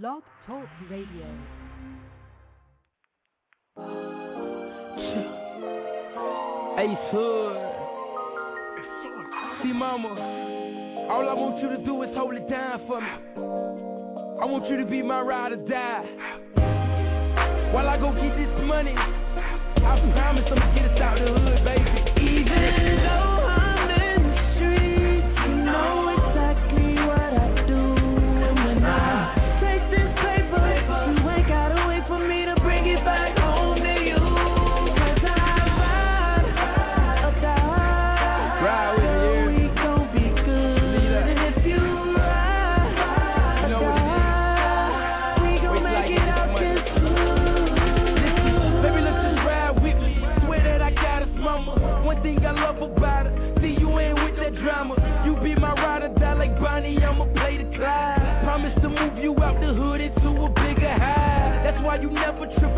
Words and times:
Blog 0.00 0.22
Talk 0.46 0.64
Radio. 0.88 1.26
Ace 6.78 7.10
Hood. 7.10 7.56
See, 9.62 9.72
mama, 9.74 10.08
all 11.10 11.28
I 11.28 11.34
want 11.34 11.62
you 11.62 11.68
to 11.68 11.84
do 11.84 12.02
is 12.04 12.16
hold 12.16 12.34
it 12.36 12.48
down 12.48 12.86
for 12.86 13.02
me. 13.02 13.06
I 14.40 14.46
want 14.46 14.66
you 14.70 14.78
to 14.78 14.86
be 14.86 15.02
my 15.02 15.20
ride 15.20 15.52
or 15.52 15.56
die. 15.68 16.06
While 17.74 17.86
I 17.86 17.98
go 17.98 18.14
get 18.14 18.34
this 18.34 18.66
money, 18.66 18.94
I 18.96 20.12
promise 20.14 20.44
I'ma 20.50 20.74
get 20.74 20.90
us 20.90 21.00
out 21.02 21.18
the 21.18 21.38
hood, 21.38 21.64
baby. 21.66 22.40
Even 22.40 23.04
though 23.04 23.21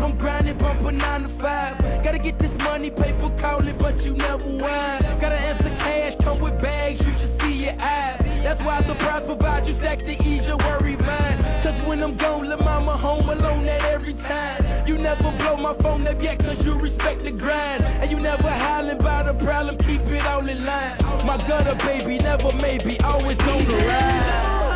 I'm 0.05 0.19
grinding, 0.19 0.59
bumping 0.59 0.99
nine 0.99 1.23
to 1.23 1.29
five. 1.41 1.81
Gotta 2.03 2.19
get 2.19 2.37
this 2.37 2.51
money, 2.59 2.91
paper 2.91 3.35
calling, 3.41 3.75
but 3.79 3.97
you 4.03 4.13
never 4.13 4.45
whine. 4.45 5.01
Gotta 5.19 5.33
answer 5.33 5.73
cash, 5.81 6.13
come 6.21 6.39
with 6.41 6.61
bags, 6.61 7.01
you 7.01 7.11
should 7.17 7.41
see 7.41 7.65
your 7.65 7.73
eyes. 7.81 8.21
That's 8.45 8.61
why 8.61 8.85
I 8.85 8.87
surprise 8.87 9.23
provide 9.25 9.65
you 9.65 9.73
stacks 9.81 10.03
to 10.05 10.13
ease 10.13 10.45
your 10.45 10.57
worry 10.57 10.95
mind. 10.95 11.41
Cause 11.65 11.87
when 11.89 12.03
I'm 12.03 12.19
gone, 12.19 12.47
let 12.47 12.59
mama 12.59 12.95
home 12.97 13.29
alone 13.29 13.67
at 13.67 13.81
every 13.81 14.13
time. 14.29 14.87
You 14.87 14.99
never 14.99 15.23
blow 15.41 15.57
my 15.57 15.73
phone 15.81 16.05
up 16.05 16.21
yet 16.21 16.37
cause 16.37 16.57
you 16.63 16.73
respect 16.77 17.23
the 17.23 17.31
grind. 17.31 17.83
And 17.83 18.11
you 18.11 18.19
never 18.19 18.43
hollering 18.43 18.99
about 18.99 19.27
a 19.27 19.33
problem, 19.43 19.75
keep 19.79 20.01
it 20.05 20.21
all 20.21 20.47
in 20.47 20.65
line. 20.65 21.01
My 21.25 21.37
gutter 21.49 21.73
baby, 21.81 22.19
never 22.19 22.53
maybe, 22.53 22.99
always 22.99 23.39
on 23.39 23.67
the 23.67 23.73
ride. 23.73 24.74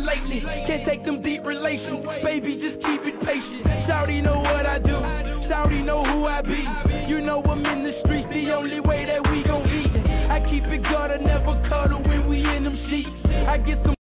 Jamaica 0.00 0.24
lately. 0.24 0.40
Can't 0.66 0.86
take 0.86 1.04
them 1.04 1.22
deep 1.22 1.44
relations. 1.44 2.06
Baby, 2.22 2.60
just 2.60 2.84
keep 2.84 3.00
it 3.02 3.20
patient. 3.24 3.64
Shouty 3.88 4.22
know 4.22 4.38
what 4.38 4.66
I 4.66 4.78
do. 4.78 4.92
Shouty 5.48 5.84
know 5.84 6.04
who 6.04 6.26
I 6.26 6.42
be. 6.42 6.64
You 7.08 7.20
know 7.20 7.42
I'm 7.42 7.64
in 7.64 7.84
the 7.84 8.00
streets. 8.04 8.28
The 8.30 8.52
only 8.52 8.80
way 8.80 9.04
that 9.06 9.22
we 9.30 9.42
gon' 9.42 9.68
eat. 9.68 10.10
I 10.30 10.40
keep 10.48 10.64
it 10.64 10.82
gutter, 10.84 11.18
never 11.18 11.60
cuddle 11.68 12.02
when 12.02 12.28
we 12.28 12.38
in 12.38 12.64
them 12.64 12.76
sheets. 12.88 13.10
I 13.48 13.58
get 13.58 13.78
some. 13.84 13.94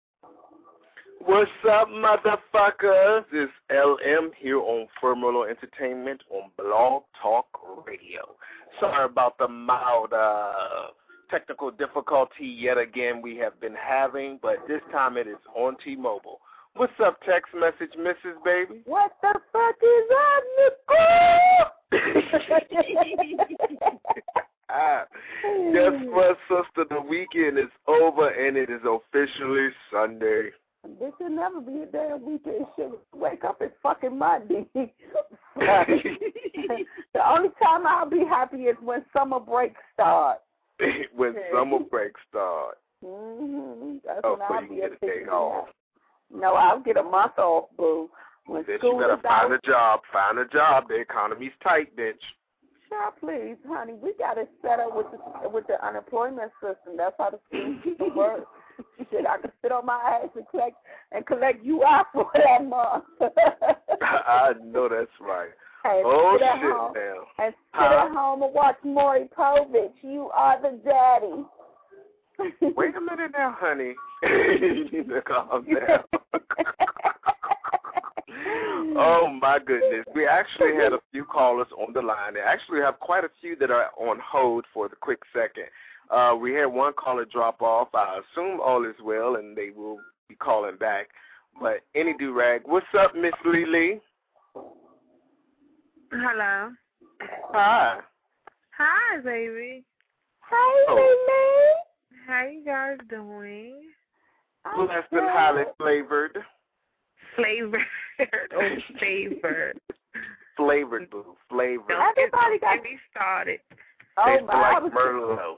What's 1.19 1.51
up, 1.69 1.89
motherfuckers? 1.89 3.25
It's 3.33 3.51
LM 3.69 4.31
here 4.37 4.59
on 4.59 4.87
Firmolo 5.01 5.49
Entertainment 5.49 6.21
on 6.29 6.49
Blog 6.57 7.03
Talk 7.21 7.47
Radio. 7.85 8.35
Sorry 8.79 9.05
about 9.05 9.37
the 9.37 9.47
mild 9.47 10.13
uh, 10.13 10.87
technical 11.29 11.71
difficulty 11.71 12.45
yet 12.45 12.77
again 12.77 13.21
we 13.21 13.35
have 13.37 13.59
been 13.59 13.75
having, 13.75 14.37
but 14.41 14.57
this 14.67 14.81
time 14.91 15.17
it 15.17 15.27
is 15.27 15.37
on 15.55 15.75
T-Mobile. 15.83 16.39
What's 16.75 16.93
up, 17.03 17.19
text 17.25 17.55
message, 17.55 17.95
Mrs. 17.97 18.43
Baby? 18.45 18.81
What 18.85 19.13
the 19.21 19.33
fuck 19.51 19.75
is 19.81 20.11
up, 20.27 20.43
Nicole? 20.59 21.65
Ah, 24.69 25.05
guess 25.71 25.93
what, 26.07 26.37
sister? 26.49 26.83
The 26.89 26.99
weekend 26.99 27.57
is 27.57 27.71
over 27.87 28.27
and 28.27 28.57
it 28.57 28.69
is 28.69 28.81
officially 28.83 29.69
Sunday. 29.91 30.49
This 30.99 31.13
should 31.17 31.31
never 31.31 31.61
be 31.61 31.83
a 31.83 31.85
damn 31.85 32.25
weekend 32.25 32.65
shit. 32.75 32.91
Wake 33.15 33.45
up, 33.45 33.61
it's 33.61 33.73
fucking 33.81 34.17
Monday. 34.17 34.65
the 34.73 34.89
only 37.25 37.49
time 37.63 37.87
I'll 37.87 38.09
be 38.09 38.19
happy 38.19 38.63
is 38.63 38.75
when 38.81 39.05
summer 39.13 39.39
break 39.39 39.73
starts. 39.93 40.41
when 41.15 41.35
summer 41.53 41.79
break 41.79 42.13
starts. 42.29 42.77
hmm 43.03 43.97
That's 44.05 44.21
Oh, 44.23 44.31
when 44.31 44.39
so 44.47 44.53
I'll 44.53 44.63
you 44.63 44.69
be 44.69 44.75
get 44.77 44.91
a 44.93 45.05
day 45.05 45.25
off. 45.29 45.67
No, 46.33 46.55
I'll 46.55 46.79
get 46.81 46.97
a 46.97 47.03
month 47.03 47.37
off, 47.37 47.65
boo. 47.77 48.09
When 48.45 48.63
Bitch, 48.63 48.77
school 48.79 48.93
you 48.95 49.01
better 49.01 49.21
find 49.21 49.51
out. 49.53 49.59
a 49.63 49.67
job. 49.67 49.99
Find 50.11 50.39
a 50.39 50.45
job. 50.45 50.87
The 50.89 50.95
economy's 50.95 51.51
tight, 51.63 51.95
bitch. 51.95 52.13
Sure, 52.89 53.11
please, 53.19 53.57
honey. 53.67 53.93
We 53.93 54.13
got 54.17 54.35
to 54.35 54.47
set 54.61 54.79
up 54.79 54.95
with 54.95 55.07
the 55.11 55.49
with 55.49 55.67
the 55.67 55.85
unemployment 55.85 56.51
system. 56.61 56.95
That's 56.97 57.15
how 57.17 57.31
the 57.31 57.39
system 57.83 58.15
works. 58.15 58.45
Shit, 59.11 59.25
I 59.25 59.37
could 59.37 59.51
sit 59.61 59.71
on 59.71 59.85
my 59.85 59.95
ass 60.23 60.29
and 60.35 60.47
collect 60.49 60.75
and 61.11 61.25
collect 61.25 61.63
you 61.65 61.83
out 61.83 62.05
for 62.13 62.29
that 62.35 62.63
month. 62.63 63.03
I 64.01 64.53
know 64.63 64.87
that's 64.87 65.09
right. 65.19 65.49
And 65.83 66.03
Oh, 66.05 66.37
sit 66.37 66.47
at 66.47 66.55
shit, 66.55 66.63
home, 66.71 66.93
now. 66.95 67.27
And 67.45 67.53
sit 67.53 67.57
Huh? 67.73 68.05
at 68.07 68.11
home 68.11 68.43
and 68.43 68.53
watch 68.53 68.77
Maury 68.83 69.29
Povich. 69.37 69.91
You 70.01 70.29
are 70.33 70.59
the 70.61 70.79
daddy. 70.83 71.45
Wait 72.75 72.95
a 72.95 73.01
minute 73.01 73.31
now, 73.35 73.55
honey. 73.59 73.95
you 74.23 74.89
need 74.91 75.09
to 75.09 75.21
calm 75.21 75.65
down. 75.65 76.03
oh 78.95 79.27
my 79.41 79.59
goodness. 79.59 80.05
We 80.13 80.27
actually 80.27 80.75
had 80.75 80.93
a 80.93 80.99
few 81.11 81.25
callers 81.25 81.67
on 81.77 81.93
the 81.93 82.01
line. 82.01 82.35
They 82.35 82.41
actually 82.41 82.81
have 82.81 82.99
quite 82.99 83.23
a 83.23 83.29
few 83.41 83.55
that 83.57 83.71
are 83.71 83.89
on 83.97 84.19
hold 84.23 84.65
for 84.73 84.87
the 84.87 84.95
quick 84.95 85.19
second. 85.33 85.65
Uh, 86.09 86.35
we 86.39 86.53
had 86.53 86.65
one 86.67 86.93
caller 86.93 87.25
drop 87.25 87.61
off. 87.61 87.89
I 87.93 88.19
assume 88.19 88.59
all 88.61 88.85
is 88.85 88.95
well 89.03 89.35
and 89.35 89.55
they 89.57 89.71
will 89.75 89.99
be 90.29 90.35
calling 90.35 90.77
back. 90.77 91.07
But 91.59 91.81
any 91.95 92.13
do 92.17 92.33
rag. 92.33 92.61
What's 92.65 92.85
up, 92.97 93.15
Miss 93.15 93.33
Lee 93.45 93.65
Lee? 93.65 93.99
Hello. 96.11 96.71
Hi. 97.51 97.99
Hi, 98.77 99.17
baby. 99.21 99.83
Hey, 100.49 100.85
Oh. 100.87 101.73
How 102.27 102.45
you 102.45 102.63
guys 102.63 102.97
doing? 103.09 103.75
Blessed 104.75 105.07
and 105.11 105.29
highly 105.29 105.63
flavored. 105.77 106.37
Flavored 107.35 107.81
oh, 108.19 108.57
or 108.57 108.77
flavored? 108.97 109.79
Flavored, 110.55 111.09
boo. 111.09 111.37
Flavored. 111.49 111.91
Everybody 111.91 112.59
got 112.59 112.75
Get 112.75 112.83
me 112.83 112.97
started. 113.11 113.59
Oh 114.17 114.25
Tastes 114.25 114.45
my! 114.47 114.53
I 114.53 114.79
like 114.79 114.93
Merlot. 114.93 115.55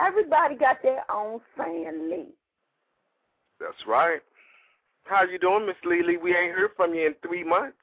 Everybody 0.00 0.56
got 0.56 0.82
their 0.82 1.10
own 1.10 1.40
family. 1.56 2.26
That's 3.60 3.86
right. 3.86 4.20
How 5.04 5.24
you 5.24 5.38
doing, 5.38 5.66
Miss 5.66 5.76
Lily? 5.84 6.16
We 6.16 6.34
ain't 6.36 6.54
heard 6.54 6.70
from 6.76 6.94
you 6.94 7.06
in 7.06 7.14
three 7.26 7.44
months. 7.44 7.76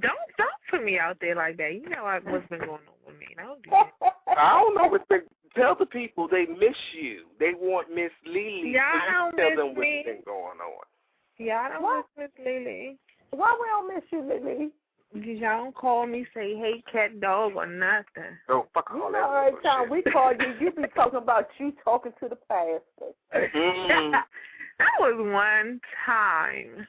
Don't 0.00 0.18
don't 0.38 0.50
put 0.70 0.84
me 0.84 0.98
out 0.98 1.16
there 1.20 1.34
like 1.36 1.56
that. 1.58 1.72
You 1.74 1.88
know 1.88 2.04
what- 2.04 2.24
what's 2.24 2.46
been 2.48 2.60
going 2.60 2.70
on 2.72 2.78
with 3.06 3.18
me. 3.18 3.26
Don't 3.36 3.62
do 3.62 3.70
that. 3.70 3.92
I 4.38 4.60
don't 4.60 4.74
know 4.74 4.88
what 4.88 5.02
they 5.08 5.18
tell 5.54 5.74
the 5.74 5.86
people 5.86 6.28
they 6.28 6.46
miss 6.46 6.76
you. 6.98 7.24
They 7.40 7.54
want 7.54 7.90
Miss 7.94 8.10
Lily. 8.26 8.72
Y'all 8.74 8.82
so 8.92 9.06
you 9.06 9.12
don't 9.12 9.36
tell 9.36 9.48
miss 9.50 9.56
them 9.58 9.66
what's 9.68 9.78
me. 9.80 10.02
been 10.04 10.22
going 10.24 10.58
on. 10.60 10.84
Y'all 11.38 11.68
don't 11.72 11.82
What? 11.82 12.06
miss 12.16 12.28
Miss 12.36 12.46
Lily. 12.46 12.98
Why 13.30 13.56
we 13.60 13.66
don't 13.68 13.94
miss 13.94 14.04
you, 14.10 14.22
Lily? 14.22 14.70
Cause 15.14 15.22
y'all 15.24 15.64
don't 15.64 15.74
call 15.74 16.06
me, 16.06 16.26
say 16.34 16.56
hey 16.56 16.82
cat 16.92 17.20
dog 17.20 17.52
or 17.56 17.64
nothing. 17.66 18.36
Oh, 18.50 18.66
fuck 18.74 18.90
You 18.94 19.04
all 19.04 19.12
know, 19.12 19.30
that. 19.32 19.46
every 19.48 19.62
time 19.62 19.88
we 19.88 20.02
call 20.02 20.32
you, 20.34 20.54
you 20.60 20.70
be 20.72 20.82
talking 20.94 21.16
about 21.18 21.46
you 21.58 21.72
talking 21.84 22.12
to 22.20 22.28
the 22.28 22.36
pastor. 22.36 23.14
Mm. 23.54 24.10
that 24.78 24.90
was 24.98 25.14
one 25.32 25.80
time. 26.04 26.86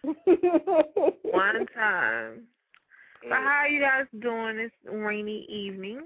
One 1.24 1.66
time. 1.74 2.42
So 3.24 3.30
mm. 3.30 3.32
how 3.32 3.62
are 3.62 3.68
you 3.68 3.82
guys 3.82 4.06
doing 4.20 4.58
this 4.58 4.72
rainy 4.92 5.46
evening? 5.50 6.04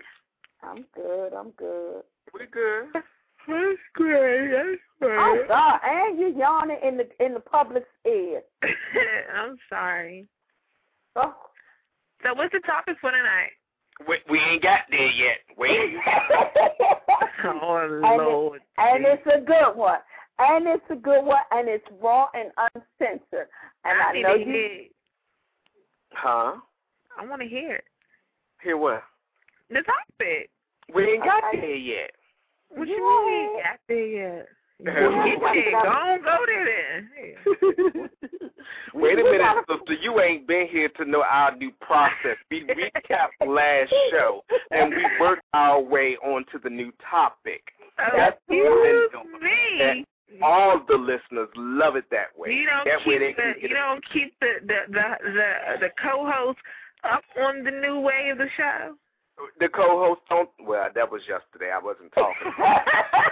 I'm 0.63 0.85
good. 0.95 1.33
I'm 1.33 1.51
good. 1.51 2.03
We 2.33 2.45
good. 2.51 2.87
That's 2.93 3.79
great. 3.95 4.51
That's 4.51 4.81
great. 4.99 5.17
Oh 5.17 5.43
God! 5.47 5.79
And 5.83 6.19
you're 6.19 6.29
yawning 6.29 6.77
in 6.83 6.97
the 6.97 7.07
in 7.23 7.33
the 7.33 7.39
public's 7.39 7.87
ear. 8.07 8.41
I'm 9.35 9.57
sorry. 9.69 10.27
Oh, 11.15 11.35
So 12.23 12.33
what's 12.33 12.53
the 12.53 12.59
topic 12.59 12.97
for 13.01 13.11
tonight? 13.11 13.51
We, 14.07 14.17
we 14.29 14.39
ain't 14.39 14.63
got 14.63 14.81
there 14.89 15.11
yet. 15.11 15.37
Wait. 15.57 15.77
oh 17.43 17.77
and 17.77 18.01
Lord. 18.01 18.61
It, 18.61 18.63
and 18.77 19.05
it's 19.05 19.27
a 19.27 19.41
good 19.41 19.75
one. 19.75 19.99
And 20.39 20.65
it's 20.67 20.83
a 20.89 20.95
good 20.95 21.23
one, 21.23 21.41
and 21.51 21.67
it's 21.67 21.85
raw 22.01 22.27
and 22.33 22.49
uncensored. 22.57 23.47
And 23.83 24.01
I, 24.01 24.09
I, 24.09 24.13
need 24.13 24.23
know 24.23 24.33
to 24.33 24.39
you. 24.39 24.45
hear. 24.45 24.65
it. 24.65 24.91
Huh? 26.13 26.53
I 27.19 27.25
want 27.25 27.41
to 27.41 27.47
hear 27.47 27.75
it. 27.75 27.83
Hear 28.63 28.77
what? 28.77 29.03
the 29.69 29.81
topic. 29.83 30.49
We 30.93 31.03
ain't 31.13 31.23
got 31.23 31.43
Okay. 31.45 31.61
there 31.61 31.75
yet. 31.75 32.11
What 32.69 32.87
you 32.87 32.97
mean 32.97 33.25
we 33.25 33.33
ain't 33.33 33.63
got 33.63 33.79
there 33.87 34.05
yet? 34.07 34.47
Yeah. 34.83 35.25
Get 35.25 35.39
there. 35.41 35.71
Go 35.83 35.89
on, 35.89 36.21
go 36.23 36.37
there 36.47 36.65
then. 36.65 38.09
Wait 38.95 39.19
a 39.19 39.23
minute, 39.23 39.37
gotta- 39.39 39.61
sister. 39.69 39.93
You 40.01 40.19
ain't 40.21 40.47
been 40.47 40.67
here 40.67 40.89
to 40.97 41.05
know 41.05 41.21
our 41.23 41.55
new 41.55 41.71
process. 41.81 42.35
We 42.49 42.63
recapped 42.65 43.47
last 43.47 43.93
show 44.09 44.43
and 44.71 44.89
we 44.89 45.05
worked 45.19 45.43
our 45.53 45.79
way 45.79 46.17
onto 46.25 46.59
the 46.63 46.69
new 46.69 46.91
topic. 47.09 47.61
Oh, 47.99 48.05
That's 48.17 48.37
excuse 48.49 49.09
the 49.11 49.39
me. 49.39 50.05
All 50.41 50.81
the 50.87 50.95
listeners 50.97 51.49
love 51.55 51.95
it 51.95 52.05
that 52.09 52.27
way. 52.35 52.51
You 52.53 52.65
don't 52.65 52.85
that 52.85 53.05
way 53.07 53.19
they 53.19 53.27
keep 53.27 53.37
can 53.37 53.53
the 53.53 53.61
get 53.61 53.69
you 53.69 53.75
don't 53.75 54.03
keep 54.11 54.33
the 54.39 54.53
the 54.65 54.79
the 54.89 55.31
the, 55.31 55.53
the 55.81 55.89
co-host 56.01 56.57
up 57.03 57.23
on 57.39 57.63
the 57.63 57.71
new 57.71 57.99
way 57.99 58.29
of 58.31 58.37
the 58.37 58.47
show. 58.57 58.95
the 59.59 59.69
co-host 59.69 60.21
don't. 60.29 60.49
Well, 60.63 60.89
that 60.93 61.11
was 61.11 61.21
yesterday. 61.27 61.71
I 61.73 61.79
wasn't 61.79 62.11
talking. 62.13 62.51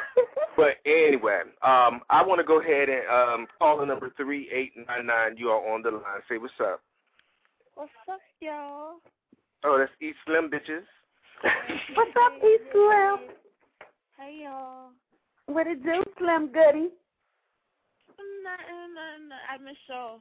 But 0.59 0.75
anyway, 0.85 1.43
um, 1.63 2.01
I 2.09 2.21
want 2.21 2.39
to 2.39 2.43
go 2.43 2.59
ahead 2.59 2.89
and 2.89 3.07
um, 3.07 3.47
caller 3.57 3.85
number 3.85 4.11
three 4.17 4.49
eight 4.51 4.73
nine 4.75 5.05
nine. 5.05 5.37
You 5.37 5.51
are 5.51 5.73
on 5.73 5.81
the 5.83 5.91
line. 5.91 6.19
Say 6.27 6.37
what's 6.37 6.53
up. 6.59 6.81
What's 7.75 7.91
up, 8.11 8.19
y'all? 8.41 8.95
Oh, 9.63 9.77
that's 9.77 9.91
East 10.01 10.17
Slim 10.25 10.49
bitches. 10.51 10.83
What's 11.95 12.11
up, 12.11 12.43
E 12.43 12.57
Slim? 12.73 13.17
Hey, 14.17 14.41
y'all. 14.43 14.89
What 15.45 15.65
it 15.65 15.81
do, 15.81 16.03
Slim 16.17 16.47
Goody? 16.47 16.89
Nothing, 18.43 18.91
nothing. 18.91 19.31
I 19.49 19.57
miss 19.63 19.77
y'all. 19.87 20.19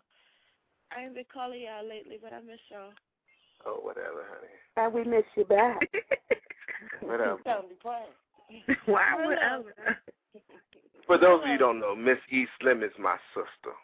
I 0.97 1.03
ain't 1.03 1.17
been 1.17 1.25
calling 1.35 1.63
y'all 1.63 1.89
lately, 1.89 2.19
but 2.23 2.33
I 2.33 2.41
miss 2.43 2.61
y'all. 2.71 2.93
Oh, 3.67 3.81
whatever, 3.83 4.25
honey. 4.29 4.53
And 4.77 4.95
we 4.95 5.05
miss 5.05 5.25
you 5.37 5.45
back. 5.45 5.81
Whatever. 7.01 7.39
Don't 7.45 7.69
be 7.69 7.75
playing. 7.81 8.77
Why 8.87 9.15
whatever? 9.25 9.75
For 11.07 11.19
those 11.19 11.41
of 11.43 11.47
you 11.47 11.53
who 11.55 11.59
don't 11.59 11.81
know, 11.81 11.97
Miss 11.97 12.19
East 12.31 12.51
Slim 12.61 12.83
is 12.83 12.93
my 12.99 13.17
sister. 13.35 13.75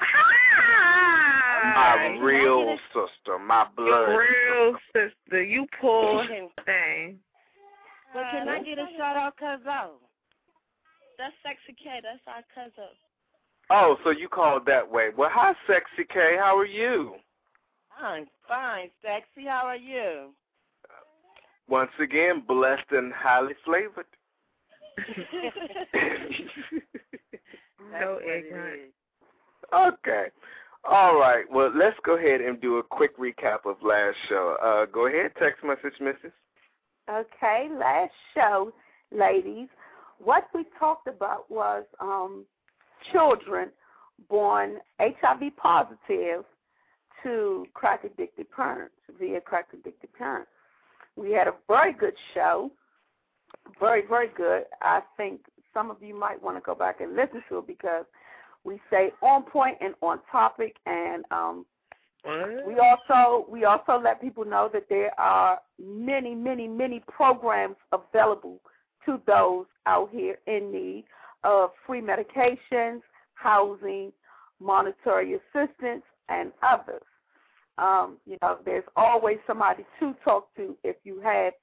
Ah, 0.00 1.96
My 1.96 2.18
real 2.20 2.76
sister. 2.92 3.38
My 3.38 3.66
blood. 3.76 4.08
your 4.08 4.20
real 4.20 4.76
sister. 4.94 5.42
You 5.42 5.66
poor 5.80 6.26
thing. 6.64 7.18
But 8.14 8.24
can 8.32 8.48
I 8.48 8.62
get 8.62 8.78
a 8.78 8.86
shout 8.96 9.16
out, 9.16 9.36
cuz 9.36 9.66
out? 9.66 10.00
That's 11.18 11.34
Sexy 11.42 11.76
K. 11.82 12.00
That's 12.02 12.20
our 12.26 12.42
cousin. 12.54 12.90
Oh, 13.68 13.96
so 14.02 14.10
you 14.10 14.28
called 14.28 14.64
that 14.66 14.90
way. 14.90 15.10
Well, 15.16 15.30
hi, 15.32 15.54
Sexy 15.66 16.04
K. 16.12 16.36
How 16.38 16.56
are 16.56 16.66
you? 16.66 17.14
I'm 18.02 18.26
fine, 18.48 18.90
Sexy. 19.02 19.46
How 19.46 19.66
are 19.66 19.76
you? 19.76 20.30
Once 21.68 21.90
again, 22.00 22.42
blessed 22.46 22.90
and 22.90 23.12
highly 23.12 23.54
flavored. 23.64 24.06
So 28.00 28.20
ignorant. 28.20 28.92
okay. 29.74 30.26
All 30.88 31.18
right. 31.18 31.44
Well, 31.50 31.72
let's 31.74 31.96
go 32.04 32.16
ahead 32.16 32.40
and 32.40 32.60
do 32.60 32.76
a 32.76 32.82
quick 32.82 33.18
recap 33.18 33.66
of 33.66 33.76
last 33.82 34.16
show. 34.28 34.56
Uh, 34.62 34.86
go 34.86 35.06
ahead, 35.06 35.32
text 35.38 35.64
message, 35.64 35.94
Mrs. 36.00 36.32
Okay, 37.10 37.68
last 37.72 38.12
show, 38.34 38.72
ladies, 39.10 39.68
what 40.22 40.46
we 40.54 40.64
talked 40.78 41.08
about 41.08 41.50
was 41.50 41.84
um, 42.00 42.44
children 43.12 43.70
born 44.28 44.76
HIV 45.00 45.56
positive 45.56 46.44
to 47.22 47.66
crack 47.74 48.04
addicted 48.04 48.50
parents 48.50 48.94
via 49.18 49.40
crack 49.40 49.68
addicted 49.72 50.12
parents. 50.14 50.50
We 51.16 51.32
had 51.32 51.48
a 51.48 51.54
very 51.68 51.92
good 51.92 52.14
show, 52.34 52.70
very 53.78 54.06
very 54.06 54.28
good. 54.36 54.64
I 54.82 55.02
think 55.16 55.40
some 55.74 55.90
of 55.90 56.02
you 56.02 56.18
might 56.18 56.42
want 56.42 56.56
to 56.56 56.60
go 56.60 56.74
back 56.74 57.00
and 57.00 57.14
listen 57.14 57.42
to 57.48 57.58
it 57.58 57.66
because 57.66 58.04
we 58.64 58.80
say 58.90 59.12
on 59.22 59.42
point 59.42 59.78
and 59.80 59.94
on 60.02 60.20
topic, 60.30 60.76
and 60.86 61.24
um, 61.30 61.64
we 62.66 62.78
also 62.78 63.46
we 63.50 63.64
also 63.64 63.98
let 64.02 64.20
people 64.20 64.44
know 64.44 64.68
that 64.72 64.86
there 64.88 65.18
are 65.18 65.58
many, 65.82 66.34
many, 66.34 66.68
many 66.68 67.02
programs 67.08 67.76
available 67.92 68.60
to 69.06 69.20
those 69.26 69.66
out 69.86 70.10
here 70.12 70.36
in 70.46 70.70
need 70.70 71.04
of 71.44 71.70
free 71.86 72.02
medications, 72.02 73.00
housing, 73.34 74.12
monetary 74.60 75.34
assistance, 75.34 76.02
and 76.28 76.52
others. 76.62 77.02
Um, 77.78 78.18
you 78.26 78.36
know, 78.42 78.58
there's 78.64 78.84
always 78.96 79.38
somebody 79.46 79.84
to 80.00 80.14
talk 80.24 80.54
to 80.56 80.76
if 80.84 80.96
you 81.04 81.20
have 81.20 81.54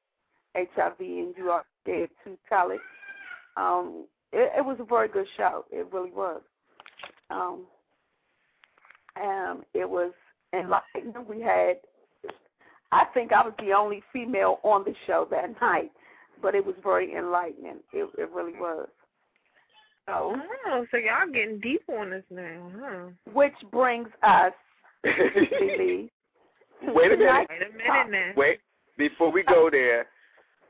HIV 0.55 0.99
and 0.99 1.33
you 1.37 1.49
are 1.51 1.65
scared 1.83 2.09
to 2.23 2.37
tell 2.49 2.71
it. 2.71 2.79
Um, 3.55 4.05
it, 4.33 4.51
it 4.57 4.65
was 4.65 4.77
a 4.79 4.83
very 4.83 5.07
good 5.07 5.27
show. 5.37 5.65
It 5.71 5.87
really 5.91 6.11
was. 6.11 6.41
Um, 7.29 7.65
um, 9.21 9.63
it 9.73 9.89
was 9.89 10.11
enlightening. 10.53 11.13
We 11.27 11.41
had, 11.41 11.77
I 12.91 13.05
think 13.13 13.31
I 13.33 13.43
was 13.43 13.53
the 13.59 13.73
only 13.73 14.03
female 14.13 14.59
on 14.63 14.83
the 14.83 14.93
show 15.05 15.27
that 15.31 15.59
night, 15.61 15.91
but 16.41 16.55
it 16.55 16.65
was 16.65 16.75
very 16.83 17.15
enlightening. 17.15 17.77
It, 17.93 18.09
it 18.17 18.31
really 18.31 18.53
was. 18.53 18.87
So, 20.07 20.35
Oh, 20.67 20.85
so 20.89 20.97
y'all 20.97 21.31
getting 21.31 21.59
deep 21.59 21.81
on 21.89 22.11
this 22.11 22.23
now, 22.29 22.71
huh? 22.79 23.31
which 23.33 23.53
brings 23.71 24.07
us, 24.23 24.53
Wait 26.83 27.11
a 27.11 27.17
minute. 27.17 27.47
Wait 27.49 27.61
a 27.61 27.77
minute 27.77 28.11
now. 28.11 28.31
Wait, 28.35 28.59
before 28.97 29.31
we 29.31 29.43
go 29.43 29.69
there, 29.71 30.07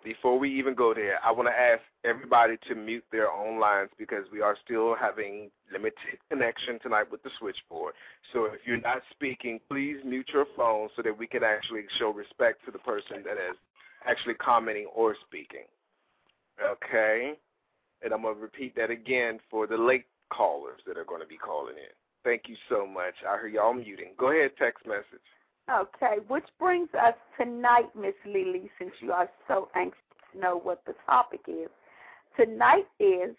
before 0.03 0.39
we 0.39 0.53
even 0.57 0.74
go 0.74 0.94
there, 0.94 1.19
I 1.24 1.31
want 1.31 1.50
to 1.50 1.59
ask 1.59 1.81
everybody 2.06 2.57
to 2.69 2.75
mute 2.75 3.03
their 3.12 3.29
own 3.31 3.59
lines 3.59 3.89
because 3.97 4.24
we 4.31 4.41
are 4.41 4.56
still 4.63 4.95
having 4.95 5.50
limited 5.71 6.19
connection 6.29 6.79
tonight 6.79 7.12
with 7.12 7.21
the 7.24 7.29
switchboard. 7.39 7.94
So 8.31 8.45
if 8.45 8.62
you're 8.65 8.79
not 8.79 9.01
speaking, 9.12 9.59
please 9.69 9.97
mute 10.06 10.30
your 10.33 10.45
phone 10.56 10.89
so 10.95 11.01
that 11.01 11.18
we 11.18 11.27
can 11.27 11.44
actually 11.44 11.81
show 12.00 12.12
respect 12.12 12.63
to 12.65 12.71
the 12.71 12.80
person 12.80 13.18
that 13.25 13.33
is 13.33 13.57
actually 14.07 14.35
commenting 14.35 14.87
or 14.95 15.16
speaking. 15.28 15.66
Okay? 16.63 17.33
And 18.01 18.13
I'm 18.13 18.21
going 18.21 18.35
to 18.35 18.42
repeat 18.42 18.75
that 18.78 18.90
again 18.90 19.40
for 19.49 19.68
the 19.68 19.78
late 19.78 20.06
callers 20.31 20.80
that 20.87 20.97
are 20.97 21.06
going 21.06 21.21
to 21.21 21.28
be 21.28 21.37
calling 21.37 21.75
in. 21.75 21.92
Thank 22.24 22.44
you 22.47 22.56
so 22.69 22.86
much. 22.86 23.14
I 23.28 23.38
hear 23.40 23.47
y'all 23.47 23.74
muting. 23.74 24.12
Go 24.18 24.31
ahead, 24.31 24.52
text 24.59 24.86
message. 24.86 25.04
Okay, 25.69 26.18
which 26.28 26.45
brings 26.59 26.90
us 26.94 27.14
tonight, 27.40 27.90
Miss 28.00 28.14
Lily, 28.26 28.69
since 28.80 28.92
you 29.02 29.12
are 29.12 29.30
so 29.47 29.69
anxious 29.76 30.00
to 30.33 30.40
know 30.40 30.57
what 30.57 30.81
the 30.86 30.94
topic 31.06 31.42
is. 31.47 31.69
Tonight 32.38 32.88
is 33.00 33.36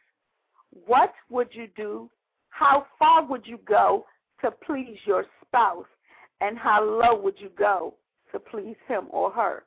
what 0.87 1.13
would 1.31 1.49
you 1.53 1.69
do? 1.77 2.11
How 2.51 2.87
far 2.99 3.25
would 3.25 3.47
you 3.47 3.59
go 3.67 4.07
to 4.43 4.51
please 4.51 4.99
your 5.07 5.25
spouse? 5.47 5.87
And 6.41 6.57
how 6.59 6.85
low 6.85 7.21
would 7.21 7.35
you 7.39 7.51
go 7.59 7.95
to 8.33 8.39
please 8.39 8.77
him 8.87 9.07
or 9.11 9.31
her? 9.31 9.65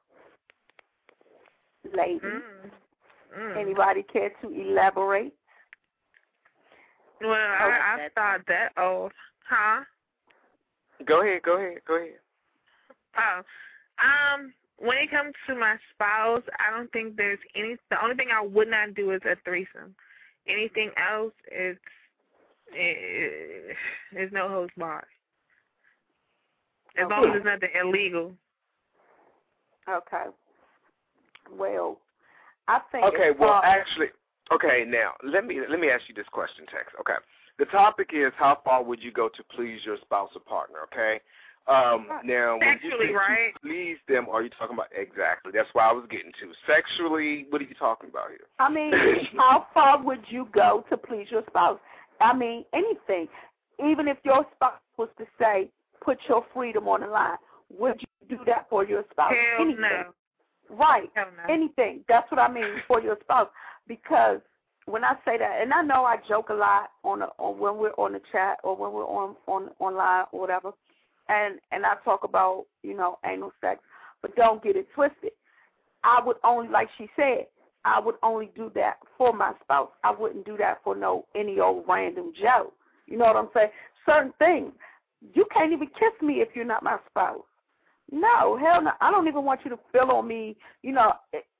Ladies, 1.95 2.21
Mm. 2.21 2.71
Mm. 3.37 3.57
anybody 3.57 4.03
care 4.03 4.29
to 4.41 4.49
elaborate? 4.49 5.33
Well, 7.21 7.33
I, 7.33 7.97
I 8.05 8.09
thought 8.15 8.41
that 8.47 8.71
old, 8.77 9.11
Huh? 9.47 9.83
Go 11.05 11.21
ahead, 11.21 11.41
go 11.43 11.57
ahead, 11.57 11.79
go 11.87 11.97
ahead. 11.97 12.19
Oh, 13.17 13.41
um, 13.99 14.53
when 14.77 14.97
it 14.97 15.11
comes 15.11 15.33
to 15.47 15.55
my 15.55 15.75
spouse, 15.93 16.43
I 16.59 16.75
don't 16.75 16.91
think 16.91 17.17
there's 17.17 17.39
any. 17.55 17.75
The 17.89 18.01
only 18.03 18.15
thing 18.15 18.29
I 18.33 18.41
would 18.41 18.69
not 18.69 18.95
do 18.95 19.11
is 19.11 19.21
a 19.25 19.35
threesome. 19.43 19.95
Anything 20.47 20.91
else, 20.97 21.33
it's 21.47 21.79
it, 22.73 23.75
there's 24.13 24.31
no 24.31 24.47
holds 24.47 24.71
barred. 24.77 25.05
As 26.97 27.07
long 27.09 27.29
as 27.29 27.35
it's 27.35 27.45
nothing 27.45 27.69
illegal. 27.79 28.31
Okay. 29.89 30.25
Well, 31.57 31.99
I 32.67 32.79
think 32.91 33.05
Okay, 33.05 33.31
well, 33.37 33.61
far- 33.61 33.65
actually, 33.65 34.07
okay. 34.51 34.85
Now, 34.87 35.13
let 35.23 35.45
me 35.45 35.59
let 35.69 35.79
me 35.79 35.89
ask 35.89 36.03
you 36.07 36.15
this 36.15 36.27
question, 36.31 36.65
Tex. 36.65 36.91
Okay, 36.99 37.19
the 37.59 37.65
topic 37.65 38.09
is 38.13 38.31
how 38.37 38.59
far 38.63 38.83
would 38.83 39.01
you 39.01 39.11
go 39.11 39.29
to 39.29 39.43
please 39.55 39.79
your 39.85 39.97
spouse 40.01 40.31
or 40.35 40.41
partner? 40.41 40.79
Okay. 40.91 41.19
Um, 41.67 42.07
now, 42.25 42.57
when 42.57 42.79
you 42.81 42.89
Sexually, 42.89 43.07
say 43.09 43.13
right? 43.13 43.53
to 43.53 43.59
please 43.61 43.97
them, 44.07 44.27
are 44.31 44.41
you 44.41 44.49
talking 44.49 44.75
about 44.75 44.87
exactly? 44.97 45.51
That's 45.53 45.69
why 45.73 45.89
I 45.89 45.93
was 45.93 46.05
getting 46.09 46.31
to 46.41 46.51
sexually. 46.65 47.45
What 47.49 47.61
are 47.61 47.65
you 47.65 47.75
talking 47.75 48.09
about 48.09 48.29
here? 48.29 48.47
I 48.57 48.67
mean, 48.67 48.91
how 49.37 49.67
far 49.73 50.01
would 50.03 50.23
you 50.27 50.47
go 50.53 50.83
to 50.89 50.97
please 50.97 51.27
your 51.29 51.43
spouse? 51.47 51.79
I 52.19 52.33
mean, 52.35 52.65
anything. 52.73 53.27
Even 53.79 54.07
if 54.07 54.17
your 54.23 54.45
spouse 54.55 54.79
was 54.97 55.09
to 55.19 55.25
say, 55.39 55.69
put 56.03 56.17
your 56.27 56.43
freedom 56.53 56.87
on 56.87 57.01
the 57.01 57.07
line, 57.07 57.37
would 57.77 58.01
you 58.01 58.07
do 58.37 58.43
that 58.45 58.67
for 58.69 58.85
your 58.85 59.03
spouse. 59.11 59.33
Hell 59.57 59.65
anything. 59.65 59.81
no. 59.81 60.75
Right. 60.75 61.09
Hell 61.15 61.27
no. 61.37 61.53
Anything. 61.53 62.03
That's 62.07 62.29
what 62.31 62.39
I 62.39 62.51
mean 62.51 62.81
for 62.87 63.01
your 63.01 63.17
spouse. 63.21 63.49
Because 63.91 64.39
when 64.85 65.03
I 65.03 65.15
say 65.25 65.37
that, 65.37 65.59
and 65.61 65.73
I 65.73 65.81
know 65.81 66.05
I 66.05 66.15
joke 66.29 66.47
a 66.47 66.53
lot 66.53 66.91
on, 67.03 67.23
a, 67.23 67.25
on 67.37 67.59
when 67.59 67.75
we're 67.75 67.91
on 67.97 68.13
the 68.13 68.21
chat 68.31 68.57
or 68.63 68.73
when 68.73 68.93
we're 68.93 69.03
on 69.03 69.35
on 69.47 69.69
online 69.79 70.23
or 70.31 70.39
whatever, 70.39 70.71
and 71.27 71.59
and 71.73 71.85
I 71.85 71.95
talk 72.05 72.23
about 72.23 72.67
you 72.83 72.95
know 72.95 73.19
anal 73.25 73.51
sex, 73.59 73.81
but 74.21 74.33
don't 74.37 74.63
get 74.63 74.77
it 74.77 74.87
twisted. 74.95 75.31
I 76.05 76.21
would 76.25 76.37
only, 76.45 76.69
like 76.69 76.87
she 76.97 77.09
said, 77.17 77.47
I 77.83 77.99
would 77.99 78.15
only 78.23 78.49
do 78.55 78.71
that 78.75 78.95
for 79.17 79.33
my 79.33 79.51
spouse. 79.61 79.89
I 80.05 80.11
wouldn't 80.11 80.45
do 80.45 80.55
that 80.55 80.79
for 80.85 80.95
no 80.95 81.25
any 81.35 81.59
old 81.59 81.83
random 81.85 82.31
Joe. 82.41 82.71
You 83.07 83.17
know 83.17 83.25
what 83.25 83.35
I'm 83.35 83.49
saying? 83.53 83.71
Certain 84.05 84.33
things. 84.39 84.71
You 85.33 85.45
can't 85.53 85.73
even 85.73 85.87
kiss 85.87 86.13
me 86.21 86.35
if 86.35 86.47
you're 86.55 86.63
not 86.63 86.81
my 86.81 86.97
spouse. 87.09 87.43
No, 88.09 88.57
hell 88.57 88.81
no. 88.81 88.91
I 89.01 89.11
don't 89.11 89.27
even 89.27 89.43
want 89.43 89.59
you 89.65 89.69
to 89.71 89.79
feel 89.91 90.11
on 90.11 90.29
me. 90.29 90.55
You 90.81 90.93
know, 90.93 91.13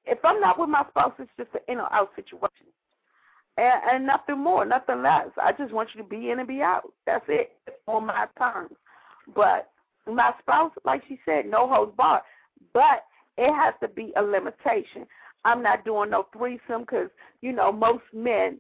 if 0.06 0.20
I'm 0.24 0.40
not 0.40 0.60
with 0.60 0.70
my 0.70 0.86
spouse, 0.90 1.14
it's 1.20 1.30
just 1.38 1.50
an 1.54 1.62
in 1.68 1.80
or 1.80 1.92
out 1.94 2.10
situation. 2.16 2.68
And, 3.58 3.82
and 3.92 4.08
nothing 4.08 4.40
more, 4.40 4.66
nothing 4.66 5.04
less. 5.04 5.28
I 5.42 5.52
just 5.52 5.74
want 5.74 5.90
you 5.94 6.02
to 6.02 6.08
be 6.08 6.32
in 6.32 6.40
and 6.40 6.48
be 6.48 6.62
out. 6.62 6.92
That's 7.06 7.26
it 7.28 7.52
on 7.88 8.06
my 8.06 8.26
terms. 8.38 8.76
But 9.36 9.70
my 10.08 10.34
spouse, 10.40 10.72
like 10.86 11.04
she 11.08 11.20
said, 11.26 11.46
no 11.46 11.68
holds 11.68 11.96
barred. 11.96 12.24
But 12.74 13.06
it 13.38 13.54
has 13.54 13.74
to 13.82 13.88
be 13.88 14.14
a 14.16 14.22
limitation. 14.22 15.06
I'm 15.46 15.64
not 15.64 15.86
doing 15.86 16.12
no 16.12 16.28
threesome 16.36 16.82
because 16.82 17.10
you 17.42 17.52
know 17.52 17.72
most 17.72 18.04
men, 18.14 18.58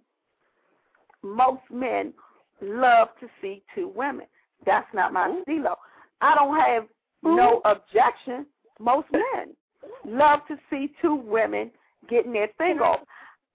most 1.24 1.62
men 1.72 2.14
love 2.62 3.10
to 3.20 3.28
see 3.42 3.64
two 3.76 3.92
women. 3.96 4.26
That's 4.66 4.88
not 4.94 5.14
my 5.14 5.28
mm-hmm. 5.28 5.42
stilo. 5.44 5.76
I 6.22 6.36
don't 6.36 6.56
have 6.58 6.86
no 7.24 7.62
mm-hmm. 7.64 7.72
objection. 7.72 8.46
Most 8.80 9.08
men 9.12 9.56
love 10.05 10.39
to 10.48 10.58
see 10.70 10.91
two 11.01 11.15
women 11.15 11.72
getting 12.10 12.34
their 12.34 12.50
thing 12.58 12.79
off. 12.79 13.01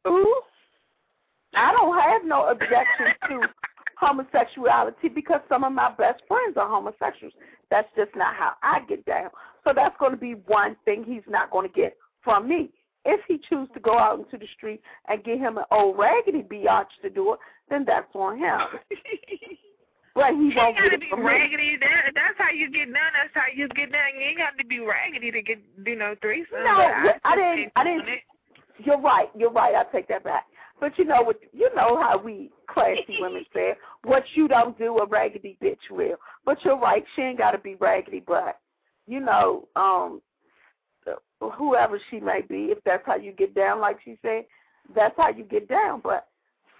Ooh, 0.07 0.41
I 1.55 1.73
don't 1.73 1.99
have 1.99 2.23
no 2.25 2.49
objection 2.49 3.07
to 3.29 3.49
homosexuality 3.99 5.09
because 5.09 5.41
some 5.49 5.65
of 5.65 5.73
my 5.73 5.93
best 5.97 6.23
friends 6.29 6.57
are 6.57 6.69
homosexuals. 6.69 7.33
That's 7.71 7.89
just 7.97 8.15
not 8.15 8.35
how 8.35 8.53
I 8.63 8.81
get 8.89 9.05
down. 9.07 9.31
So 9.65 9.73
that's 9.75 9.97
going 9.99 10.13
to 10.13 10.19
be 10.19 10.33
one 10.47 10.77
thing 10.85 11.05
he's 11.05 11.23
not 11.29 11.51
going 11.51 11.69
to 11.69 11.73
get 11.73 11.97
from 12.23 12.49
me. 12.49 12.71
If 13.05 13.21
he 13.29 13.39
chooses 13.49 13.73
to 13.75 13.81
go 13.81 13.99
out 13.99 14.19
into 14.19 14.37
the 14.37 14.47
street 14.57 14.81
and 15.09 15.23
get 15.25 15.39
him 15.39 15.59
an 15.59 15.65
old 15.71 15.99
raggedy 15.99 16.43
biatch 16.43 16.87
to 17.03 17.11
do 17.11 17.35
it, 17.35 17.39
then 17.71 17.85
that's 17.87 18.13
on 18.15 18.39
him. 18.39 18.61
but 20.17 20.33
he 20.33 20.49
You 20.49 20.57
won't 20.57 20.77
gotta 20.77 20.99
be 20.99 21.13
raggedy. 21.13 21.77
That, 21.79 22.11
that's 22.15 22.39
how 22.39 22.51
you 22.51 22.71
get 22.71 22.87
done. 22.87 23.13
That's 23.15 23.35
how 23.35 23.53
you 23.55 23.69
get 23.69 23.93
done. 23.93 24.17
You 24.19 24.27
ain't 24.27 24.39
got 24.39 24.57
to 24.59 24.65
be 24.67 24.81
raggedy 24.81 25.31
to 25.31 25.43
get 25.43 25.85
do 25.85 25.95
no 25.95 26.15
threesome. 26.21 26.65
No, 26.65 26.77
but 27.05 27.21
I 27.25 27.37
didn't- 27.37 27.73
I 27.77 27.85
didn't-. 27.85 28.09
You're 28.79 29.01
right. 29.01 29.29
You're 29.37 29.53
right. 29.53 29.75
I 29.75 29.85
take 29.93 30.09
that 30.09 30.25
back. 30.25 30.47
But 30.81 30.99
you 30.99 31.05
know 31.05 31.23
what? 31.23 31.39
You 31.53 31.69
know 31.75 32.01
how 32.03 32.19
we 32.19 32.51
classy 32.69 33.17
women 33.21 33.45
say, 33.55 33.75
"What 34.05 34.25
you 34.35 34.49
don't 34.49 34.77
do, 34.79 34.99
a 34.99 35.07
raggedy 35.07 35.57
bitch 35.63 35.91
will." 35.91 36.17
But 36.45 36.65
you're 36.65 36.79
right. 36.79 37.05
She 37.15 37.23
ain't 37.23 37.39
got 37.39 37.53
to 37.53 37.59
be 37.59 37.77
raggedy, 37.77 38.23
but 38.27 38.59
you 39.07 39.21
know, 39.21 39.69
um, 39.77 40.21
whoever 41.41 41.99
she 42.11 42.21
may 42.21 42.41
be, 42.43 42.67
if 42.67 42.79
that's 42.85 43.05
how 43.07 43.17
you 43.17 43.33
get 43.33 43.55
down, 43.55 43.81
like 43.81 43.99
she 44.05 44.19
said, 44.23 44.45
that's 44.95 45.15
how 45.17 45.31
you 45.31 45.45
get 45.45 45.69
down. 45.69 46.01
But 46.03 46.27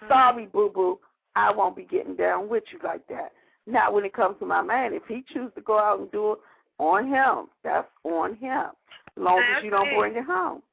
sorry, 0.07 0.45
boo 0.47 0.71
boo, 0.73 0.99
I 1.37 1.51
won't 1.51 1.75
be 1.75 1.83
getting 1.83 2.15
down 2.15 2.49
with 2.49 2.63
you 2.71 2.79
like 2.83 3.05
that. 3.09 3.31
Now, 3.67 3.91
when 3.91 4.05
it 4.05 4.13
comes 4.13 4.37
to 4.39 4.45
my 4.45 4.63
man, 4.63 4.93
if 4.93 5.03
he 5.07 5.23
chooses 5.31 5.51
to 5.55 5.61
go 5.61 5.77
out 5.77 5.99
and 5.99 6.11
do 6.11 6.31
it 6.33 6.39
on 6.79 7.07
him, 7.07 7.47
that's 7.63 7.87
on 8.03 8.35
him. 8.37 8.65
As 9.15 9.23
long 9.23 9.43
as 9.55 9.63
you 9.63 9.69
don't 9.69 9.95
bring 9.95 10.15
it 10.15 10.23
home. 10.25 10.63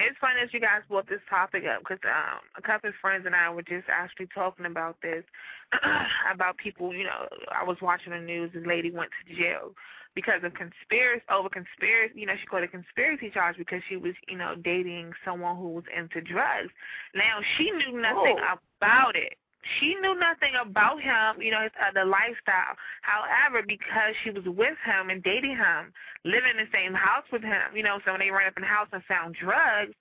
It's 0.00 0.16
funny 0.20 0.40
that 0.40 0.52
you 0.52 0.60
guys 0.60 0.80
brought 0.88 1.08
this 1.08 1.20
topic 1.28 1.64
up 1.72 1.80
because 1.80 1.98
um, 2.04 2.40
a 2.56 2.62
couple 2.62 2.88
of 2.88 2.96
friends 3.00 3.26
and 3.26 3.34
I 3.34 3.50
were 3.50 3.62
just 3.62 3.86
actually 3.88 4.28
talking 4.34 4.66
about 4.66 4.96
this 5.02 5.24
about 6.32 6.56
people. 6.56 6.94
You 6.94 7.04
know, 7.04 7.28
I 7.52 7.62
was 7.62 7.76
watching 7.82 8.12
the 8.12 8.18
news. 8.18 8.50
This 8.54 8.66
lady 8.66 8.90
went 8.90 9.10
to 9.28 9.34
jail 9.36 9.72
because 10.14 10.42
of 10.42 10.52
conspiracy 10.54 11.22
over 11.30 11.48
conspiracy. 11.48 12.18
You 12.18 12.26
know, 12.26 12.34
she 12.40 12.46
called 12.46 12.64
a 12.64 12.68
conspiracy 12.68 13.30
charge 13.30 13.56
because 13.56 13.82
she 13.88 13.96
was, 13.96 14.14
you 14.26 14.36
know, 14.36 14.54
dating 14.64 15.12
someone 15.24 15.56
who 15.56 15.68
was 15.68 15.84
into 15.96 16.20
drugs. 16.20 16.70
Now 17.14 17.38
she 17.56 17.70
knew 17.70 18.00
nothing 18.00 18.36
Oh. 18.40 18.58
about 18.80 19.16
it. 19.16 19.34
She 19.78 19.94
knew 19.96 20.14
nothing 20.18 20.52
about 20.60 21.00
him, 21.00 21.40
you 21.40 21.50
know, 21.50 21.62
his 21.62 21.72
other 21.80 22.04
lifestyle. 22.04 22.76
However, 23.02 23.62
because 23.66 24.14
she 24.22 24.30
was 24.30 24.44
with 24.44 24.76
him 24.84 25.10
and 25.10 25.22
dating 25.22 25.56
him, 25.56 25.92
living 26.24 26.52
in 26.58 26.64
the 26.64 26.70
same 26.72 26.94
house 26.94 27.24
with 27.32 27.42
him, 27.42 27.74
you 27.74 27.82
know, 27.82 27.98
so 28.04 28.12
when 28.12 28.20
they 28.20 28.30
ran 28.30 28.46
up 28.46 28.56
in 28.56 28.62
the 28.62 28.68
house 28.68 28.88
and 28.92 29.02
found 29.04 29.34
drugs, 29.34 29.94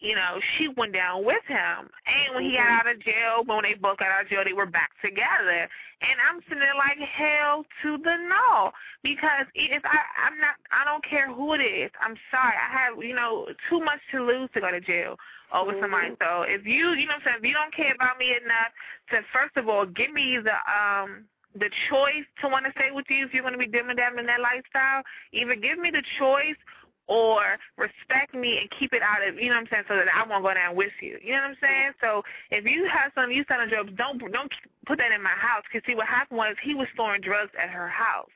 you 0.00 0.14
know, 0.14 0.38
she 0.56 0.68
went 0.68 0.92
down 0.92 1.24
with 1.24 1.42
him. 1.48 1.88
And 2.04 2.34
when 2.34 2.44
he 2.44 2.56
got 2.56 2.86
out 2.86 2.90
of 2.90 3.00
jail, 3.00 3.44
when 3.46 3.62
they 3.62 3.74
both 3.74 3.98
got 3.98 4.08
out 4.08 4.22
of 4.22 4.28
jail, 4.28 4.42
they 4.44 4.52
were 4.52 4.66
back 4.66 4.90
together. 5.02 5.68
And 6.04 6.16
I'm 6.28 6.40
sitting 6.44 6.60
there 6.60 6.76
like 6.76 6.98
hell 6.98 7.64
to 7.82 7.96
the 7.98 8.16
no, 8.28 8.70
because 9.02 9.46
if 9.54 9.82
I, 9.84 9.98
I'm 10.26 10.36
not, 10.38 10.60
I 10.72 10.84
don't 10.84 11.04
care 11.08 11.32
who 11.32 11.54
it 11.54 11.62
is. 11.64 11.90
I'm 12.00 12.16
sorry, 12.30 12.52
I 12.52 12.68
have, 12.68 13.02
you 13.02 13.14
know, 13.14 13.46
too 13.70 13.80
much 13.80 14.00
to 14.12 14.22
lose 14.22 14.50
to 14.54 14.60
go 14.60 14.70
to 14.70 14.80
jail 14.80 15.16
over 15.54 15.72
somebody. 15.80 16.12
So 16.20 16.42
if 16.42 16.66
you, 16.66 16.92
you 16.92 17.06
know, 17.06 17.16
what 17.16 17.24
I'm 17.32 17.38
saying, 17.38 17.38
if 17.40 17.44
you 17.48 17.54
don't 17.54 17.74
care 17.74 17.94
about 17.94 18.18
me 18.18 18.34
enough 18.34 18.74
to 19.10 19.20
first 19.32 19.56
of 19.56 19.68
all 19.68 19.86
give 19.86 20.12
me 20.12 20.38
the 20.42 20.56
um 20.68 21.24
the 21.54 21.70
choice 21.88 22.26
to 22.42 22.48
want 22.48 22.66
to 22.66 22.72
stay 22.72 22.90
with 22.90 23.06
you 23.08 23.24
if 23.24 23.32
you're 23.32 23.46
going 23.46 23.54
to 23.54 23.58
be 23.58 23.70
dim 23.70 23.88
and 23.88 23.96
dam 23.96 24.18
in 24.18 24.26
that 24.26 24.40
lifestyle, 24.40 25.02
either 25.32 25.54
give 25.54 25.78
me 25.78 25.90
the 25.90 26.02
choice 26.18 26.58
or 27.06 27.58
respect 27.76 28.34
me 28.34 28.58
and 28.58 28.68
keep 28.78 28.92
it 28.92 29.02
out 29.02 29.26
of 29.26 29.36
you 29.36 29.48
know 29.50 29.56
what 29.56 29.68
I'm 29.68 29.68
saying, 29.70 29.84
so 29.88 29.96
that 29.96 30.08
I 30.08 30.26
won't 30.26 30.42
go 30.44 30.54
down 30.54 30.74
with 30.76 30.92
you. 31.00 31.18
You 31.22 31.32
know 31.32 31.42
what 31.42 31.56
I'm 31.56 31.60
saying? 31.60 31.90
So 32.00 32.22
if 32.50 32.64
you 32.64 32.88
have 32.88 33.12
some 33.14 33.30
you 33.30 33.44
selling 33.48 33.68
drugs, 33.68 33.92
don't 33.96 34.18
don't 34.32 34.52
put 34.86 34.98
that 34.98 35.12
in 35.12 35.22
my 35.22 35.36
house. 35.36 35.64
Cause 35.72 35.82
see 35.86 35.94
what 35.94 36.06
happened 36.06 36.38
was 36.38 36.56
he 36.62 36.74
was 36.74 36.88
storing 36.94 37.20
drugs 37.20 37.52
at 37.60 37.68
her 37.68 37.88
house. 37.88 38.30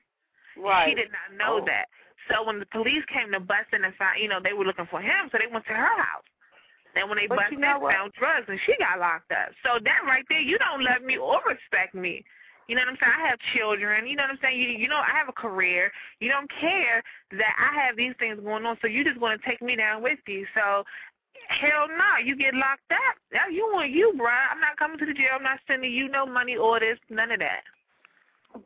Right. 0.57 0.89
She 0.91 0.95
did 0.95 1.09
not 1.11 1.37
know 1.39 1.63
Oh. 1.63 1.67
that. 1.67 1.87
So 2.29 2.45
when 2.45 2.59
the 2.61 2.67
police 2.67 3.05
came 3.13 3.33
to 3.33 3.41
bust 3.41 3.73
in 3.73 3.85
and 3.85 3.95
found, 3.97 4.21
you 4.21 4.29
know, 4.29 4.41
they 4.43 4.53
were 4.53 4.65
looking 4.65 4.87
for 4.91 5.01
him, 5.01 5.31
so 5.33 5.39
they 5.39 5.47
went 5.51 5.65
to 5.67 5.73
her 5.73 5.97
house. 5.97 6.29
And 6.95 7.09
when 7.09 7.17
they 7.17 7.27
But 7.27 7.39
busted, 7.39 7.53
you 7.53 7.59
know 7.61 7.79
what? 7.79 7.95
found 7.95 8.13
drugs, 8.19 8.47
and 8.49 8.59
she 8.67 8.75
got 8.77 8.99
locked 8.99 9.33
up. 9.33 9.49
So 9.65 9.79
that 9.83 10.01
right 10.05 10.25
there, 10.29 10.41
you 10.41 10.59
don't 10.59 10.83
love 10.83 11.01
me 11.03 11.17
or 11.17 11.41
respect 11.47 11.95
me. 11.95 12.25
You 12.69 12.77
know 12.77 12.83
what 12.83 12.91
I'm 12.91 12.99
saying? 13.01 13.13
I 13.17 13.29
have 13.29 13.39
children. 13.57 14.07
You 14.07 14.17
know 14.17 14.25
what 14.25 14.33
I'm 14.33 14.39
saying? 14.43 14.61
You 14.61 14.69
you 14.69 14.89
know 14.89 15.01
I 15.01 15.17
have 15.17 15.29
a 15.29 15.33
career. 15.33 15.91
You 16.21 16.31
don't 16.31 16.51
care 16.61 17.03
that 17.33 17.55
I 17.59 17.85
have 17.85 17.97
these 17.97 18.13
things 18.19 18.39
going 18.41 18.65
on, 18.67 18.77
so 18.81 18.89
you 18.89 19.05
just 19.05 19.19
want 19.19 19.41
to 19.41 19.49
take 19.49 19.63
me 19.63 19.75
down 19.75 20.03
with 20.03 20.19
you. 20.27 20.47
So 20.55 20.85
hell 21.49 21.89
no, 21.89 22.23
you 22.23 22.37
get 22.37 22.55
locked 22.55 22.93
up. 22.93 23.17
Now 23.33 23.49
you 23.51 23.69
want 23.73 23.91
you, 23.91 24.13
bruh. 24.17 24.53
I'm 24.53 24.61
not 24.61 24.77
coming 24.79 24.99
to 24.99 25.07
the 25.07 25.15
jail. 25.15 25.37
I'm 25.37 25.43
not 25.43 25.59
sending 25.67 25.93
you 25.93 26.09
no 26.09 26.27
money 26.27 26.57
orders, 26.57 26.99
none 27.09 27.31
of 27.33 27.41
that. 27.41 27.63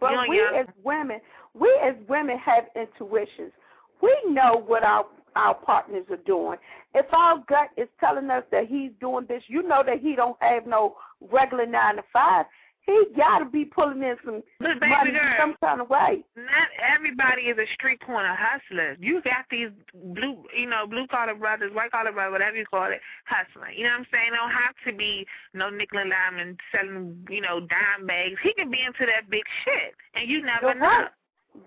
But 0.00 0.11
You 0.11 0.16
know, 0.16 0.25
we 0.28 0.40
as 0.59 0.66
women, 0.85 1.21
we 1.54 1.68
as 1.82 1.94
women 2.09 2.38
have 2.38 2.64
intuitions. 2.75 3.52
We 4.00 4.16
know 4.28 4.64
what 4.66 4.82
our 4.82 5.06
our 5.35 5.54
partners 5.54 6.04
are 6.11 6.16
doing. 6.18 6.59
If 6.94 7.06
our 7.12 7.42
gut 7.49 7.71
is 7.76 7.88
telling 8.00 8.30
us 8.30 8.44
that 8.50 8.66
he's 8.66 8.90
doing 9.00 9.26
this, 9.28 9.42
you 9.47 9.62
know 9.62 9.82
that 9.87 10.00
he 10.00 10.14
don't 10.14 10.37
have 10.40 10.66
no 10.66 10.97
regular 11.30 11.66
nine 11.66 11.97
to 11.97 12.02
five. 12.12 12.47
He 12.85 13.05
got 13.17 13.39
to 13.39 13.45
be 13.45 13.65
pulling 13.65 14.03
in 14.03 14.17
some 14.25 14.43
But 14.59 14.81
baby 14.81 14.91
money 14.91 15.11
girl, 15.12 15.35
some 15.39 15.55
kind 15.62 15.81
of 15.81 15.89
way. 15.89 16.25
not 16.37 16.69
everybody 16.83 17.43
is 17.43 17.57
a 17.57 17.67
street 17.75 18.01
corner 18.05 18.37
hustler. 18.37 18.97
You 18.99 19.23
got 19.23 19.45
these 19.51 19.69
blue, 19.95 20.43
you 20.57 20.69
know, 20.69 20.87
blue 20.89 21.07
collar 21.07 21.35
brothers, 21.37 21.73
white 21.73 21.93
collar 21.93 22.11
brothers, 22.11 22.33
whatever 22.33 22.57
you 22.57 22.67
call 22.67 22.91
it, 22.91 23.01
hustling. 23.27 23.79
You 23.79 23.85
know 23.85 23.91
what 23.91 24.01
I'm 24.01 24.07
saying? 24.12 24.31
They 24.33 24.37
don't 24.37 24.51
have 24.51 24.75
to 24.87 24.93
be 24.93 25.25
no 25.55 25.71
nickel 25.71 25.99
and 26.01 26.11
dime 26.11 26.39
and 26.41 26.59
selling, 26.75 27.25
you 27.31 27.41
know, 27.41 27.61
dime 27.61 28.07
bags. 28.07 28.35
He 28.43 28.53
can 28.55 28.69
be 28.71 28.81
into 28.85 29.07
that 29.07 29.31
big 29.31 29.45
shit, 29.65 29.95
and 30.15 30.29
you 30.29 30.43
never 30.43 30.67
You're 30.67 30.81
know. 30.81 30.87
right. 30.87 31.09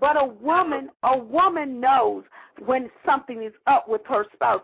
But 0.02 0.22
a 0.22 0.26
woman, 0.26 0.90
a 1.04 1.18
woman 1.18 1.80
knows 1.80 2.24
when 2.66 2.90
something 3.06 3.44
is 3.44 3.54
up 3.68 3.88
with 3.88 4.02
her 4.10 4.26
spouse. 4.34 4.62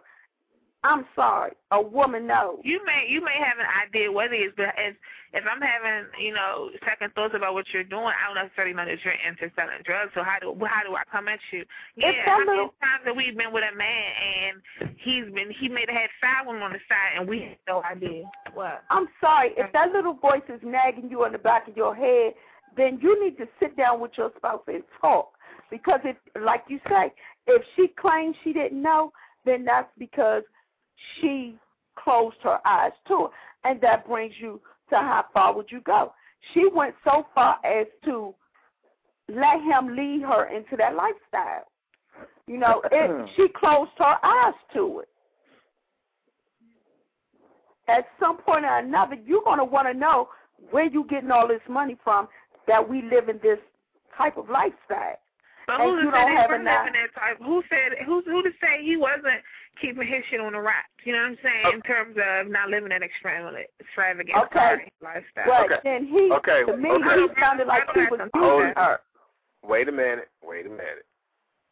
I'm 0.84 1.06
sorry, 1.16 1.52
a 1.70 1.80
woman 1.80 2.26
knows. 2.26 2.60
You 2.64 2.82
may 2.86 3.06
you 3.08 3.22
may 3.22 3.38
have 3.38 3.60
an 3.60 3.70
idea 3.86 4.12
what 4.12 4.34
it 4.34 4.38
is, 4.38 4.54
but 4.58 4.74
if 4.78 4.96
if 5.34 5.44
I'm 5.46 5.62
having 5.62 6.10
you 6.20 6.34
know 6.34 6.72
second 6.84 7.14
thoughts 7.14 7.36
about 7.36 7.54
what 7.54 7.66
you're 7.72 7.84
doing, 7.84 8.10
I 8.10 8.34
don't 8.34 8.44
necessarily 8.44 8.74
know 8.74 8.86
that 8.86 8.98
you're 9.06 9.14
into 9.22 9.54
selling 9.56 9.86
drugs. 9.86 10.12
So 10.16 10.24
how 10.24 10.40
do 10.42 10.58
how 10.66 10.82
do 10.82 10.96
I 10.96 11.04
come 11.12 11.28
at 11.28 11.40
you? 11.52 11.66
Yeah, 11.96 12.10
It's 12.10 12.20
I 12.26 12.40
mean, 12.40 12.66
it's 12.66 12.74
times 12.82 13.06
that 13.06 13.16
we've 13.16 13.38
been 13.38 13.54
with 13.54 13.64
a 13.64 13.76
man 13.78 14.10
and 14.18 14.98
he's 14.98 15.26
been 15.34 15.54
he 15.54 15.70
may 15.70 15.86
have 15.86 15.94
had 15.94 16.10
five 16.18 16.48
women 16.48 16.64
on 16.64 16.74
the 16.74 16.82
side 16.90 17.20
and 17.20 17.30
we 17.30 17.42
had 17.42 17.62
no 17.68 17.84
idea. 17.84 18.26
What? 18.54 18.82
I'm 18.90 19.08
sorry, 19.22 19.52
if 19.58 19.72
that 19.74 19.92
little 19.92 20.16
voice 20.16 20.46
is 20.50 20.60
nagging 20.64 21.12
you 21.12 21.26
in 21.26 21.32
the 21.32 21.38
back 21.38 21.68
of 21.68 21.78
your 21.78 21.94
head, 21.94 22.34
then 22.76 22.98
you 23.02 23.22
need 23.24 23.38
to 23.38 23.46
sit 23.60 23.78
down 23.78 24.00
with 24.02 24.12
your 24.18 24.32
spouse 24.38 24.64
and 24.68 24.84
talk. 25.00 25.34
Because 25.70 26.00
if, 26.04 26.18
like 26.42 26.64
you 26.68 26.80
say, 26.90 27.14
if 27.48 27.62
she 27.76 27.88
claims 27.88 28.36
she 28.44 28.52
didn't 28.52 28.82
know, 28.82 29.14
then 29.46 29.64
that's 29.64 29.90
because 29.98 30.44
she 31.20 31.56
closed 31.96 32.38
her 32.44 32.60
eyes 32.66 32.92
to 33.08 33.26
it. 33.26 33.32
And 33.64 33.80
that 33.82 34.08
brings 34.08 34.34
you 34.40 34.60
to 34.90 34.96
how 34.96 35.26
far 35.34 35.56
would 35.56 35.72
you 35.72 35.82
go? 35.82 36.14
She 36.54 36.68
went 36.74 36.96
so 37.04 37.28
far 37.36 37.58
as 37.66 37.88
to 38.06 38.34
let 39.30 39.62
him 39.62 39.96
lead 39.96 40.24
her 40.24 40.46
into 40.46 40.76
that 40.78 40.96
lifestyle. 40.96 41.68
You 42.48 42.58
know, 42.58 42.82
it, 42.92 43.10
mm-hmm. 43.10 43.26
she 43.36 43.48
closed 43.56 43.92
her 43.98 44.18
eyes 44.24 44.54
to 44.74 45.00
it. 45.00 45.08
At 47.88 48.06
some 48.20 48.38
point 48.38 48.66
or 48.66 48.80
another, 48.80 49.16
you're 49.26 49.44
going 49.44 49.60
to 49.60 49.66
want 49.66 49.88
to 49.88 49.94
know 49.94 50.30
where 50.72 50.86
you 50.86 51.06
getting 51.10 51.32
all 51.32 51.48
this 51.48 51.62
money 51.70 51.98
from 52.04 52.28
that 52.68 52.88
we 52.88 53.02
live 53.02 53.30
in 53.30 53.40
this 53.42 53.60
type 54.18 54.38
of 54.38 54.50
lifestyle. 54.50 55.18
But 55.68 55.82
And 55.82 55.84
who 55.84 56.06
you 56.06 56.12
to 56.12 56.18
say 56.18 56.26
they 56.26 56.48
were 56.48 56.58
living 56.58 56.64
that 56.66 57.16
type? 57.16 57.38
Who 57.40 57.64
said 57.70 58.06
who 58.06 58.22
who 58.26 58.44
to 58.44 58.50
say 58.62 58.84
he 58.84 58.98
wasn't 58.98 59.42
keeping 59.82 60.08
his 60.08 60.24
shit 60.30 60.40
on 60.40 60.54
the 60.54 60.62
rack? 60.62 60.90
You 61.04 61.14
know 61.14 61.20
what 61.20 61.32
I'm 61.32 61.38
saying? 61.44 61.64
Oh. 61.66 61.72
In 61.74 61.82
terms 61.82 62.16
of 62.18 62.48
not 62.52 62.70
living 62.70 62.90
that 62.90 63.02
extravagant, 63.04 63.68
extravagant 63.80 64.38
Okay. 64.46 64.90
lifestyle. 65.02 65.46
But 65.48 65.66
Okay. 65.66 65.80
then 65.84 66.06
he, 66.08 66.32
Okay, 66.32 66.64
to 66.66 66.78
me, 66.78 66.90
okay. 66.92 67.22
he 67.22 67.42
sounded 67.42 67.68
like 67.68 67.84
he 67.94 68.02
was 68.02 68.20
Hold 68.36 68.60
using 68.60 68.72
it. 68.72 68.78
her. 68.78 69.00
Wait 69.64 69.90
a 69.90 69.92
minute. 69.92 70.30
Wait 70.44 70.66
a 70.66 70.70
minute. 70.70 71.06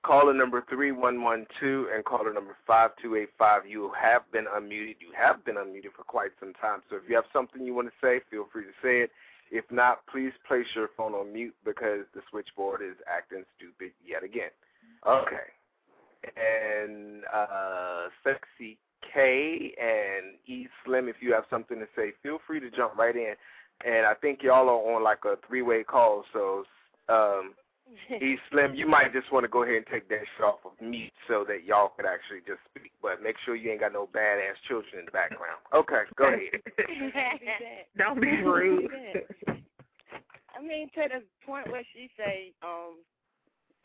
Caller 0.01 0.33
number 0.33 0.61
3112 0.69 1.87
and 1.93 2.05
caller 2.05 2.33
number 2.33 2.55
5285. 2.65 3.67
You 3.67 3.91
have 3.99 4.29
been 4.31 4.45
unmuted. 4.45 4.95
You 5.01 5.11
have 5.17 5.43
been 5.43 5.55
unmuted 5.55 5.91
for 5.95 6.03
quite 6.03 6.31
some 6.39 6.53
time. 6.53 6.81
So 6.89 6.95
if 6.95 7.03
you 7.09 7.15
have 7.15 7.25
something 7.33 7.65
you 7.65 7.73
want 7.73 7.89
to 7.89 7.93
say, 8.01 8.21
feel 8.31 8.47
free 8.51 8.63
to 8.63 8.71
say 8.81 9.01
it. 9.01 9.11
If 9.51 9.65
not, 9.71 10.05
please 10.07 10.31
place 10.47 10.67
your 10.75 10.89
phone 10.95 11.13
on 11.13 11.33
mute 11.33 11.55
because 11.65 12.05
the 12.13 12.21
switchboard 12.29 12.81
is 12.81 12.95
acting 13.11 13.43
stupid 13.57 13.91
yet 14.05 14.23
again. 14.23 14.51
Okay. 15.05 15.51
And 16.23 17.23
uh, 17.33 18.07
Sexy 18.23 18.77
K 19.13 19.73
and 19.81 20.35
E 20.47 20.67
Slim, 20.83 21.07
if 21.07 21.17
you 21.21 21.33
have 21.33 21.45
something 21.49 21.79
to 21.79 21.88
say, 21.95 22.11
feel 22.21 22.39
free 22.45 22.59
to 22.59 22.69
jump 22.69 22.95
right 22.97 23.15
in. 23.15 23.33
And 23.85 24.05
I 24.05 24.13
think 24.13 24.43
y'all 24.43 24.67
are 24.67 24.95
on 24.95 25.03
like 25.03 25.19
a 25.25 25.35
three-way 25.47 25.83
call, 25.83 26.25
so 26.33 26.65
um, 27.07 27.53
E 28.21 28.38
Slim, 28.51 28.75
you 28.75 28.88
might 28.88 29.13
just 29.13 29.31
want 29.31 29.43
to 29.45 29.47
go 29.47 29.63
ahead 29.63 29.75
and 29.77 29.85
take 29.88 30.09
that 30.09 30.19
shit 30.35 30.45
off 30.45 30.59
of 30.65 30.73
mute 30.81 31.13
so 31.27 31.45
that 31.47 31.63
y'all 31.65 31.93
could 31.95 32.05
actually 32.05 32.39
just 32.45 32.59
speak. 32.69 32.91
But 33.01 33.23
make 33.23 33.35
sure 33.45 33.55
you 33.55 33.71
ain't 33.71 33.79
got 33.79 33.93
no 33.93 34.07
badass 34.07 34.59
children 34.67 34.99
in 34.99 35.05
the 35.05 35.11
background. 35.11 35.63
Okay, 35.73 36.03
go 36.15 36.27
ahead. 36.27 36.61
Don't 37.97 38.21
be 38.21 38.41
rude. 38.41 38.91
I 39.47 40.61
mean, 40.61 40.89
to 40.95 41.07
the 41.07 41.23
point 41.45 41.71
where 41.71 41.83
she 41.93 42.09
say, 42.17 42.51
um, 42.61 42.99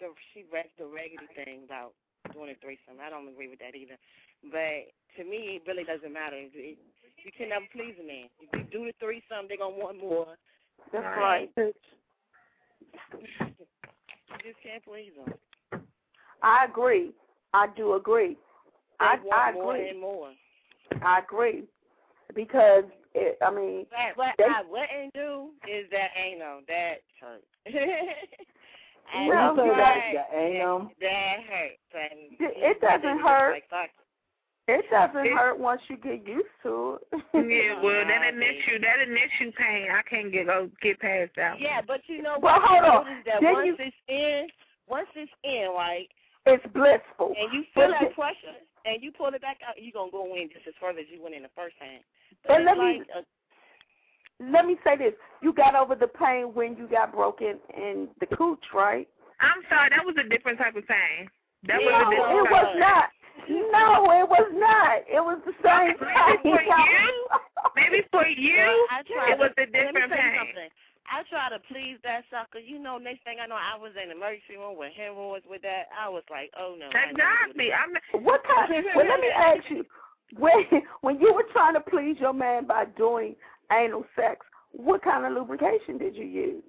the 0.01 0.11
she 0.33 0.45
read 0.53 0.67
the 0.77 0.87
raggedy 0.87 1.29
thing 1.37 1.61
about 1.65 1.93
doing 2.33 2.51
a 2.51 2.59
threesome. 2.61 3.01
I 3.05 3.11
don't 3.11 3.29
agree 3.29 3.49
with 3.49 3.59
that 3.61 3.75
either. 3.75 3.99
But 4.51 4.89
to 5.19 5.25
me, 5.29 5.61
it 5.61 5.63
really 5.67 5.85
doesn't 5.85 6.13
matter. 6.13 6.37
It, 6.37 6.51
it, 6.55 6.79
you 7.25 7.31
can 7.37 7.49
never 7.51 7.67
please 7.73 7.95
a 8.01 8.07
man. 8.07 8.29
If 8.41 8.49
you 8.53 8.65
do 8.71 8.85
the 8.87 8.93
threesome, 9.01 9.47
they're 9.49 9.59
gonna 9.59 9.77
want 9.77 10.01
more. 10.01 10.37
That's 10.93 11.05
right. 11.19 11.51
You 11.57 11.73
just 14.43 14.61
can't 14.63 14.85
please 14.85 15.13
them. 15.17 15.35
I 16.43 16.65
agree. 16.69 17.13
I 17.53 17.69
do 17.77 17.95
agree. 17.95 18.37
They 19.01 19.07
I, 19.07 19.17
want 19.25 19.33
I 19.35 19.53
more 19.53 19.75
agree. 19.77 19.89
and 19.91 20.01
more. 20.01 20.31
I 21.03 21.19
agree. 21.21 21.65
Because, 22.35 22.85
it, 23.15 23.39
I 23.43 23.51
mean, 23.51 23.87
But 23.91 24.17
what 24.17 24.35
They- 24.39 24.45
I 24.45 24.63
wouldn't 24.69 25.15
do 25.15 25.51
is 25.69 25.89
that 25.91 26.11
anal. 26.17 26.61
That 26.69 26.97
hurt. 27.21 27.45
I 29.13 29.27
Well, 29.29 29.55
tried. 29.55 29.77
that- 30.15 30.31
the 30.31 30.37
anal? 30.39 30.91
That 31.01 31.41
hurts. 31.41 31.79
And 31.95 32.33
It- 32.41 32.57
it 32.57 32.81
doesn't 32.81 33.19
hurt. 33.21 33.53
Like, 33.53 33.69
fuck. 33.69 33.91
it 34.69 34.89
doesn't 34.91 35.27
It- 35.27 35.33
hurt 35.33 35.59
once 35.59 35.83
you 35.89 35.97
get 35.97 36.27
used 36.27 36.49
to 36.63 36.99
it. 37.13 37.23
Yeah, 37.35 37.81
well, 37.83 38.05
that 38.07 38.21
Nah, 38.23 38.29
initial 38.29 38.79
that 38.81 39.01
initial 39.01 39.53
pain, 39.53 39.91
I 39.91 40.03
can't 40.03 40.33
get 40.33 40.47
go 40.47 40.71
get 40.81 40.99
past 41.01 41.33
that. 41.37 41.61
Yeah, 41.61 41.81
but 41.83 42.01
you 42.09 42.23
know 42.23 42.39
Well, 42.41 42.61
what? 42.61 42.69
hold 42.69 42.85
you 42.85 42.91
on. 42.91 43.05
notice 43.07 43.25
That 43.27 43.41
Then 43.43 43.53
once 43.53 43.67
you- 43.67 43.77
it's 43.79 43.97
in, 44.09 44.49
once 44.87 45.09
it's 45.15 45.33
in, 45.43 45.69
right, 45.71 46.09
it's 46.47 46.67
blissful. 46.69 47.35
and 47.39 47.53
you 47.53 47.63
feel 47.75 47.89
But 47.89 48.01
that 48.01 48.09
the- 48.09 48.15
pressure, 48.15 48.55
and 48.87 49.03
you 49.03 49.13
pull 49.13 49.29
it 49.29 49.41
back 49.43 49.61
out, 49.67 49.81
you 49.81 49.93
gonna 49.93 50.11
go 50.11 50.35
in 50.35 50.49
just 50.51 50.67
as 50.67 50.75
further 50.77 51.01
as 51.01 51.09
you 51.11 51.21
went 51.23 51.35
in 51.35 51.43
the 51.43 51.49
first 51.51 51.79
time. 51.79 52.01
So 52.47 52.55
And 52.55 52.67
it's 52.69 52.77
let 52.77 52.79
me- 52.79 53.03
a, 53.15 53.25
Let 54.53 54.67
me 54.67 54.77
say 54.85 54.97
this. 54.97 55.15
You 55.43 55.53
got 55.53 55.75
over 55.75 55.95
the 55.95 56.09
pain 56.09 56.55
when 56.55 56.77
you 56.77 56.89
got 56.89 57.13
broken 57.13 57.59
in 57.77 58.09
the 58.21 58.27
cooch, 58.27 58.65
right? 58.75 59.09
I'm 59.41 59.63
sorry, 59.69 59.91
that 59.91 60.05
was 60.05 60.17
a 60.19 60.29
different 60.29 60.59
type 60.59 60.77
of 60.77 60.87
pain. 60.87 61.29
That 61.67 61.81
no, 61.81 61.87
was 61.87 61.95
a 61.95 62.11
different 62.11 62.33
it 62.33 62.51
was 62.51 62.69
of 62.73 62.81
not. 62.81 63.09
No, 63.49 63.89
it 64.15 64.29
was 64.29 64.49
not. 64.55 65.03
It 65.11 65.21
was 65.21 65.43
the 65.45 65.53
same 65.61 65.99
Maybe 66.01 66.07
pain. 66.07 66.39
for 66.45 66.63
you. 66.63 67.09
Maybe 67.77 68.01
for 68.11 68.27
you, 68.27 68.87
well, 69.11 69.27
it 69.29 69.39
was 69.39 69.51
to, 69.57 69.65
a 69.65 69.67
different 69.67 69.95
let 69.95 70.09
me 70.09 70.17
tell 70.17 70.25
you 70.25 70.33
pain. 70.33 70.39
something. 70.39 70.71
I 71.11 71.21
try 71.29 71.51
to 71.53 71.61
please 71.69 71.99
that 72.05 72.25
sucker. 72.31 72.59
You 72.59 72.79
know, 72.79 72.97
next 72.97 73.25
thing 73.25 73.37
I 73.43 73.47
know, 73.47 73.59
I 73.61 73.77
was 73.77 73.93
in 74.01 74.09
the 74.09 74.17
emergency 74.17 74.57
room 74.57 74.79
with 74.79 74.93
hemorrhoids 74.97 75.45
with 75.49 75.61
that. 75.63 75.93
I 75.93 76.09
was 76.09 76.23
like, 76.31 76.51
oh 76.57 76.77
no. 76.79 76.89
I 76.95 77.11
ain't 77.11 77.19
gonna 77.19 77.53
Exactly. 77.53 77.69
I'm 77.73 78.25
What 78.25 78.41
kind? 78.45 78.73
Well, 78.97 79.07
let 79.07 79.21
me 79.21 79.29
ask 79.29 79.69
you. 79.69 79.85
When 80.39 80.65
when 81.03 81.21
you 81.21 81.35
were 81.35 81.47
trying 81.53 81.75
to 81.75 81.81
please 81.81 82.17
your 82.19 82.33
man 82.33 82.67
by 82.67 82.87
doing 82.97 83.37
anal 83.73 84.05
sex, 84.17 84.47
what 84.73 85.03
kind 85.03 85.25
of 85.25 85.33
lubrication 85.33 85.99
did 85.99 86.17
you 86.17 86.25
use? 86.25 86.63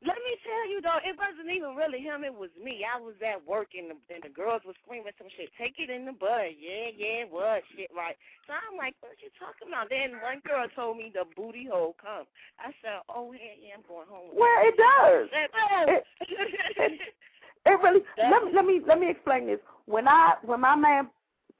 Let 0.00 0.16
me 0.16 0.32
tell 0.40 0.64
you 0.64 0.80
though, 0.80 0.96
it 1.04 1.12
wasn't 1.12 1.52
even 1.52 1.76
really 1.76 2.00
him. 2.00 2.24
It 2.24 2.32
was 2.32 2.48
me. 2.56 2.88
I 2.88 2.96
was 2.96 3.12
at 3.20 3.44
work 3.44 3.76
and 3.76 3.92
the 3.92 3.96
and 4.08 4.24
the 4.24 4.32
girls 4.32 4.64
were 4.64 4.72
screaming 4.80 5.12
some 5.20 5.28
shit. 5.36 5.52
Take 5.60 5.76
it 5.76 5.92
in 5.92 6.08
the 6.08 6.16
butt. 6.16 6.56
Yeah, 6.56 6.88
yeah, 6.96 7.28
what 7.28 7.60
shit, 7.76 7.92
right? 7.92 8.16
So 8.48 8.56
I'm 8.56 8.80
like, 8.80 8.96
what 9.04 9.12
you 9.20 9.28
talking 9.36 9.68
about? 9.68 9.92
Then 9.92 10.16
one 10.24 10.40
girl 10.40 10.64
told 10.72 10.96
me 10.96 11.12
the 11.12 11.28
booty 11.36 11.68
hole 11.68 12.00
come. 12.00 12.24
I 12.56 12.72
said, 12.80 13.04
oh 13.12 13.36
yeah, 13.36 13.52
yeah, 13.60 13.76
I'm 13.76 13.84
going 13.84 14.08
home. 14.08 14.32
Well, 14.32 14.58
it 14.64 14.76
does. 14.80 15.28
It, 15.36 15.52
said, 15.52 16.96
oh. 16.96 17.20
It 17.68 17.76
really. 17.84 18.00
Let 18.16 18.40
me 18.44 18.50
let 18.56 18.64
me 18.64 18.80
let 18.88 18.98
me 18.98 19.10
explain 19.10 19.44
this. 19.46 19.60
When 19.84 20.08
I 20.08 20.40
when 20.40 20.64
my 20.64 20.76
man 20.76 21.10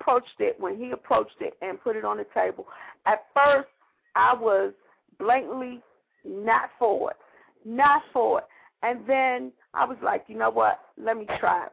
approached 0.01 0.41
it, 0.41 0.57
when 0.59 0.79
he 0.79 0.93
approached 0.93 1.37
it 1.41 1.61
and 1.61 1.79
put 1.79 1.95
it 1.97 2.07
on 2.07 2.17
the 2.17 2.27
table, 2.33 2.67
at 3.05 3.27
first 3.35 3.69
I 4.15 4.35
was 4.35 4.73
blatantly 5.19 5.81
not 6.25 6.71
for 6.79 7.11
it, 7.11 7.17
not 7.65 8.03
for 8.13 8.41
it, 8.41 8.45
and 8.83 9.01
then 9.07 9.53
I 9.75 9.85
was 9.85 9.99
like, 10.03 10.25
you 10.29 10.37
know 10.37 10.51
what? 10.51 10.81
Let 10.99 11.17
me 11.17 11.27
try 11.39 11.67
it. 11.67 11.73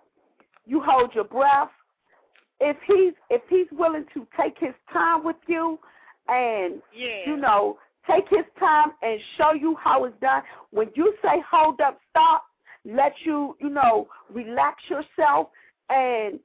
You 0.66 0.82
hold 0.86 1.14
your 1.16 1.24
breath. 1.24 1.70
If 2.60 2.78
he's 2.88 3.14
if 3.30 3.42
he's 3.50 3.68
willing 3.72 4.06
to 4.14 4.28
take 4.40 4.58
his 4.60 4.74
time 4.92 5.24
with 5.24 5.36
you, 5.48 5.80
and 6.28 6.82
yeah. 6.96 7.26
you 7.26 7.38
know, 7.38 7.78
take 8.10 8.26
his 8.30 8.46
time 8.60 8.92
and 9.02 9.20
show 9.38 9.54
you 9.54 9.76
how 9.82 10.06
it's 10.06 10.20
done. 10.22 10.44
When 10.72 10.90
you 10.96 11.14
say 11.22 11.42
hold 11.50 11.82
up, 11.82 12.00
stop, 12.10 12.46
let 12.86 13.14
you, 13.24 13.56
you 13.60 13.70
know, 13.70 14.08
relax 14.34 14.82
yourself 14.90 15.50
and 15.90 16.40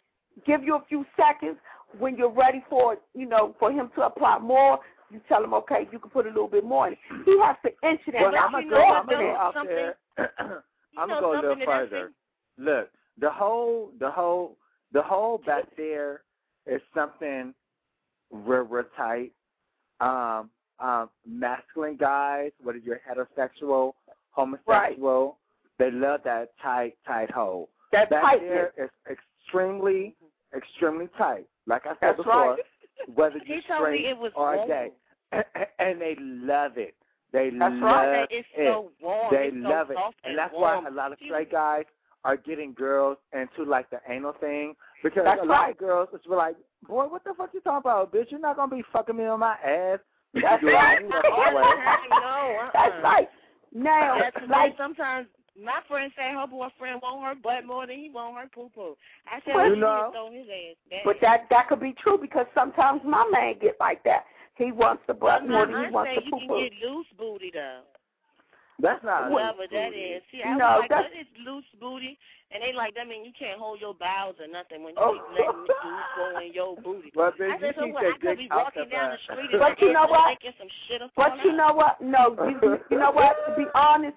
give 0.47 0.63
you 0.63 0.77
a 0.77 0.85
few 0.89 1.05
seconds 1.17 1.57
when 1.99 2.17
you're 2.17 2.31
ready 2.31 2.65
for, 2.71 2.97
you 3.15 3.27
know, 3.27 3.55
for 3.59 3.71
him 3.71 3.91
to 3.97 4.03
apply 4.03 4.39
more. 4.39 4.79
You 5.13 5.21
tell 5.29 5.45
him, 5.45 5.53
okay, 5.55 5.87
you 5.93 5.99
can 5.99 6.11
put 6.11 6.25
a 6.27 6.31
little 6.31 6.49
bit 6.49 6.65
more 6.65 6.89
in. 6.89 6.97
He 7.27 7.39
has 7.41 7.57
to 7.65 7.89
inch 7.89 8.01
it 8.07 8.15
Well, 8.15 8.27
in. 8.29 8.33
let 8.33 8.43
I'm 8.45 8.53
gonna 8.53 8.65
go. 8.71 8.77
know 8.79 8.95
I'm 8.95 9.07
gonna 9.07 9.23
go 9.23 9.37
out 9.37 9.55
there. 9.67 9.97
I'm 10.99 11.09
gonna 11.09 11.21
go 11.21 11.33
a 11.33 11.35
little 11.37 11.51
something 11.51 11.67
that 11.67 11.69
I 11.73 11.79
further. 11.81 12.13
Look, 12.59 12.89
the 13.21 13.31
whole, 13.31 13.91
the 14.01 14.11
whole, 14.11 14.57
the 14.93 15.03
whole 15.03 15.39
back 15.45 15.65
there 15.77 16.23
is 16.67 16.81
something 16.95 17.53
real, 18.31 18.63
real 18.63 18.85
tight. 18.97 19.33
Um, 20.01 20.49
um, 20.81 21.11
masculine 21.27 21.97
guys, 21.97 22.51
whether 22.63 22.79
you're 22.79 23.01
heterosexual, 23.09 23.93
homosexual, 24.31 25.39
they 25.79 25.91
love 25.91 26.21
that 26.25 26.51
tight, 26.63 26.95
tight 27.07 27.31
hole. 27.31 27.69
That 27.93 28.11
Back 28.11 28.23
tightness. 28.23 28.51
there 28.51 28.73
is 28.85 28.91
extremely, 29.11 30.17
extremely 30.57 31.09
tight. 31.19 31.47
Like 31.67 31.83
I 31.87 31.91
said 31.91 31.99
That's 32.01 32.17
before, 32.19 32.51
right. 32.53 32.59
whether 33.15 33.39
He 33.45 33.55
you're 33.55 33.63
told 33.69 33.91
me 33.91 33.99
straight 33.99 34.05
it 34.07 34.19
was 34.19 34.33
or 34.35 34.67
gay, 34.67 34.91
and 35.79 36.01
they 36.01 36.17
love 36.21 36.73
it. 36.77 36.95
They 37.33 37.51
That's 37.51 37.73
love 37.75 37.83
right. 37.83 38.29
It's 38.31 38.47
it. 38.57 38.67
so 38.69 38.91
warm. 39.01 39.29
They 39.35 39.47
it's 39.53 39.57
so 39.63 39.69
love 39.69 39.91
it, 39.91 39.95
soft 39.97 40.17
and 40.25 40.31
and 40.33 40.39
that's 40.39 40.53
warm. 40.53 40.85
why 40.85 40.91
a 40.91 40.93
lot 40.95 41.13
of 41.13 41.19
straight 41.25 41.51
guys 41.51 41.85
are 42.25 42.37
getting 42.37 42.73
girls 42.75 43.17
into 43.33 43.69
like 43.69 43.89
the 43.91 43.99
anal 44.09 44.35
thing 44.41 44.75
because 45.03 45.23
That's 45.25 45.41
a 45.43 45.45
lot 45.47 45.63
right. 45.63 45.71
of 45.73 45.79
girls 45.79 46.09
is 46.13 46.21
like, 46.29 46.55
boy, 46.87 47.07
what 47.07 47.25
the 47.25 47.33
fuck 47.37 47.51
you 47.55 47.61
talking 47.61 47.79
about, 47.91 48.13
bitch? 48.13 48.31
You're 48.31 48.39
not 48.41 48.57
gonna 48.57 48.75
be 48.77 48.85
fucking 48.93 49.17
me 49.17 49.25
on 49.25 49.41
my 49.41 49.55
ass. 49.65 49.99
That's 50.35 50.63
it 50.63 50.67
right. 50.67 50.99
any 51.01 51.09
fucking 51.11 51.55
way. 51.55 51.63
no, 52.11 52.57
uh-uh. 52.61 52.71
That's 52.75 53.03
right. 53.03 53.29
Now, 53.75 54.19
That's 54.21 54.49
like, 54.51 54.75
sometimes 54.79 55.27
my 55.63 55.81
friend 55.89 56.13
say 56.17 56.33
her 56.33 56.47
boyfriend 56.47 57.01
want 57.03 57.25
her 57.25 57.35
butt 57.43 57.67
more 57.67 57.87
than 57.87 57.99
he 57.99 58.11
want 58.11 58.37
her 58.37 58.49
poo 58.55 58.71
poo. 58.75 58.95
I 59.27 59.41
said, 59.45 59.55
Well, 59.55 59.69
you 59.71 59.77
know- 59.77 60.13
his 60.33 60.47
ass 60.49 60.77
back. 60.91 61.01
but 61.05 61.17
that 61.23 61.47
that 61.51 61.69
could 61.69 61.81
be 61.81 61.95
true 62.03 62.19
because 62.21 62.47
sometimes 62.55 63.01
my 63.05 63.29
man 63.33 63.55
get 63.61 63.77
like 63.81 64.03
that. 64.05 64.25
He 64.65 64.73
wants 64.73 65.03
the 65.07 65.15
butt 65.15 65.43
But 65.43 65.51
more 65.51 65.67
than 65.67 65.85
he 65.87 65.91
wants 65.91 66.11
say 66.11 66.17
the 66.21 66.25
you 66.27 66.31
poo 66.31 66.39
can 66.39 66.49
poo. 66.49 66.61
get 66.63 66.73
loose 66.87 67.07
booty 67.19 67.51
though. 67.53 67.81
That's 68.79 69.03
not 69.05 69.31
Whatever 69.31 69.67
that 69.71 69.93
is. 69.95 70.23
See, 70.33 70.43
I 70.43 70.57
No, 70.57 70.67
was 70.67 70.81
like, 70.81 70.89
that's- 70.91 71.11
what 71.11 71.21
is 71.21 71.27
loose 71.47 71.65
booty? 71.81 72.19
And 72.51 72.63
they 72.63 72.73
like 72.73 72.95
that 72.97 73.07
mean 73.09 73.25
you 73.25 73.33
can't 73.39 73.59
hold 73.59 73.81
your 73.81 73.95
bowels 73.95 74.37
or 74.41 74.47
nothing 74.47 74.83
when 74.83 74.95
you 74.95 75.01
Oh. 75.01 75.15
keep 75.15 75.47
letting 75.47 75.65
it 75.65 75.85
loose 75.85 76.05
go 76.17 76.39
in 76.41 76.53
your 76.53 76.77
booty. 76.85 77.13
Well, 77.15 77.29
I 77.29 77.31
bitch, 77.39 77.49
you 77.49 77.59
said, 77.61 77.75
so 77.79 77.87
what? 77.87 78.05
I 78.05 78.19
could 78.19 78.39
be 78.39 78.49
walking 78.51 78.89
down 78.89 79.11
the 79.11 79.17
butt. 79.17 79.21
street 79.39 79.51
and 79.53 79.61
But 79.61 79.81
you 79.81 79.93
know 79.93 80.07
what? 80.07 80.29
making 80.29 80.53
some 80.59 80.69
shit 80.89 81.01
up 81.03 81.11
But 81.17 81.45
you 81.45 81.53
know 81.53 81.73
what? 81.73 82.01
No, 82.01 82.37
you, 82.49 82.79
you 82.91 82.99
know 82.99 83.11
what? 83.13 83.37
To 83.49 83.55
be 83.57 83.67
honest, 83.75 84.17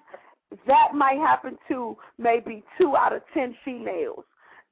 that 0.66 0.94
might 0.94 1.18
happen 1.18 1.58
to 1.68 1.96
maybe 2.18 2.62
two 2.78 2.96
out 2.96 3.12
of 3.14 3.22
ten 3.34 3.56
females. 3.64 4.24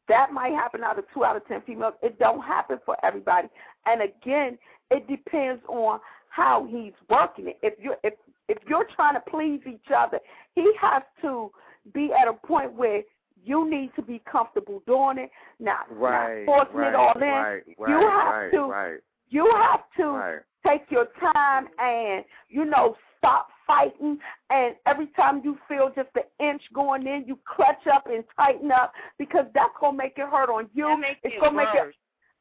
that 0.09 0.33
might 0.33 0.53
happen 0.53 0.83
out 0.85 0.99
of 0.99 1.05
two 1.15 1.25
out 1.25 1.35
of 1.37 1.47
ten 1.49 1.63
females. 1.63 1.95
It 2.03 2.19
don't 2.19 2.43
happen 2.43 2.79
for 2.85 2.97
everybody. 3.05 3.49
And 3.87 4.03
again, 4.03 4.59
it 4.91 5.07
depends 5.09 5.63
on 5.69 6.01
how 6.29 6.67
he's 6.69 6.93
working 7.09 7.49
it. 7.49 7.59
If 7.63 7.75
you're 7.79 7.97
if 8.03 8.15
if 8.49 8.59
you're 8.69 8.87
trying 8.95 9.15
to 9.15 9.21
please 9.21 9.61
each 9.67 9.91
other, 9.95 10.19
he 10.55 10.71
has 10.81 11.03
to 11.23 11.51
be 11.93 12.11
at 12.19 12.29
a 12.29 12.33
point 12.33 12.73
where 12.75 13.03
you 13.45 13.69
need 13.69 13.91
to 13.97 14.03
be 14.03 14.23
comfortable 14.31 14.83
doing 14.87 15.19
it, 15.19 15.31
not, 15.61 15.87
right, 15.91 16.45
not 16.47 16.47
forcing 16.47 16.77
right, 16.77 16.89
it 16.89 16.95
all 16.95 17.13
in. 17.15 17.21
Right, 17.21 17.63
right, 17.79 17.89
you 17.89 18.09
have 18.09 18.35
right, 18.35 18.53
to 18.53 18.61
right. 18.63 19.01
you 19.29 19.53
have 19.55 19.81
to 19.99 20.05
Right. 20.05 20.41
take 20.67 20.91
your 20.91 21.07
time 21.21 21.69
and 21.79 22.25
you 22.49 22.65
know 22.65 22.97
stop 23.19 23.49
fighting 23.67 24.19
and 24.51 24.75
every 24.87 25.07
time 25.09 25.41
you 25.45 25.57
feel 25.69 25.91
just 25.95 26.09
an 26.17 26.47
inch 26.47 26.63
going 26.75 27.07
in 27.07 27.25
you 27.27 27.39
clutch 27.47 27.87
up 27.93 28.07
and 28.07 28.25
tighten 28.37 28.71
up 28.71 28.93
because 29.19 29.47
that's 29.55 29.73
gonna 29.81 29.97
make 29.97 30.13
it 30.17 30.29
hurt 30.31 30.51
on 30.51 30.69
you 30.75 30.85
That 30.85 31.01
makes 31.01 31.21
it's 31.23 31.35
it 31.35 31.41
gonna 31.41 31.57
make 31.57 31.69
it 31.75 31.81
worse. 31.81 31.95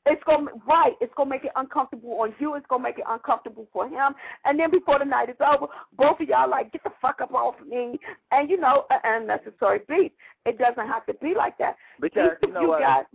It's 0.06 0.24
gonna 0.26 0.52
right 0.68 0.94
it's 1.00 1.13
gonna 1.16 1.30
make 1.30 1.46
it 1.46 1.52
uncomfortable 1.56 2.20
on 2.20 2.34
you 2.39 2.56
it's 2.56 2.66
gonna 2.68 2.84
make 2.84 2.98
it 2.98 3.06
uncomfortable 3.08 3.68
for 3.72 3.88
him 3.88 4.13
and 4.46 4.60
then 4.60 4.70
before 4.70 5.00
the 5.00 5.06
night 5.06 5.30
is 5.30 5.36
over 5.39 5.68
both 5.98 6.20
of 6.20 6.28
y'all 6.28 6.50
like 6.50 6.72
get 6.72 6.84
the 6.84 6.92
fuck 7.02 7.22
up 7.22 7.34
off 7.34 7.56
me 7.66 7.98
and 8.32 8.50
you 8.50 8.60
know 8.60 8.86
uh, 8.92 8.98
unnecessary 9.04 9.80
beef 9.88 10.12
it 10.46 10.58
doesn't 10.58 10.88
have 10.88 11.06
to 11.06 11.13
be 11.16 11.34
like 11.36 11.58
that 11.58 11.76
Because 12.00 12.32
you 12.44 12.52
know 12.52 12.68
what? 12.68 12.80
got 12.80 13.06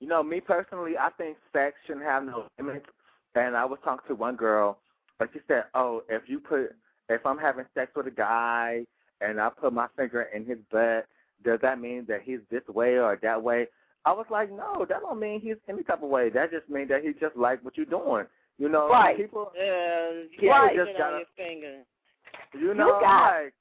You 0.00 0.06
know, 0.06 0.22
me 0.22 0.40
personally, 0.40 0.96
I 0.98 1.10
think 1.16 1.36
sex 1.52 1.76
shouldn't 1.86 2.04
have 2.04 2.24
no 2.24 2.46
limits. 2.58 2.86
And 3.34 3.56
I 3.56 3.64
was 3.64 3.78
talking 3.84 4.06
to 4.08 4.14
one 4.14 4.36
girl, 4.36 4.78
and 5.20 5.28
she 5.32 5.40
said, 5.48 5.64
"Oh, 5.74 6.02
if 6.08 6.22
you 6.28 6.40
put, 6.40 6.74
if 7.08 7.24
I'm 7.26 7.38
having 7.38 7.64
sex 7.74 7.90
with 7.94 8.06
a 8.06 8.10
guy 8.10 8.84
and 9.20 9.40
I 9.40 9.50
put 9.50 9.72
my 9.72 9.88
finger 9.96 10.22
in 10.34 10.44
his 10.44 10.58
butt, 10.70 11.06
does 11.44 11.60
that 11.62 11.80
mean 11.80 12.04
that 12.08 12.22
he's 12.22 12.40
this 12.50 12.66
way 12.68 12.98
or 12.98 13.18
that 13.22 13.42
way?" 13.42 13.68
I 14.04 14.12
was 14.12 14.26
like, 14.30 14.50
"No, 14.50 14.86
that 14.88 15.00
don't 15.00 15.20
mean 15.20 15.40
he's 15.40 15.56
any 15.68 15.82
type 15.82 16.02
of 16.02 16.08
way. 16.08 16.30
That 16.30 16.50
just 16.50 16.68
means 16.68 16.88
that 16.88 17.02
he 17.02 17.12
just 17.20 17.36
like 17.36 17.62
what 17.64 17.76
you're 17.76 17.86
doing. 17.86 18.26
You 18.58 18.68
know, 18.68 18.88
Right. 18.88 19.16
people, 19.16 19.52
Yeah, 19.54 20.10
Yeah, 20.40 20.58
Right. 20.62 20.74
just 20.76 20.86
just 20.88 20.98
gotta- 20.98 21.14
on 21.14 21.18
your 21.20 21.26
finger. 21.36 21.84
you 22.54 22.74
know, 22.74 23.00
got- 23.00 23.32
like." 23.44 23.54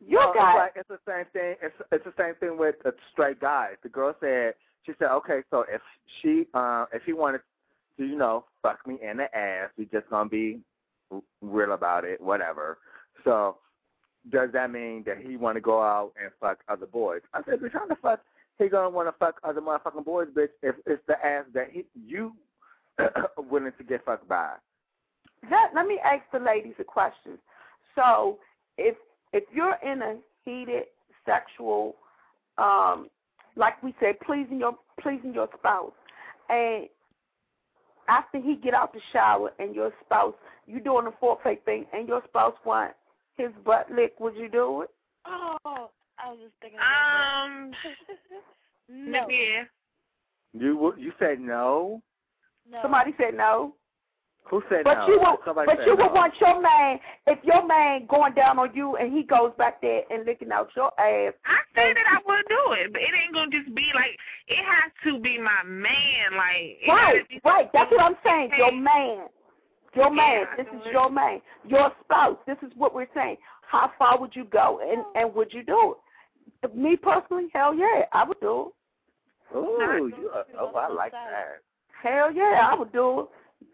you 0.00 0.16
no, 0.18 0.32
got 0.32 0.48
it's 0.48 0.56
like 0.58 0.72
it's 0.76 0.88
the 0.88 1.00
same 1.12 1.24
thing. 1.26 1.56
It's 1.60 1.76
it's 1.92 2.04
the 2.04 2.14
same 2.16 2.34
thing 2.36 2.56
with 2.56 2.76
uh, 2.86 2.92
straight 3.12 3.38
guys. 3.40 3.76
The 3.82 3.88
girl 3.90 4.14
said 4.20 4.54
she 4.84 4.94
said, 4.98 5.10
okay, 5.10 5.42
so 5.50 5.66
if 5.68 5.82
she 6.20 6.46
uh 6.54 6.86
if 6.92 7.02
he 7.04 7.12
wanted 7.12 7.42
to, 7.98 8.04
you 8.06 8.16
know, 8.16 8.46
fuck 8.62 8.86
me 8.86 8.98
in 9.02 9.18
the 9.18 9.36
ass, 9.36 9.70
we 9.76 9.84
just 9.86 10.08
gonna 10.08 10.28
be 10.28 10.60
real 11.42 11.72
about 11.72 12.04
it, 12.06 12.18
whatever. 12.20 12.78
So 13.24 13.58
does 14.30 14.50
that 14.52 14.70
mean 14.70 15.02
that 15.04 15.18
he 15.18 15.36
want 15.36 15.56
to 15.56 15.60
go 15.60 15.82
out 15.82 16.12
and 16.22 16.32
fuck 16.40 16.60
other 16.68 16.86
boys? 16.86 17.20
I 17.34 17.42
said, 17.42 17.60
bitch, 17.60 17.72
how 17.72 17.86
the 17.86 17.96
fuck 17.96 18.20
he 18.60 18.68
gonna 18.68 18.90
want 18.90 19.08
to 19.08 19.14
fuck 19.18 19.40
other 19.42 19.60
motherfucking 19.60 20.04
boys, 20.04 20.28
bitch? 20.36 20.48
If 20.62 20.76
it's 20.86 21.02
the 21.06 21.14
ass 21.24 21.44
that 21.54 21.70
he 21.70 21.84
you 21.94 22.32
willing 23.50 23.72
to 23.78 23.84
get 23.84 24.04
fucked 24.04 24.28
by. 24.28 24.52
let, 25.50 25.74
let 25.74 25.86
me 25.86 25.98
ask 26.04 26.22
the 26.32 26.38
ladies 26.38 26.74
a 26.78 26.84
question. 26.84 27.38
So 27.94 28.38
if 28.78 28.96
if 29.32 29.44
you're 29.52 29.76
in 29.82 30.02
a 30.02 30.16
heated 30.44 30.84
sexual, 31.24 31.96
um, 32.58 33.08
like 33.56 33.82
we 33.82 33.94
said, 34.00 34.20
pleasing 34.20 34.58
your 34.58 34.76
pleasing 35.00 35.34
your 35.34 35.48
spouse, 35.58 35.92
and 36.48 36.86
after 38.08 38.40
he 38.40 38.56
get 38.56 38.74
out 38.74 38.92
the 38.92 39.00
shower 39.12 39.52
and 39.58 39.74
your 39.74 39.92
spouse, 40.04 40.34
you 40.66 40.80
doing 40.80 41.04
the 41.04 41.12
foreplay 41.22 41.62
thing, 41.64 41.86
and 41.92 42.08
your 42.08 42.22
spouse 42.28 42.54
want 42.64 42.92
his 43.36 43.50
butt 43.64 43.90
lick, 43.90 44.14
would 44.18 44.36
you 44.36 44.48
do 44.48 44.82
it? 44.82 44.90
Oh, 45.26 45.90
I 46.22 46.30
was 46.30 46.38
just 46.40 46.54
thinking. 46.60 46.78
About 46.78 47.44
Um, 47.44 47.72
no, 48.88 49.28
yeah. 49.28 49.64
You 50.52 50.94
you 50.98 51.12
said 51.18 51.40
no. 51.40 52.02
no. 52.70 52.78
Somebody 52.82 53.14
said 53.18 53.34
no. 53.34 53.74
Who 54.50 54.62
said 54.68 54.82
But 54.82 54.98
no? 54.98 55.06
you 55.06 55.20
would, 55.20 55.38
Somebody 55.44 55.66
but 55.66 55.76
said 55.78 55.86
you 55.86 55.96
no. 55.96 56.04
would 56.04 56.12
want 56.12 56.34
your 56.40 56.60
man 56.60 56.98
if 57.28 57.38
your 57.44 57.64
man 57.66 58.06
going 58.06 58.34
down 58.34 58.58
on 58.58 58.74
you 58.74 58.96
and 58.96 59.12
he 59.12 59.22
goes 59.22 59.52
back 59.56 59.80
there 59.80 60.02
and 60.10 60.26
licking 60.26 60.50
out 60.50 60.70
your 60.74 60.88
ass. 60.98 61.34
I 61.44 61.60
said 61.74 61.94
that 61.94 62.06
I 62.10 62.18
would 62.26 62.44
do 62.48 62.72
it, 62.72 62.92
but 62.92 63.00
it 63.00 63.10
ain't 63.14 63.32
gonna 63.32 63.50
just 63.50 63.72
be 63.76 63.86
like 63.94 64.16
it 64.48 64.64
has 64.64 64.90
to 65.04 65.20
be 65.20 65.38
my 65.38 65.62
man. 65.64 66.36
Like 66.36 66.78
it 66.82 66.88
Right, 66.88 67.22
right. 67.44 67.70
That's 67.72 67.90
what 67.92 68.00
I'm 68.00 68.16
saying. 68.24 68.50
Your 68.58 68.72
man, 68.72 69.26
your 69.94 70.10
man. 70.10 70.40
Yeah, 70.40 70.44
I 70.52 70.56
This 70.56 70.66
is 70.74 70.86
your 70.90 71.10
man, 71.10 71.40
your 71.68 71.92
spouse. 72.04 72.38
This 72.46 72.58
is 72.62 72.72
what 72.76 72.92
we're 72.92 73.08
saying. 73.14 73.36
How 73.62 73.92
far 73.98 74.18
would 74.18 74.34
you 74.34 74.46
go, 74.46 74.80
and 74.82 75.04
and 75.14 75.32
would 75.36 75.52
you 75.52 75.62
do 75.62 75.92
it? 75.92 75.98
Me 76.74 76.96
personally, 76.96 77.48
hell 77.54 77.74
yeah, 77.74 78.02
I 78.12 78.24
would 78.24 78.38
do 78.40 78.72
it. 79.52 79.56
Ooh, 79.56 80.12
you 80.20 80.28
are, 80.34 80.44
oh, 80.58 80.72
I 80.76 80.88
like 80.92 81.12
that. 81.12 81.62
Hell 82.02 82.30
yeah, 82.32 82.68
I 82.70 82.74
would 82.78 82.92
do 82.92 83.20
it. 83.20 83.26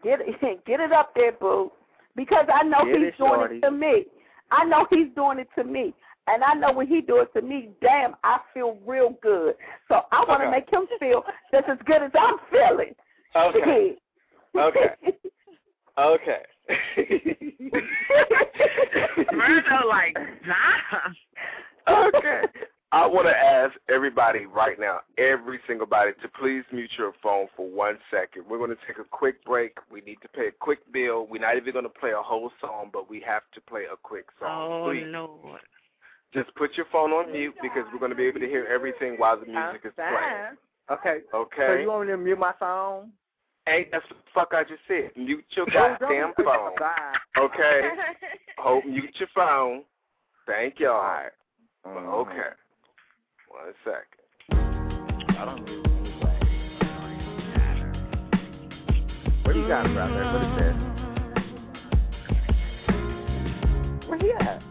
Get 0.03 0.19
it, 0.21 0.65
get 0.65 0.79
it 0.79 0.91
up 0.91 1.13
there, 1.15 1.33
boo. 1.33 1.71
Because 2.15 2.45
I 2.53 2.63
know 2.63 2.83
Get 2.85 2.95
he's 2.95 3.07
it, 3.09 3.17
doing 3.17 3.31
shorty. 3.33 3.57
it 3.57 3.61
to 3.61 3.71
me. 3.71 4.05
I 4.51 4.63
know 4.63 4.87
he's 4.89 5.07
doing 5.15 5.39
it 5.39 5.49
to 5.55 5.63
me. 5.63 5.93
And 6.27 6.43
I 6.43 6.53
know 6.55 6.73
when 6.73 6.87
he 6.87 7.01
do 7.01 7.17
it 7.17 7.31
to 7.33 7.41
me, 7.41 7.69
damn, 7.81 8.15
I 8.23 8.39
feel 8.53 8.77
real 8.85 9.15
good. 9.21 9.55
So 9.87 10.01
I 10.11 10.23
want 10.27 10.41
to 10.41 10.47
Okay. 10.47 10.57
make 10.57 10.69
him 10.73 10.87
feel 10.99 11.23
just 11.53 11.69
as 11.69 11.77
good 11.85 12.01
as 12.03 12.11
I'm 12.17 12.37
feeling. 12.51 12.95
Okay. 13.35 13.95
Okay. 14.55 14.95
Okay. 15.99 16.41
Virgo 19.35 19.87
like 19.87 20.17
nah. 20.47 21.11
okay. 22.07 22.41
I 22.97 23.05
want 23.05 23.27
to 23.27 23.37
ask 23.37 23.75
everybody 23.89 24.47
right 24.47 24.79
now, 24.79 25.01
every 25.19 25.59
single 25.67 25.85
body, 25.85 26.13
to 26.23 26.27
please 26.27 26.63
mute 26.71 26.89
your 26.97 27.13
phone 27.21 27.45
for 27.55 27.69
one 27.69 27.99
second. 28.09 28.45
We're 28.49 28.57
going 28.57 28.71
to 28.71 28.77
take 28.87 28.97
a 28.97 29.03
quick 29.03 29.45
break. 29.45 29.77
We 29.91 30.01
need 30.01 30.17
to 30.23 30.27
pay 30.27 30.47
a 30.47 30.51
quick 30.51 30.79
bill. 30.91 31.27
We're 31.29 31.41
not 31.41 31.57
even 31.57 31.73
going 31.73 31.85
to 31.85 31.89
play 31.89 32.13
a 32.17 32.21
whole 32.23 32.51
song, 32.59 32.89
but 32.91 33.07
we 33.07 33.21
have 33.21 33.43
to 33.53 33.61
play 33.61 33.83
a 33.83 33.95
quick 34.01 34.25
song. 34.39 34.49
Oh 34.49 34.89
please. 34.89 35.05
Lord. 35.05 35.61
Just 36.33 36.53
put 36.55 36.75
your 36.75 36.87
phone 36.91 37.11
on 37.11 37.31
mute 37.31 37.53
because 37.61 37.83
we're 37.93 37.99
going 37.99 38.09
to 38.09 38.17
be 38.17 38.25
able 38.25 38.39
to 38.39 38.47
hear 38.47 38.65
everything 38.65 39.13
while 39.17 39.39
the 39.39 39.45
music 39.45 39.81
is 39.85 39.93
playing. 39.95 40.57
Okay. 40.89 41.19
Okay. 41.35 41.67
So 41.67 41.73
you 41.79 41.87
want 41.89 42.07
me 42.07 42.13
to 42.13 42.17
mute 42.17 42.39
my 42.39 42.53
phone? 42.59 43.11
Hey, 43.67 43.89
that's 43.91 44.05
what 44.09 44.17
the 44.17 44.31
fuck 44.33 44.53
I 44.53 44.63
just 44.63 44.81
said. 44.87 45.11
Mute 45.15 45.45
your 45.51 45.67
Oh, 45.75 45.97
goddamn 45.99 46.33
phone. 46.43 46.71
Bye. 46.79 47.13
Okay? 47.37 47.81
Hold, 48.57 48.85
mute 48.87 49.13
your 49.19 49.29
phone. 49.35 49.83
Thank 50.47 50.79
y'all. 50.79 50.93
All 50.93 51.03
right. 51.03 51.31
Mhm. 51.85 52.13
Okay. 52.21 52.49
One 53.57 53.73
second. 53.83 54.21
I 55.35 55.41
don't 55.45 55.63
mute 55.65 55.85
anyway. 55.87 56.37
What 59.43 59.55
you 59.55 59.67
got, 59.67 59.83
brother? 59.93 60.23
What 60.31 60.43
is 60.43 60.51
this? 60.59 60.75
Where 64.07 64.19
he 64.19 64.29
at? 64.39 64.61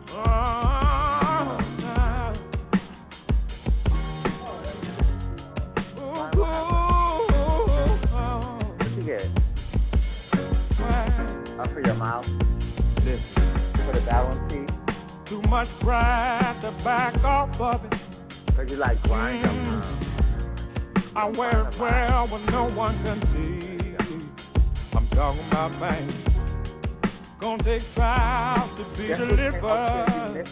What 8.79 8.90
you 8.92 9.03
get? 9.05 9.27
Up 11.59 11.68
for 11.72 11.81
your 11.85 11.94
mouth? 11.94 12.27
For 13.85 13.92
the 13.92 14.01
balance? 14.07 14.53
Too 15.29 15.42
much 15.49 15.68
pride 15.81 16.61
to 16.62 16.70
back 16.85 17.16
off 17.25 17.61
of 17.61 17.85
it. 17.92 18.06
Cause 18.57 18.66
you 18.71 18.77
like 18.77 19.03
grind 19.03 19.45
them, 19.45 19.83
I 21.14 21.27
wear 21.29 21.69
it 21.69 21.79
well 21.79 22.27
when 22.27 22.47
no 22.47 22.71
one 22.71 22.97
can 23.03 23.21
see. 23.35 23.77
I'm 24.97 25.07
talking 25.09 25.47
about 25.47 25.79
things. 25.79 26.14
Gonna 27.38 27.62
take 27.62 27.83
trials 27.95 28.71
to 28.79 28.85
be 28.97 29.09
Guess 29.09 29.19
who 29.19 29.37
came 29.37 29.62
up 29.62 30.33
delivered. 30.33 30.49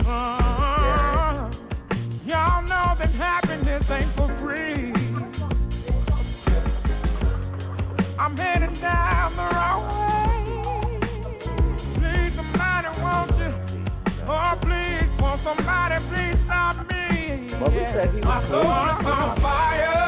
Uh, 0.00 1.50
y'all 2.24 2.62
know 2.62 2.94
that 2.98 3.12
happiness 3.14 3.84
ain't 3.90 4.16
for 4.16 4.28
free. 4.42 4.94
I'm 8.18 8.34
headed 8.34 8.80
down 8.80 9.36
the 9.36 9.42
wrong 9.42 9.84
way. 9.92 10.36
Please, 12.00 12.32
somebody 12.34 12.88
won't 12.98 13.36
you? 13.36 13.52
Oh, 14.26 14.56
please, 14.62 15.20
won't 15.20 15.42
somebody 15.44 15.96
please 16.08 16.35
stop 17.58 17.70
me? 17.70 17.76
Well, 17.76 17.86
we 17.86 17.94
said 17.94 18.14
he 18.14 18.20
My 18.20 18.38
was 18.40 18.50
soul 18.50 18.60
is 18.62 19.12
on 19.12 19.40
fire. 19.40 20.02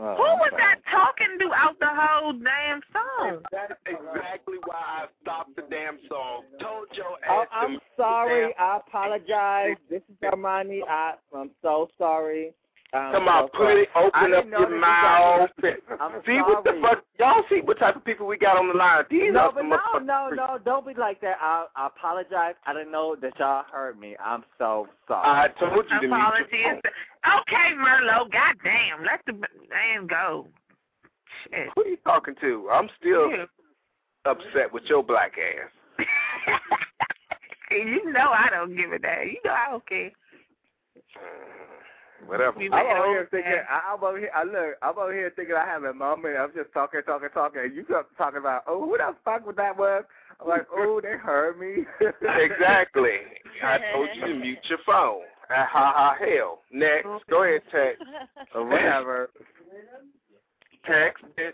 Oh, 0.00 0.14
Who 0.14 0.22
was 0.22 0.52
that 0.56 0.76
talking 0.92 1.38
throughout 1.40 1.76
the 1.80 1.88
whole 1.90 2.32
damn 2.32 2.80
song? 2.92 3.42
That's 3.50 3.72
exactly 3.84 4.54
why 4.64 4.76
I 4.76 5.06
stopped 5.22 5.56
the 5.56 5.62
damn 5.68 5.98
song. 6.08 6.44
Told 6.60 6.86
your 6.94 7.18
Oh, 7.28 7.42
ass 7.42 7.48
to 7.50 7.56
I'm 7.56 7.78
sorry. 7.96 8.54
I 8.58 8.76
apologize. 8.76 9.76
This 9.90 10.02
is 10.08 10.16
Armani. 10.22 10.80
I, 10.88 11.14
I'm 11.34 11.50
so 11.62 11.88
sorry. 11.98 12.52
Um, 12.94 13.12
Come 13.12 13.28
on, 13.28 13.48
so 13.52 13.58
put 13.58 13.76
it, 13.76 13.88
open 13.94 14.32
up 14.32 14.46
your 14.46 14.80
mouth. 14.80 15.50
See 16.26 16.40
what 16.40 16.64
the 16.64 16.78
fuck? 16.80 17.04
Y'all 17.18 17.42
see 17.50 17.60
what 17.60 17.78
type 17.78 17.96
of 17.96 18.04
people 18.04 18.26
we 18.26 18.38
got 18.38 18.56
on 18.56 18.68
the 18.68 18.72
line? 18.74 19.04
These 19.10 19.32
No, 19.34 19.40
are 19.40 19.52
but 19.52 19.62
no, 19.66 19.78
no, 20.02 20.30
no, 20.30 20.58
don't 20.64 20.86
be 20.86 20.94
like 20.94 21.20
that. 21.20 21.36
I, 21.38 21.66
I 21.76 21.86
apologize. 21.88 22.54
I 22.64 22.72
didn't 22.72 22.90
know 22.90 23.14
that 23.20 23.38
y'all 23.38 23.64
heard 23.70 24.00
me. 24.00 24.16
I'm 24.24 24.42
so 24.56 24.88
sorry. 25.06 25.28
I 25.28 25.48
told 25.60 25.84
you 25.90 26.00
to 26.00 26.00
mute 26.00 26.08
your 26.08 26.18
Apologies. 26.18 26.48
phone. 26.64 26.80
Okay, 27.40 27.74
Merlot. 27.76 28.32
Goddamn. 28.32 29.04
Let 29.04 29.20
the 29.26 29.34
man 29.34 30.06
go. 30.06 30.46
Shit. 31.44 31.68
Who 31.74 31.82
are 31.82 31.86
you 31.88 31.98
talking 32.06 32.36
to? 32.40 32.68
I'm 32.72 32.88
still 32.98 33.28
You. 33.30 33.46
upset 34.24 34.72
with 34.72 34.84
your 34.84 35.02
black 35.02 35.32
ass. 35.36 36.06
you 37.70 38.10
know 38.12 38.30
I 38.32 38.48
don't 38.50 38.74
give 38.74 38.92
a 38.92 38.98
damn. 38.98 39.26
You 39.28 39.36
know 39.44 39.52
I 39.52 39.70
don't 39.72 39.86
care. 39.86 40.10
Whatever. 42.26 42.60
I'm 42.60 42.72
over 42.72 43.08
here 43.08 43.28
thinking. 43.30 43.52
I, 43.70 43.92
I'm 43.94 44.02
over 44.04 44.18
here. 44.18 44.30
I 44.34 44.42
look. 44.44 44.76
I'm 44.82 44.98
over 44.98 45.12
here 45.12 45.32
thinking 45.34 45.54
I 45.54 45.64
have 45.64 45.84
a 45.84 45.94
moment. 45.94 46.36
I'm 46.38 46.50
just 46.54 46.72
talking, 46.72 47.00
talking, 47.06 47.28
talking. 47.32 47.62
And 47.64 47.74
you 47.74 47.84
start 47.84 48.06
talking 48.18 48.38
about, 48.38 48.64
oh, 48.66 48.80
who 48.84 48.96
the 48.98 49.14
fuck 49.24 49.46
was 49.46 49.56
that 49.56 49.76
was? 49.76 50.04
I'm 50.40 50.48
like, 50.48 50.66
oh, 50.72 51.00
they 51.02 51.16
heard 51.16 51.58
me. 51.58 51.84
Exactly. 52.22 53.18
I 53.62 53.78
told 53.92 54.08
you 54.14 54.26
to 54.26 54.34
mute 54.40 54.58
your 54.68 54.78
phone. 54.84 55.22
Ah, 55.50 55.66
ha 55.70 55.92
ha 55.96 56.16
hell. 56.18 56.60
Next. 56.72 57.08
Go 57.30 57.44
ahead, 57.44 57.62
text. 57.72 58.02
or 58.54 58.66
whatever. 58.66 59.30
Text, 60.86 61.24
bitch. 61.38 61.52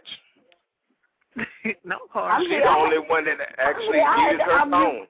no 1.85 1.96
I'm. 2.14 2.42
She's 2.42 2.50
the 2.50 2.68
only 2.68 2.98
one 2.98 3.24
that 3.24 3.38
actually 3.59 3.98
Yeah, 3.98 4.05
I 4.11 4.20
had 4.20 4.33
uses 4.33 4.46
to 4.46 4.53
her 4.53 4.61
unmute- 4.64 4.70
phone. 4.70 5.07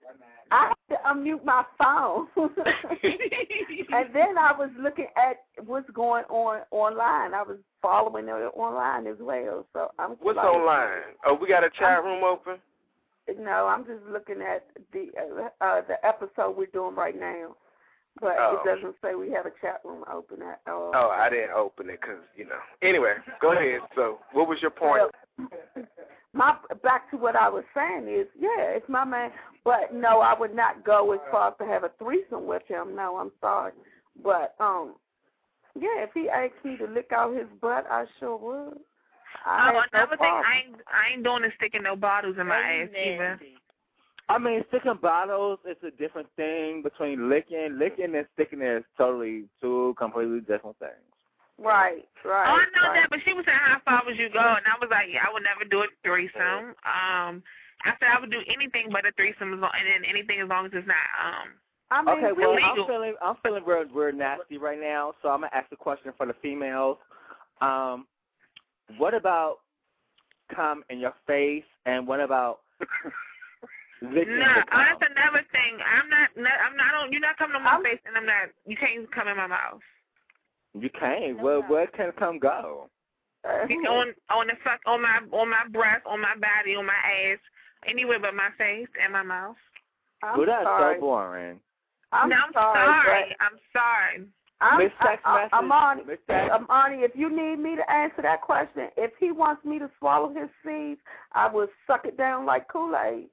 I 0.55 0.73
had 0.88 0.97
to 0.97 1.03
unmute 1.09 1.45
my 1.45 1.64
phone. 1.79 2.29
and 2.37 4.14
then 4.14 4.38
I 4.38 4.53
was 4.57 4.71
looking 4.81 5.09
at 5.17 5.38
what's 5.67 5.90
going 5.90 6.25
on 6.29 6.61
online. 6.71 7.35
I 7.35 7.43
was 7.43 7.57
following 7.83 8.29
it 8.29 8.31
online 8.31 9.09
as 9.09 9.17
well. 9.21 9.67
So 9.73 9.90
I'm 9.99 10.11
What's 10.21 10.37
like, 10.37 10.47
online? 10.47 11.17
Oh, 11.27 11.35
we 11.35 11.49
got 11.49 11.64
a 11.64 11.71
chat 11.71 12.05
room 12.05 12.23
open? 12.23 12.59
No, 13.38 13.67
I'm 13.67 13.85
just 13.85 14.05
looking 14.09 14.43
at 14.43 14.67
the 14.93 15.09
uh, 15.19 15.64
uh 15.64 15.81
the 15.88 16.07
episode 16.07 16.57
we're 16.57 16.67
doing 16.67 16.95
right 16.95 17.19
now. 17.19 17.57
But 18.21 18.37
Oh. 18.38 18.61
it 18.61 18.69
doesn't 18.69 18.95
say 19.03 19.17
we 19.17 19.33
have 19.33 19.47
a 19.47 19.53
chat 19.61 19.81
room 19.85 20.05
open 20.12 20.40
at 20.43 20.61
all. 20.69 20.93
Oh, 20.95 21.09
I 21.09 21.29
didn't 21.31 21.51
open 21.51 21.90
it 21.90 22.01
because, 22.01 22.23
you 22.37 22.45
know. 22.45 22.61
Anyway, 22.81 23.14
go 23.40 23.53
ahead. 23.53 23.81
So, 23.97 24.21
what 24.33 24.47
was 24.47 24.62
your 24.62 24.71
point? 24.71 25.03
My 26.35 26.57
back 26.83 27.11
to 27.11 27.16
what 27.16 27.37
I 27.37 27.49
was 27.49 27.64
saying 27.75 28.09
is, 28.09 28.27
yeah, 28.38 28.75
it's 28.75 28.88
my 28.88 29.05
man. 29.05 29.31
But 29.64 29.94
no, 29.94 30.20
I 30.20 30.38
would 30.38 30.55
not 30.55 30.85
go 30.85 31.12
as 31.12 31.20
far 31.31 31.49
as 31.49 31.55
to 31.59 31.64
have 31.64 31.85
a 31.85 31.90
threesome 31.99 32.47
with 32.47 32.62
him. 32.68 32.94
No, 32.94 33.16
I'm 33.16 33.33
sorry. 33.40 33.73
But 34.23 34.55
um, 34.61 34.97
yeah, 35.75 36.03
if 36.03 36.11
he 36.12 36.29
asked 36.29 36.64
me 36.64 36.77
to 36.77 36.87
lick 36.87 37.11
out 37.12 37.35
his 37.35 37.47
butt, 37.61 37.87
I 37.90 38.05
sure 38.20 38.37
would. 38.37 38.79
I 39.47 39.70
Oh, 39.70 39.75
have 39.75 39.75
no 39.75 39.99
another 40.01 40.16
thing. 40.16 40.27
I 40.27 40.62
ain't 40.66 40.77
I 40.87 41.12
ain't 41.14 41.25
doing 41.25 41.44
is 41.44 41.53
sticking 41.57 41.83
no 41.83 41.97
bottles 41.97 42.37
in 42.38 42.47
my 42.47 42.57
ass 42.57 42.88
either. 42.90 43.40
I 44.29 44.38
mean, 44.38 44.64
sticking 44.68 44.99
bottles 45.01 45.59
is 45.68 45.77
a 45.87 45.90
different 45.90 46.29
thing 46.37 46.83
between 46.83 47.29
licking. 47.29 47.79
Licking 47.79 48.14
and 48.14 48.27
sticking 48.35 48.62
is 48.62 48.83
totally 48.97 49.44
two 49.61 49.94
completely 49.99 50.40
different 50.40 50.79
things. 50.79 50.92
Right, 51.59 52.05
right. 52.25 52.49
Oh, 52.51 52.59
I 52.59 52.67
know 52.75 52.88
right. 52.90 53.01
that, 53.03 53.11
but 53.11 53.21
she 53.25 53.33
was 53.33 53.45
saying 53.47 53.59
how 53.62 53.79
far 53.85 54.03
would 54.05 54.19
you 54.19 54.29
go, 54.29 54.40
and 54.43 54.67
I 54.67 54.75
was 54.81 54.88
like, 54.90 55.07
yeah, 55.12 55.23
I 55.29 55.33
would 55.33 55.45
never 55.45 55.62
do 55.69 55.83
a 55.83 55.88
threesome. 56.03 56.75
Um, 56.83 57.43
I 57.87 57.95
said 58.01 58.09
I 58.11 58.19
would 58.21 58.31
do 58.31 58.43
anything 58.53 58.88
but 58.90 59.07
a 59.07 59.12
threesome, 59.14 59.55
as 59.55 59.61
long, 59.61 59.71
and 59.79 59.87
then 59.87 60.03
anything 60.09 60.40
as 60.40 60.49
long 60.49 60.67
as 60.67 60.73
it's 60.75 60.87
not 60.88 61.07
um. 61.23 61.49
I 61.90 62.03
mean, 62.03 62.25
Okay, 62.25 62.33
well, 62.33 62.53
I'm 62.59 62.59
illegal. 62.59 62.87
feeling 62.88 63.14
I'm 63.23 63.37
feeling 63.45 63.62
real, 63.64 63.85
real 63.95 64.17
nasty 64.17 64.59
right 64.59 64.81
now, 64.81 65.14
so 65.23 65.29
I'm 65.29 65.40
gonna 65.47 65.55
ask 65.55 65.71
a 65.71 65.77
question 65.77 66.12
for 66.17 66.27
the 66.27 66.35
females. 66.43 66.99
Um, 67.61 68.07
what 68.99 69.14
about 69.14 69.59
come 70.55 70.83
in 70.90 70.99
your 70.99 71.14
face, 71.27 71.64
and 71.87 72.07
what 72.07 72.19
about 72.21 72.61
licking 74.03 74.38
No, 74.38 74.49
the 74.49 74.64
oh, 74.75 74.83
that's 74.90 74.99
cum? 75.01 75.12
another 75.14 75.45
thing. 75.53 75.79
I'm 75.87 76.09
not, 76.11 76.29
no, 76.37 76.51
I'm 76.51 76.77
not 76.77 76.95
on. 76.99 77.12
You're 77.12 77.21
not 77.21 77.37
coming 77.38 77.57
on 77.57 77.62
my 77.62 77.71
I'm- 77.79 77.85
face, 77.85 78.01
and 78.07 78.17
I'm 78.17 78.27
not. 78.27 78.49
You 78.67 78.77
can't 78.77 79.11
come 79.12 79.29
in 79.29 79.37
my 79.37 79.47
mouth. 79.47 79.81
You 80.79 80.91
can't. 80.91 81.41
Where 81.41 81.61
where 81.63 81.87
can 81.87 82.13
come 82.19 82.39
go? 82.39 82.89
on 83.45 84.15
on 84.31 84.47
the 84.47 84.55
fuck 84.65 84.81
on 84.87 85.03
my 85.03 85.21
on 85.33 85.51
my 85.51 85.65
breast, 85.71 86.05
on 86.07 86.21
my 86.21 86.35
body, 86.35 86.75
on 86.75 86.87
my 86.87 86.93
ass, 86.93 87.39
anywhere 87.87 88.19
but 88.21 88.35
my 88.35 88.49
face 88.59 88.89
and 89.03 89.13
my 89.13 89.23
mouth. 89.23 89.57
I'm 90.23 90.39
well, 90.39 90.47
that's 90.47 90.65
sorry. 90.65 90.97
so 90.97 91.01
boring. 91.01 91.61
I'm 92.13 92.29
no, 92.29 92.37
I'm 92.37 92.53
sorry. 92.53 93.03
sorry. 93.05 93.37
I'm 93.41 93.59
sorry. 93.73 94.27
but 94.61 94.67
I'm, 94.67 94.79
Miss 94.79 94.93
Text 95.03 95.27
I, 95.27 95.31
I, 95.31 95.37
Message. 95.37 95.53
Amani, 95.53 96.03
Miss 96.07 96.19
Text. 96.29 96.53
Amani, 96.53 97.03
if 97.03 97.11
you 97.15 97.29
need 97.29 97.57
me 97.63 97.77
to 97.77 97.91
answer 97.91 98.23
that 98.23 98.41
question, 98.41 98.89
if 98.97 99.11
he 99.19 99.33
wants 99.33 99.65
me 99.65 99.79
to 99.79 99.91
swallow 99.99 100.29
his 100.29 100.49
seeds, 100.65 101.01
I 101.33 101.49
will 101.49 101.67
suck 101.87 102.07
it 102.07 102.17
down 102.17 102.47
like 102.47 102.69
Kool-Aid. 102.69 103.27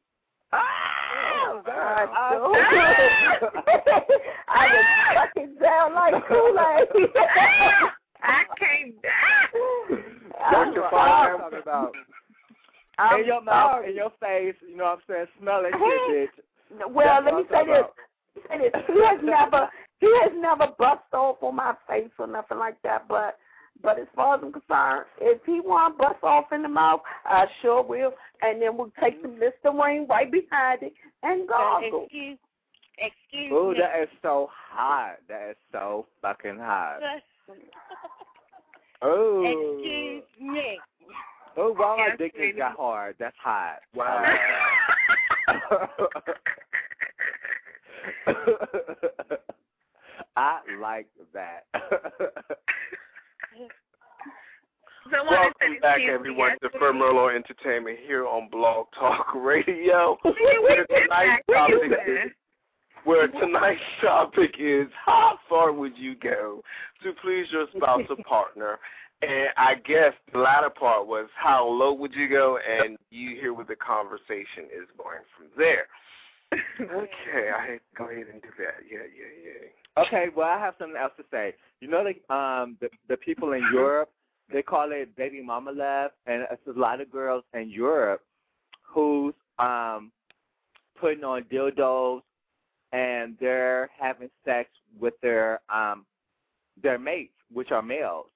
Ah! 0.51 0.61
Oh, 1.53 1.61
oh 1.67 1.71
I 1.71 3.37
girl. 3.39 3.51
do. 3.51 3.59
I 4.47 4.67
will 4.71 4.85
suck 5.15 5.29
it 5.35 5.59
down 5.61 5.93
like 5.95 6.27
Kool-Aid. 6.27 7.09
I 8.23 8.43
can't. 8.57 8.95
That's 9.01 10.55
I'm 10.55 10.73
what. 10.73 10.93
I'm 10.93 11.39
talking 11.39 11.59
about. 11.61 11.91
I'm 12.97 13.19
in 13.21 13.25
your 13.25 13.41
mouth, 13.41 13.71
sorry. 13.71 13.89
in 13.89 13.95
your 13.95 14.11
face, 14.19 14.55
you 14.67 14.77
know 14.77 14.83
what 14.83 14.91
I'm 14.93 14.99
saying? 15.07 15.27
Smell 15.39 15.63
that 15.63 15.71
shit, 15.73 16.29
bitch. 16.29 16.93
Well, 16.93 17.21
That's 17.23 17.25
let 17.25 17.35
me 17.35 17.43
say 17.49 17.57
I'm 17.59 17.67
this. 17.67 17.77
talking 17.81 18.11
Say 18.49 18.57
this. 18.59 18.83
He 18.87 19.03
has 19.03 19.19
never 19.23 19.69
he 19.99 20.07
has 20.23 20.31
never 20.35 20.67
bust 20.77 21.01
off 21.13 21.37
on 21.41 21.55
my 21.55 21.73
face 21.89 22.09
or 22.17 22.27
nothing 22.27 22.57
like 22.59 22.81
that. 22.83 23.07
But 23.07 23.37
but 23.81 23.99
as 23.99 24.07
far 24.15 24.35
as 24.35 24.41
I'm 24.43 24.51
concerned, 24.51 25.05
if 25.19 25.41
he 25.45 25.59
want 25.59 25.97
to 25.97 26.03
bust 26.03 26.23
off 26.23 26.51
in 26.51 26.61
the 26.61 26.69
mouth, 26.69 27.01
I 27.25 27.45
sure 27.61 27.83
will. 27.83 28.13
And 28.41 28.61
then 28.61 28.77
we'll 28.77 28.91
take 29.01 29.21
the 29.21 29.27
mm-hmm. 29.27 29.41
Listerine 29.41 30.07
right 30.07 30.31
behind 30.31 30.83
it 30.83 30.93
and 31.23 31.47
goggle. 31.47 32.03
Excuse, 32.05 32.37
excuse 32.97 33.51
Ooh, 33.51 33.71
me. 33.71 33.79
that 33.79 34.03
is 34.03 34.09
so 34.21 34.49
hot. 34.51 35.17
That 35.27 35.51
is 35.51 35.57
so 35.71 36.05
fucking 36.21 36.57
hot. 36.57 36.99
Ooh. 39.05 39.43
Excuse 39.43 40.23
me. 40.39 40.79
Oh, 41.57 41.75
wow, 41.77 41.97
my 41.97 42.15
dick 42.17 42.33
baby. 42.33 42.47
just 42.49 42.59
got 42.59 42.77
hard. 42.77 43.15
That's 43.19 43.35
hot. 43.41 43.79
Wow. 43.93 44.23
I 50.35 50.59
like 50.79 51.07
that. 51.33 51.65
Welcome 55.11 55.77
back, 55.81 55.99
everyone, 56.01 56.57
to 56.61 56.69
Firmerlo 56.79 57.35
Entertainment 57.35 57.99
here 58.05 58.25
on 58.25 58.49
Blog 58.49 58.87
Talk 58.97 59.27
Radio. 59.35 60.17
Where 60.23 60.85
tonight's 60.85 61.43
that. 61.47 61.69
Where 61.69 61.69
you 61.69 61.89
topic 61.89 61.99
is 62.07 62.31
where 63.03 63.27
tonight's 63.27 63.81
topic 64.01 64.55
is 64.59 64.87
how 65.05 65.39
far 65.49 65.73
would 65.73 65.97
you 65.97 66.15
go 66.15 66.61
to 67.03 67.13
please 67.21 67.47
your 67.51 67.65
spouse 67.75 68.03
or 68.09 68.17
partner? 68.27 68.77
And 69.21 69.49
I 69.57 69.75
guess 69.75 70.13
the 70.31 70.39
latter 70.39 70.69
part 70.69 71.07
was 71.07 71.27
how 71.35 71.67
low 71.67 71.93
would 71.93 72.13
you 72.13 72.29
go, 72.29 72.57
and 72.57 72.97
you 73.09 73.35
hear 73.35 73.53
where 73.53 73.65
the 73.65 73.75
conversation 73.75 74.65
is 74.65 74.87
going 74.97 75.21
from 75.35 75.47
there. 75.57 75.87
Okay, 76.81 77.49
I 77.55 77.79
go 77.97 78.09
ahead 78.09 78.25
and 78.31 78.41
do 78.41 78.49
that. 78.57 78.83
Yeah, 78.89 79.07
yeah, 79.07 79.31
yeah. 79.41 79.67
Okay, 79.97 80.27
well, 80.35 80.47
I 80.49 80.59
have 80.59 80.75
something 80.79 80.97
else 80.97 81.13
to 81.17 81.23
say. 81.31 81.53
You 81.79 81.87
know, 81.89 82.03
the 82.03 82.33
um, 82.33 82.77
the 82.81 82.89
the 83.09 83.17
people 83.17 83.53
in 83.53 83.63
Europe, 83.73 84.11
they 84.51 84.61
call 84.61 84.91
it 84.91 85.15
baby 85.15 85.41
mama 85.43 85.71
love, 85.71 86.11
and 86.25 86.45
it's 86.51 86.67
a 86.67 86.79
lot 86.79 87.01
of 87.01 87.11
girls 87.11 87.43
in 87.53 87.69
Europe 87.69 88.21
who's 88.83 89.33
um 89.59 90.11
putting 90.99 91.23
on 91.23 91.43
dildos 91.43 92.21
and 92.93 93.35
they're 93.39 93.89
having 93.97 94.29
sex 94.45 94.69
with 94.99 95.13
their 95.21 95.61
um 95.73 96.05
their 96.83 96.99
mates, 96.99 97.33
which 97.53 97.71
are 97.71 97.81
males. 97.81 98.27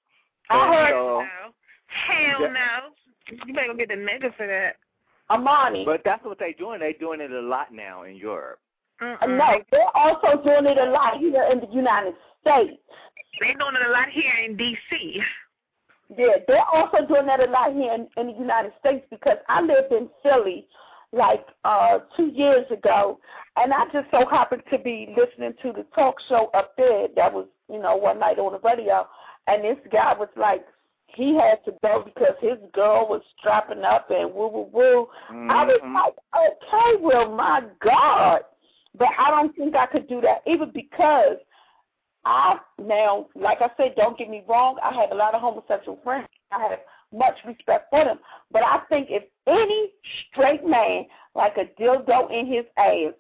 I 0.50 0.58
And 0.66 0.74
heard- 0.74 0.92
so- 0.92 1.20
no. 1.22 1.54
Hell 1.88 2.40
no. 2.52 3.38
You 3.46 3.54
better 3.54 3.68
go 3.68 3.76
get 3.76 3.88
the 3.90 3.96
nigga 3.96 4.36
for 4.36 4.46
that. 4.48 4.78
Amani. 5.30 5.86
But 5.86 6.02
that's 6.04 6.24
what 6.26 6.38
they're 6.40 6.54
doing. 6.54 6.80
They're 6.80 6.94
doing 6.94 7.22
it 7.22 7.32
a 7.32 7.40
lot 7.42 7.74
now 7.74 8.04
in 8.04 8.16
Europe. 8.16 8.60
Mm-mm. 9.02 9.38
no, 9.38 9.62
they're 9.72 9.96
also 9.96 10.42
doing 10.44 10.66
it 10.66 10.78
a 10.78 10.90
lot 10.92 11.18
here 11.18 11.48
in 11.52 11.60
the 11.60 11.68
United 11.74 12.14
States. 12.42 12.82
They're 13.40 13.54
doing 13.54 13.76
it 13.76 13.88
a 13.88 13.92
lot 13.92 14.10
here 14.10 14.34
in 14.46 14.56
D.C. 14.56 15.22
Yeah, 16.18 16.28
they're 16.48 16.64
also 16.74 17.06
doing 17.08 17.26
that 17.26 17.40
a 17.42 17.50
lot 17.52 17.74
here 17.74 17.94
in, 17.94 18.08
in 18.18 18.28
the 18.28 18.40
United 18.40 18.72
States 18.80 19.06
because 19.10 19.38
I 19.50 19.62
lived 19.62 19.92
in 19.92 20.10
Philly 20.24 20.68
like 21.12 21.46
uh 21.64 22.00
two 22.18 22.28
years 22.28 22.66
ago 22.72 23.20
and 23.58 23.74
I 23.74 23.86
just 23.94 24.08
so 24.12 24.26
happened 24.30 24.64
to 24.72 24.78
be 24.78 25.16
listening 25.18 25.54
to 25.62 25.72
the 25.72 25.86
talk 25.96 26.16
show 26.28 26.50
up 26.54 26.76
there 26.78 27.08
that 27.16 27.32
was, 27.34 27.48
you 27.72 27.80
know, 27.80 27.96
one 27.96 28.20
night 28.20 28.38
on 28.38 28.52
the 28.54 28.60
radio 28.60 29.08
and 29.48 29.64
this 29.64 29.78
guy 29.92 30.14
was 30.18 30.30
like 30.36 30.66
he 31.08 31.36
had 31.36 31.64
to 31.66 31.74
go 31.82 32.04
because 32.04 32.36
his 32.42 32.58
girl 32.74 33.08
was 33.08 33.22
strapping 33.40 33.84
up 33.84 34.10
and 34.10 34.34
woo 34.34 34.48
woo 34.48 34.68
woo. 34.74 35.08
I 35.50 35.64
was 35.66 35.80
Mhm. 35.82 35.94
like, 35.96 36.14
Okay, 36.36 36.98
well 37.02 37.32
my 37.32 37.64
God 37.82 38.42
but 38.98 39.08
I 39.18 39.32
don't 39.32 39.56
think 39.56 39.76
I 39.76 39.86
could 39.86 40.08
do 40.08 40.22
that 40.22 40.42
even 40.48 40.72
because 40.74 41.38
I 42.26 42.58
now, 42.80 43.28
like 43.36 43.60
I 43.62 43.70
said, 43.78 43.96
don't 43.96 44.18
get 44.18 44.30
me 44.30 44.44
wrong. 44.48 44.78
I 44.84 44.94
have 44.94 45.12
a 45.12 45.16
lot 45.16 45.36
of 45.36 45.42
homosexual 45.42 46.00
friends. 46.04 46.28
I 46.52 46.62
have 46.62 46.80
much 47.14 47.36
respect 47.46 47.88
for 47.90 48.04
them, 48.04 48.20
but 48.52 48.64
I 48.64 48.80
think 48.90 49.08
if 49.10 49.24
any 49.48 49.92
straight 50.32 50.66
man 50.66 51.06
like 51.36 51.54
a 51.58 51.82
dildo 51.82 52.32
in 52.32 52.48
his 52.48 52.66
ass, 52.78 53.14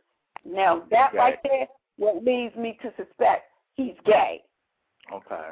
now 0.46 0.84
that 0.92 1.10
Okay. 1.10 1.18
right 1.18 1.40
there, 1.44 1.68
what 1.98 2.24
leads 2.24 2.56
me 2.56 2.78
to 2.82 2.90
suspect 2.98 3.52
he's 3.76 3.96
gay. 4.06 4.42
Okay. 5.14 5.52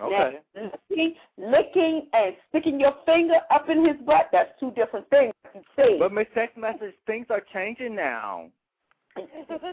Okay. 0.00 0.38
Now, 0.56 0.70
licking, 0.90 1.14
licking 1.38 2.08
and 2.12 2.34
sticking 2.48 2.80
your 2.80 2.94
finger 3.06 3.38
up 3.50 3.68
in 3.68 3.84
his 3.86 3.96
butt, 4.04 4.28
that's 4.32 4.50
two 4.58 4.72
different 4.72 5.08
things. 5.10 5.32
You 5.54 5.62
see. 5.76 5.96
But 5.98 6.12
my 6.12 6.24
text 6.24 6.56
message, 6.56 6.94
things 7.06 7.26
are 7.30 7.42
changing 7.52 7.94
now. 7.94 8.50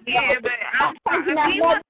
Yeah, 0.06 0.34
but 0.42 0.52
I'm, 0.80 0.96
I'm 1.08 1.28
if 1.28 1.36
not- 1.36 1.54
you 1.56 1.62
want, 1.64 1.86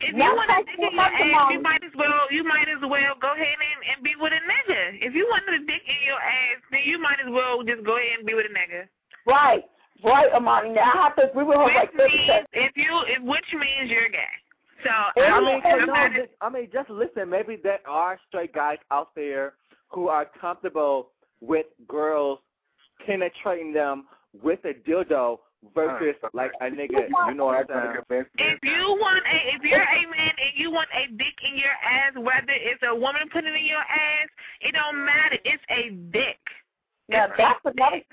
if 0.00 0.16
you 0.16 0.22
want 0.34 0.50
to 0.50 0.54
talking 0.58 0.74
dick 0.74 0.90
in 0.90 0.94
your 0.98 1.06
ass, 1.06 1.52
you 1.52 1.62
might 1.62 1.84
as 1.84 1.94
well 1.94 2.26
you 2.30 2.42
might 2.42 2.66
as 2.66 2.82
well 2.82 3.14
go 3.20 3.32
ahead 3.34 3.54
and, 3.54 3.94
and 3.94 4.02
be 4.02 4.14
with 4.18 4.32
a 4.32 4.42
nigga. 4.42 4.98
If 4.98 5.14
you 5.14 5.26
want 5.30 5.44
to 5.46 5.58
dick 5.62 5.82
in 5.86 6.00
your 6.04 6.18
ass, 6.18 6.58
then 6.72 6.80
you 6.84 6.98
might 6.98 7.20
as 7.22 7.30
well 7.30 7.62
just 7.62 7.86
go 7.86 7.96
ahead 7.96 8.18
and 8.18 8.26
be 8.26 8.34
with 8.34 8.46
a 8.46 8.54
nigga. 8.54 8.90
Right, 9.26 9.62
right, 10.02 10.32
Amani. 10.34 10.74
Now 10.74 10.90
I 10.90 11.02
have 11.06 11.16
to 11.22 11.30
agree 11.30 11.44
with 11.44 11.56
her 11.56 11.64
Which 11.64 11.74
like 11.78 11.94
means 11.94 12.42
if 12.52 12.72
you 12.74 12.90
if 13.06 13.22
which 13.22 13.46
means 13.54 13.86
you're 13.90 14.10
gay. 14.10 14.34
So 14.84 14.90
I 14.90 15.12
I 15.16 15.22
I'm, 15.26 15.44
mean, 15.44 15.60
I'm 15.64 15.86
no, 15.86 16.08
just, 16.20 16.32
I 16.40 16.48
mean, 16.48 16.68
just 16.72 16.90
listen. 16.90 17.28
Maybe 17.30 17.56
there 17.62 17.80
are 17.86 18.18
straight 18.28 18.52
guys 18.54 18.78
out 18.90 19.10
there 19.14 19.54
who 19.88 20.08
are 20.08 20.26
comfortable 20.40 21.10
with 21.40 21.66
girls 21.88 22.38
penetrating 23.06 23.72
them 23.72 24.06
with 24.42 24.60
a 24.64 24.74
dildo 24.88 25.38
versus 25.74 26.14
Uh, 26.24 26.28
like 26.32 26.50
a 26.60 26.64
nigga. 26.64 27.08
You 27.28 27.34
know 27.34 27.46
what 27.46 27.70
I'm 27.70 27.94
saying? 28.08 28.24
If 28.38 28.58
you 28.62 28.96
want 28.98 29.22
a, 29.26 29.56
if 29.56 29.62
you're 29.62 29.80
a 29.82 30.02
man 30.10 30.32
and 30.38 30.52
you 30.56 30.70
want 30.70 30.88
a 30.94 31.06
dick 31.12 31.36
in 31.48 31.56
your 31.58 31.70
ass, 31.84 32.12
whether 32.16 32.50
it's 32.52 32.82
a 32.86 32.94
woman 32.94 33.22
putting 33.32 33.52
it 33.52 33.56
in 33.56 33.66
your 33.66 33.78
ass, 33.78 34.28
it 34.60 34.72
don't 34.74 35.04
matter. 35.04 35.36
It's 35.44 35.62
a 35.70 35.90
dick. 36.12 36.38
now 37.08 37.26
It's 37.26 37.34
that's 37.38 37.60
a 37.64 37.68
another 37.76 37.96
dick. 37.96 38.06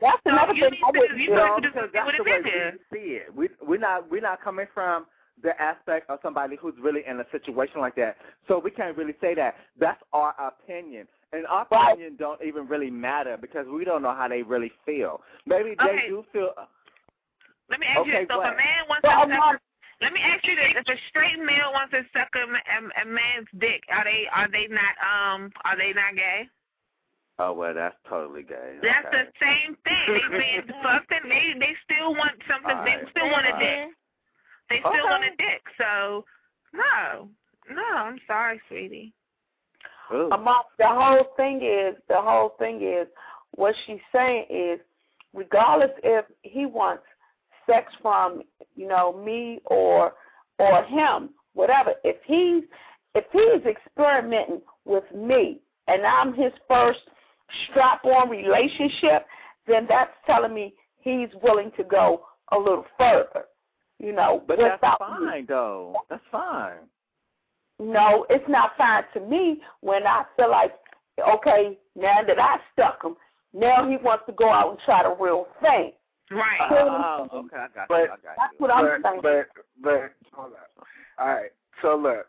that's 0.00 0.18
So 0.24 0.30
another 0.32 0.54
you 0.54 0.62
thing 0.64 0.72
need 0.72 0.80
I 0.84 0.98
wouldn't 0.98 1.20
you 1.20 1.26
do. 1.28 1.34
know, 1.34 1.58
because 1.60 1.90
that's 1.92 2.10
the 2.16 2.22
a 2.22 2.24
way 2.24 2.40
nigga. 2.42 2.72
we 2.90 2.98
see 2.98 3.06
it. 3.14 3.34
We 3.34 3.48
we're 3.62 3.78
not 3.78 4.10
we're 4.10 4.20
not 4.22 4.40
coming 4.42 4.66
from 4.74 5.06
the 5.42 5.60
aspect 5.60 6.10
of 6.10 6.18
somebody 6.22 6.56
who's 6.56 6.74
really 6.80 7.02
in 7.06 7.20
a 7.20 7.24
situation 7.30 7.80
like 7.80 7.94
that. 7.96 8.16
So 8.46 8.58
we 8.58 8.70
can't 8.70 8.96
really 8.96 9.14
say 9.20 9.34
that. 9.34 9.54
That's 9.78 10.02
our 10.12 10.34
opinion. 10.38 11.06
And 11.32 11.46
our 11.46 11.66
Right. 11.70 11.92
opinion 11.92 12.16
don't 12.16 12.42
even 12.42 12.66
really 12.66 12.90
matter 12.90 13.36
because 13.36 13.66
we 13.68 13.84
don't 13.84 14.02
know 14.02 14.14
how 14.14 14.28
they 14.28 14.42
really 14.42 14.70
feel. 14.86 15.22
Maybe 15.46 15.74
they 15.74 15.84
Okay. 15.84 16.08
do 16.08 16.22
feel 16.32 16.54
Let 17.68 17.80
me 17.80 17.86
ask 17.86 17.96
you 18.06 18.12
Okay, 18.12 18.24
this: 18.24 18.28
so 18.30 18.40
if 18.40 18.52
a 18.52 18.56
man 18.56 18.88
wants 18.88 19.02
But 19.02 19.14
to 19.14 19.20
suck, 19.20 19.28
not- 19.28 19.60
let 20.00 20.12
me 20.14 20.20
ask 20.22 20.46
you 20.46 20.56
this: 20.56 20.72
if 20.74 20.88
a 20.88 20.96
straight 21.08 21.38
male 21.38 21.70
wants 21.74 21.92
to 21.92 22.02
suck 22.14 22.34
a, 22.34 22.46
ma- 22.46 22.58
a, 22.66 23.02
a 23.02 23.04
man's 23.04 23.48
dick, 23.58 23.84
are 23.90 24.04
they 24.04 24.26
are 24.28 24.48
they 24.48 24.66
not 24.68 24.96
um 25.04 25.52
are 25.66 25.76
they 25.76 25.92
not 25.92 26.14
gay? 26.14 26.48
Oh 27.38 27.52
well 27.52 27.74
that's 27.74 27.96
totally 28.08 28.42
gay. 28.42 28.78
That's 28.82 29.06
okay. 29.06 29.24
the 29.24 29.32
same 29.38 29.76
thing. 29.84 30.06
They 30.30 30.38
being 30.38 30.62
fucked 30.82 31.12
and 31.12 31.30
they 31.30 31.52
they 31.58 31.76
still 31.84 32.14
want 32.14 32.40
something. 32.48 32.78
They 32.84 33.04
still 33.10 33.30
want 33.30 33.46
a 33.46 33.50
Alright. 33.52 33.88
dick. 33.88 33.94
They 34.70 34.80
still 34.80 34.90
Okay. 34.90 35.00
want 35.02 35.24
a 35.24 35.30
dick. 35.36 35.62
So 35.78 36.24
no, 36.72 37.28
no, 37.70 37.96
I'm 37.96 38.20
sorry, 38.26 38.60
sweetie. 38.68 39.12
Ooh. 40.12 40.30
Among 40.32 40.62
the 40.78 40.86
whole 40.86 41.24
thing 41.36 41.62
is 41.62 41.96
the 42.08 42.20
whole 42.20 42.50
thing 42.58 42.82
is 42.82 43.06
what 43.52 43.74
she's 43.86 44.00
saying 44.12 44.46
is 44.50 44.80
regardless 45.34 45.90
if 46.02 46.24
he 46.42 46.66
wants 46.66 47.04
sex 47.66 47.92
from 48.00 48.42
you 48.74 48.88
know 48.88 49.12
me 49.12 49.60
or 49.66 50.14
or 50.58 50.82
him 50.84 51.30
whatever 51.54 51.92
if 52.04 52.16
he's 52.24 52.64
if 53.14 53.24
he's 53.32 53.66
experimenting 53.66 54.62
with 54.84 55.04
me 55.14 55.60
and 55.86 56.06
I'm 56.06 56.32
his 56.32 56.52
first 56.66 57.00
strap 57.70 58.04
on 58.04 58.30
relationship 58.30 59.26
then 59.66 59.86
that's 59.88 60.12
telling 60.26 60.54
me 60.54 60.74
he's 61.00 61.28
willing 61.42 61.70
to 61.76 61.84
go 61.84 62.26
a 62.52 62.58
little 62.58 62.86
further 62.98 63.44
you 63.98 64.12
know 64.12 64.42
but 64.46 64.58
that's 64.58 64.80
without 64.80 65.00
me. 65.20 65.26
fine 65.26 65.46
though. 65.48 65.96
That's 66.10 66.22
fine. 66.30 66.78
No, 67.80 68.26
it's 68.28 68.48
not 68.48 68.72
fine 68.76 69.04
to 69.14 69.20
me 69.20 69.60
when 69.82 70.04
I 70.06 70.24
feel 70.36 70.50
like, 70.50 70.72
okay, 71.36 71.78
now 71.94 72.22
that 72.26 72.38
I 72.38 72.56
stuck 72.72 73.04
him, 73.04 73.14
now 73.54 73.88
he 73.88 73.96
wants 73.98 74.24
to 74.26 74.32
go 74.32 74.50
out 74.52 74.70
and 74.70 74.78
try 74.84 75.04
the 75.04 75.14
real 75.22 75.46
thing. 75.60 75.92
Right. 76.30 76.58
Oh, 76.70 77.28
okay, 77.32 77.56
I 77.56 77.68
got 77.74 77.88
But- 77.88 77.96
you. 78.00 78.04
I 78.04 78.08
got 78.08 78.20
That's 78.36 78.52
you. 78.52 78.58
what 78.58 78.70
I'm 78.70 79.02
but, 79.02 79.10
saying. 79.10 79.20
but 79.22 79.46
but 79.82 80.12
hold 80.32 80.52
on. 80.52 80.84
All 81.18 81.34
right. 81.34 81.50
So 81.80 81.96
look, 81.96 82.26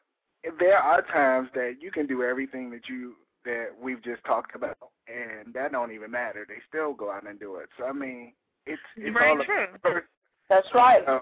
there 0.60 0.78
are 0.78 1.02
times 1.02 1.50
that 1.56 1.78
you 1.82 1.92
can 1.92 2.06
do 2.08 2.24
everything 2.24 2.70
that 2.72 2.88
you 2.88 3.16
that 3.46 3.70
we've 3.82 4.04
just 4.04 4.24
talked 4.26 4.54
about, 4.56 4.78
and 5.08 5.54
that 5.54 5.72
don't 5.72 5.92
even 5.92 6.12
matter. 6.12 6.46
They 6.48 6.56
still 6.68 6.94
go 6.94 7.12
out 7.12 7.28
and 7.28 7.40
do 7.40 7.56
it. 7.56 7.70
So 7.78 7.86
I 7.86 7.92
mean, 7.92 8.34
it's 8.68 8.80
it's 8.96 9.14
Very 9.18 9.32
all 9.32 9.44
true. 9.44 9.66
about 9.84 10.04
That's 10.48 10.68
right. 10.76 11.06
uh, 11.08 11.20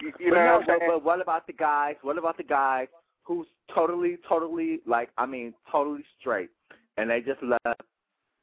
you, 0.00 0.12
you 0.18 0.30
but, 0.30 0.36
know 0.36 0.44
no, 0.44 0.52
what 0.52 0.60
I'm 0.60 0.66
but, 0.66 0.78
saying? 0.78 0.90
but 0.90 1.04
what 1.04 1.20
about 1.20 1.46
the 1.46 1.52
guys? 1.52 1.96
What 2.02 2.18
about 2.18 2.36
the 2.36 2.44
guys 2.44 2.88
who's 3.24 3.46
totally, 3.74 4.18
totally 4.28 4.80
like 4.86 5.10
I 5.18 5.26
mean, 5.26 5.54
totally 5.70 6.04
straight, 6.20 6.50
and 6.96 7.10
they 7.10 7.20
just 7.20 7.42
love, 7.42 7.76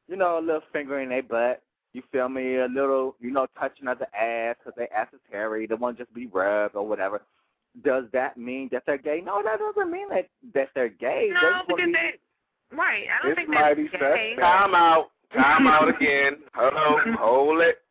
you 0.07 0.15
know, 0.15 0.39
a 0.39 0.41
little 0.41 0.61
finger 0.71 0.99
in 0.99 1.09
their 1.09 1.23
butt. 1.23 1.61
You 1.93 2.03
feel 2.11 2.27
me? 2.29 2.57
A 2.57 2.67
little, 2.67 3.15
you 3.21 3.31
know, 3.31 3.47
touching 3.57 3.87
of 3.87 3.99
the 3.99 4.07
ass 4.15 4.57
because 4.59 4.73
their 4.75 4.93
ass 4.93 5.07
is 5.13 5.19
hairy. 5.31 5.65
They 5.65 5.75
want 5.75 5.97
to 5.97 6.03
just 6.03 6.13
be 6.13 6.27
rubbed 6.27 6.75
or 6.75 6.85
whatever. 6.87 7.21
Does 7.83 8.03
that 8.13 8.37
mean 8.37 8.69
that 8.71 8.83
they're 8.85 8.97
gay? 8.97 9.21
No, 9.25 9.41
that 9.43 9.59
doesn't 9.59 9.91
mean 9.91 10.09
that 10.09 10.27
that 10.53 10.69
they're 10.75 10.89
gay. 10.89 11.29
No, 11.33 11.39
just 11.41 11.53
wanna 11.53 11.63
because 11.67 11.85
be- 11.85 11.91
they 11.93 12.77
right. 12.77 13.05
I 13.07 13.21
don't 13.23 13.31
It's 13.31 13.39
think 13.39 13.49
that's 13.49 13.61
mighty 13.61 13.83
gay. 13.83 13.89
suspect. 13.91 14.39
Time 14.41 14.75
out. 14.75 15.07
Time 15.33 15.67
out 15.67 15.89
again. 15.89 16.37
Hello. 16.53 16.99
Hold 17.19 17.61
it. 17.61 17.81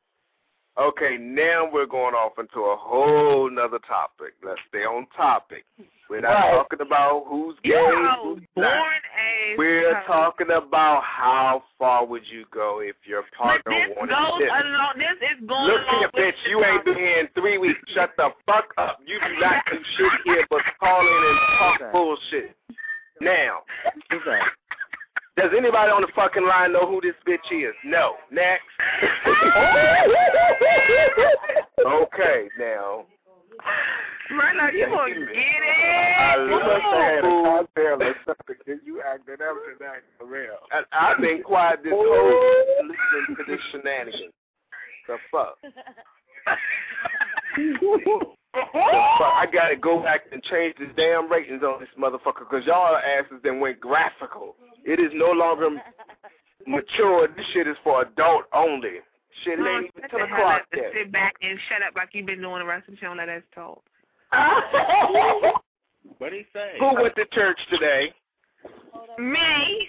Okay, 0.77 1.17
now 1.19 1.69
we're 1.71 1.87
going 1.87 2.15
off 2.15 2.33
into 2.39 2.61
a 2.61 2.77
whole 2.77 3.49
nother 3.49 3.79
topic. 3.87 4.35
Let's 4.45 4.59
stay 4.69 4.83
on 4.85 5.07
topic. 5.17 5.65
We're 6.11 6.21
not 6.21 6.31
Right. 6.35 6.51
talking 6.53 6.81
about 6.81 7.25
who's 7.29 7.57
gay, 7.63 7.71
who's 8.23 8.43
not. 8.57 8.85
We're 9.57 10.03
talking 10.07 10.51
about 10.51 11.03
how 11.05 11.63
far 11.79 12.05
would 12.05 12.27
you 12.27 12.45
go 12.51 12.81
if 12.81 12.97
your 13.07 13.23
partner 13.37 13.73
this 13.73 13.97
wanted 13.97 14.15
goes 14.17 14.39
this. 14.41 14.51
along. 14.51 14.99
This 14.99 15.31
is 15.31 15.47
going 15.47 15.65
Look 15.71 15.87
here, 15.87 16.09
bitch. 16.09 16.47
You 16.49 16.65
ain't 16.65 16.85
been 16.85 16.97
here 16.97 17.19
in 17.21 17.29
three 17.29 17.57
weeks. 17.59 17.79
Shut 17.93 18.11
the 18.17 18.31
fuck 18.45 18.75
up. 18.77 18.99
You 19.07 19.19
do 19.21 19.41
not 19.41 19.65
do 19.71 19.79
shit 19.97 20.13
here 20.25 20.47
but 20.51 20.63
call 20.81 21.01
in 21.01 21.07
and 21.07 21.39
talk 21.59 21.81
bullshit. 21.93 22.57
Now? 23.21 23.63
Does 25.37 25.51
anybody 25.57 25.91
on 25.91 26.03
the 26.03 26.09
fucking 26.15 26.47
line 26.47 26.73
know 26.73 26.87
who 26.87 27.01
this 27.01 27.15
bitch 27.27 27.51
is? 27.53 27.75
No. 27.85 28.15
Next. 28.31 28.63
okay, 31.85 32.49
now. 32.59 33.05
Right 34.39 34.57
now, 34.57 34.69
you 34.71 34.87
gonna 34.87 35.15
get 35.15 35.29
it. 35.29 36.49
You 36.49 36.51
must 36.51 36.65
have 36.65 36.83
had 37.03 37.25
a 37.25 37.27
Ooh. 37.29 37.43
cocktail 37.45 38.03
or 38.03 38.15
something. 38.27 38.57
'cause 38.65 38.81
You 38.85 39.01
acted 39.03 39.41
up 39.43 39.57
tonight 39.79 40.03
for 40.19 40.27
real. 40.27 40.59
I, 40.73 40.83
I've 40.93 41.21
been 41.21 41.43
quiet 41.43 41.81
this 41.85 41.93
whole 41.93 42.41
listening 42.83 43.37
to 43.37 43.45
this 43.47 43.61
shenanigans. 43.71 44.33
The 45.07 45.17
fuck? 45.31 45.59
The? 48.55 48.61
I 48.81 49.47
gotta 49.53 49.77
go 49.77 50.01
back 50.03 50.23
and 50.33 50.43
change 50.45 50.77
the 50.79 50.87
damn 50.97 51.31
ratings 51.31 51.63
on 51.63 51.81
this 51.81 51.89
motherfucker 51.99 52.49
because 52.49 52.65
y'all 52.67 52.97
asses 52.97 53.39
then 53.43 53.59
went 53.61 53.81
graphical. 53.81 54.55
It 54.85 55.01
is 55.01 55.11
no 55.15 55.33
longer 55.33 55.69
mature. 56.67 57.29
This 57.37 57.47
shit 57.53 57.67
is 57.67 57.77
for 57.83 58.03
adult 58.03 58.45
only. 58.53 59.01
Shit, 59.43 59.59
it 59.59 59.63
No, 59.63 59.77
ain't 59.79 59.91
even 59.97 60.03
shut 60.03 60.11
10 60.11 60.21
the 60.21 60.27
hell 60.27 60.37
o'clock 60.39 60.63
yet. 60.77 60.93
sit 60.95 61.11
back 61.13 61.35
and 61.43 61.59
shut 61.69 61.83
up 61.83 61.95
like 61.97 62.11
you've 62.13 62.27
been 62.27 62.41
doing 62.41 62.61
the 62.61 62.65
rest 62.67 62.89
of 62.89 62.95
the 62.95 63.01
show 63.01 63.09
and 63.11 63.19
let 63.19 63.29
us 63.29 63.43
talk. 63.55 63.83
What 66.19 66.31
did 66.31 66.41
he 66.41 66.47
say? 66.53 66.73
Who 66.79 66.95
went 67.03 67.15
to 67.17 67.25
church 67.33 67.59
today? 67.71 68.13
Me? 69.19 69.89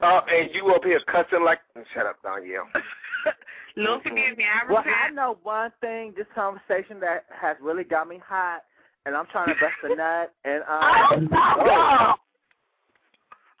Uh, 0.00 0.20
and 0.30 0.50
you 0.54 0.68
up 0.68 0.84
here 0.84 1.00
cussing 1.06 1.44
like. 1.44 1.58
Shut 1.94 2.06
up, 2.06 2.16
Danielle. 2.22 2.68
Lord 3.76 4.02
forgive 4.02 4.36
me. 4.36 4.44
I 4.44 4.70
Well, 4.72 4.84
I 4.84 5.10
know 5.10 5.38
one 5.42 5.72
thing. 5.80 6.12
This 6.16 6.26
conversation 6.34 7.00
that 7.00 7.24
has 7.30 7.56
really 7.60 7.84
got 7.84 8.08
me 8.08 8.20
hot, 8.24 8.62
and 9.06 9.16
I'm 9.16 9.26
trying 9.26 9.48
to 9.48 9.54
bust 9.54 9.74
a 9.84 9.94
nut, 9.96 10.32
and 10.44 10.62
um, 10.68 11.28
Oh, 11.32 12.14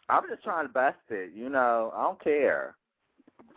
I'm 0.08 0.22
just 0.28 0.42
trying 0.42 0.66
to 0.66 0.72
bust 0.72 0.96
it. 1.10 1.32
You 1.34 1.48
know, 1.50 1.92
I 1.94 2.02
don't 2.02 2.22
care. 2.22 2.74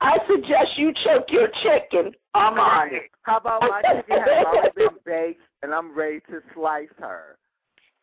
I 0.00 0.18
suggest 0.28 0.76
you 0.76 0.92
choke 1.04 1.26
your 1.28 1.48
chicken. 1.62 2.12
I'm 2.34 2.58
on 2.58 2.94
it. 2.94 3.10
How 3.22 3.36
about 3.38 3.62
my 3.62 3.82
chicken 3.82 4.18
has 4.18 4.44
already 4.44 4.70
been 4.76 4.88
baked, 5.04 5.40
and 5.62 5.74
I'm 5.74 5.96
ready 5.96 6.20
to 6.30 6.40
slice 6.54 6.88
her? 6.98 7.36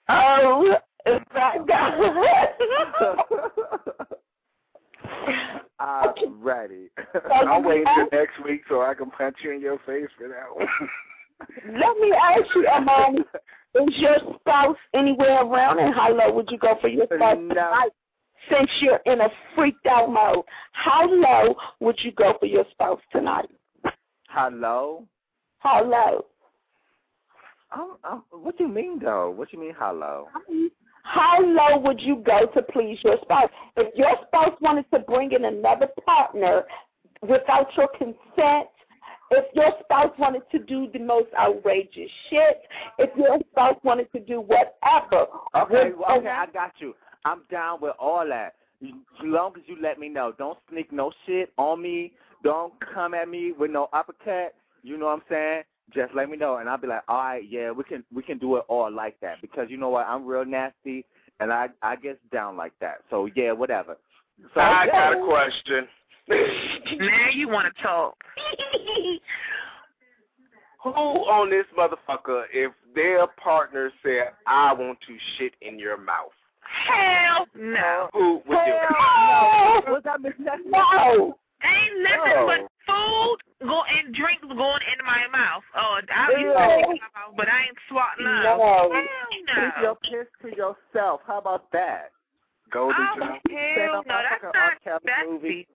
Oh, 0.07 0.75
is 1.05 1.21
that 1.33 1.55
I'm 5.79 6.41
ready. 6.41 6.89
I'll 7.47 7.63
wait 7.63 7.83
until 7.87 8.07
next 8.11 8.43
week 8.43 8.61
so 8.67 8.81
I 8.81 8.93
can 8.93 9.09
punch 9.11 9.37
you 9.43 9.51
in 9.51 9.61
your 9.61 9.77
face 9.85 10.07
for 10.17 10.27
that 10.27 10.53
one. 10.53 10.67
Let 11.79 11.97
me 11.97 12.11
ask 12.11 12.53
you, 12.55 12.67
Amani, 12.67 13.19
is 13.19 13.97
your 13.97 14.17
spouse 14.39 14.77
anywhere 14.93 15.43
around 15.43 15.79
and 15.79 15.93
how 15.93 16.13
low 16.13 16.33
would 16.33 16.51
you 16.51 16.57
go 16.57 16.75
for 16.81 16.89
your 16.89 17.05
spouse 17.05 17.37
No. 17.39 17.47
tonight? 17.47 17.89
Since 18.49 18.69
you're 18.81 18.99
in 19.05 19.21
a 19.21 19.29
freaked 19.55 19.85
out 19.85 20.11
mode, 20.11 20.43
how 20.71 21.07
low 21.07 21.55
would 21.79 21.97
you 22.03 22.11
go 22.11 22.33
for 22.39 22.45
your 22.45 22.65
spouse 22.71 22.99
tonight? 23.11 23.49
Hello? 24.27 25.05
How 25.59 25.83
low? 25.83 26.25
I'm, 27.71 27.89
I'm, 28.03 28.23
what 28.31 28.57
do 28.57 28.65
you 28.65 28.69
mean 28.69 28.99
though? 28.99 29.29
What 29.31 29.49
do 29.51 29.57
you 29.57 29.63
mean 29.63 29.75
hello? 29.77 30.27
How 31.03 31.39
low 31.41 31.77
would 31.79 32.01
you 32.01 32.17
go 32.25 32.45
to 32.53 32.61
please 32.61 32.99
your 33.03 33.17
spouse? 33.21 33.49
If 33.77 33.93
your 33.95 34.11
spouse 34.27 34.57
wanted 34.61 34.85
to 34.93 34.99
bring 34.99 35.31
in 35.31 35.45
another 35.45 35.87
partner 36.05 36.63
without 37.21 37.67
your 37.75 37.87
consent, 37.97 38.67
if 39.31 39.45
your 39.53 39.71
spouse 39.83 40.11
wanted 40.17 40.41
to 40.51 40.59
do 40.59 40.87
the 40.91 40.99
most 40.99 41.27
outrageous 41.37 42.09
shit, 42.29 42.61
if 42.97 43.09
your 43.17 43.39
spouse 43.51 43.77
wanted 43.83 44.11
to 44.13 44.19
do 44.19 44.41
whatever, 44.41 45.27
Okay, 45.55 45.91
well, 45.97 46.17
okay, 46.17 46.27
I 46.29 46.45
got 46.47 46.71
you. 46.79 46.95
I'm 47.25 47.41
down 47.51 47.81
with 47.81 47.93
all 47.99 48.27
that. 48.27 48.55
You- 48.79 49.01
As 49.19 49.25
long 49.25 49.53
as 49.57 49.63
you 49.67 49.77
let 49.81 49.99
me 49.99 50.09
know. 50.09 50.31
Don't 50.37 50.57
sneak 50.71 50.91
no 50.91 51.11
shit 51.25 51.51
on 51.57 51.81
me. 51.81 52.13
Don't 52.43 52.73
come 52.93 53.13
at 53.13 53.27
me 53.29 53.51
with 53.51 53.71
no 53.71 53.89
uppercut. 53.93 54.55
You 54.83 54.97
know 54.97 55.07
what 55.07 55.15
I'm 55.15 55.21
saying? 55.29 55.63
Just 55.93 56.13
let 56.13 56.29
me 56.29 56.37
know, 56.37 56.57
and 56.57 56.69
I'll 56.69 56.77
be 56.77 56.87
like, 56.87 57.03
all 57.07 57.17
right, 57.17 57.43
yeah, 57.47 57.71
we 57.71 57.83
can 57.83 58.03
we 58.13 58.21
can 58.23 58.37
do 58.37 58.57
it 58.57 58.63
all 58.67 58.91
like 58.91 59.19
that 59.21 59.41
because 59.41 59.67
you 59.69 59.77
know 59.77 59.89
what? 59.89 60.07
I'm 60.07 60.25
real 60.25 60.45
nasty, 60.45 61.05
and 61.39 61.51
I 61.51 61.69
I 61.81 61.95
get 61.95 62.19
down 62.31 62.57
like 62.57 62.73
that. 62.81 62.99
So 63.09 63.27
yeah, 63.35 63.51
whatever. 63.51 63.97
So 64.53 64.61
I 64.61 64.85
yeah. 64.85 65.13
got 65.13 65.21
a 65.21 65.25
question. 65.25 65.87
Now 66.99 67.29
you 67.33 67.49
want 67.49 67.75
to 67.75 67.81
talk. 67.81 68.15
Who 70.83 70.91
on 70.91 71.49
this 71.49 71.65
motherfucker, 71.77 72.43
if 72.53 72.71
their 72.95 73.25
partner 73.27 73.91
said, 74.03 74.33
I 74.47 74.73
want 74.73 74.99
to 75.07 75.17
shit 75.37 75.53
in 75.61 75.77
your 75.79 75.97
mouth, 75.97 76.31
Hell 76.61 77.47
no. 77.55 78.09
who 78.13 78.33
would 78.35 78.43
do 78.45 78.53
it? 78.55 78.89
No. 78.91 79.81
Was 79.87 80.01
that 80.05 80.21
Miss 80.21 80.33
Nestle? 80.39 80.69
no. 80.69 81.37
Ain't 81.63 82.03
nothing 82.03 82.33
No. 82.35 82.45
but 82.47 82.71
food 82.89 83.67
go 83.67 83.81
and 83.83 84.13
drinks 84.15 84.43
going 84.43 84.83
into 84.91 85.03
my 85.05 85.27
mouth. 85.31 85.63
Oh, 85.75 85.99
I'll 86.15 86.35
be 86.35 86.41
Ew. 86.41 86.49
in 86.49 86.53
my 86.55 87.11
mouth, 87.15 87.35
but 87.37 87.47
I 87.47 87.61
ain't 87.67 87.77
swatting 87.89 88.25
up. 88.25 88.57
No. 88.57 89.03
Keep 89.31 89.73
your 89.81 89.83
no. 89.83 89.97
piss 90.03 90.27
to 90.41 90.49
yourself. 90.49 91.21
How 91.25 91.39
about 91.39 91.71
that? 91.71 92.11
Golden 92.71 92.95
Oh, 92.99 93.19
child. 93.19 93.39
hell 93.49 94.03
no. 94.05 94.19
That's 94.29 94.43
not 94.43 94.55
R. 94.55 94.73
Kelly 94.83 94.99
that's 95.05 95.29
movie. 95.29 95.67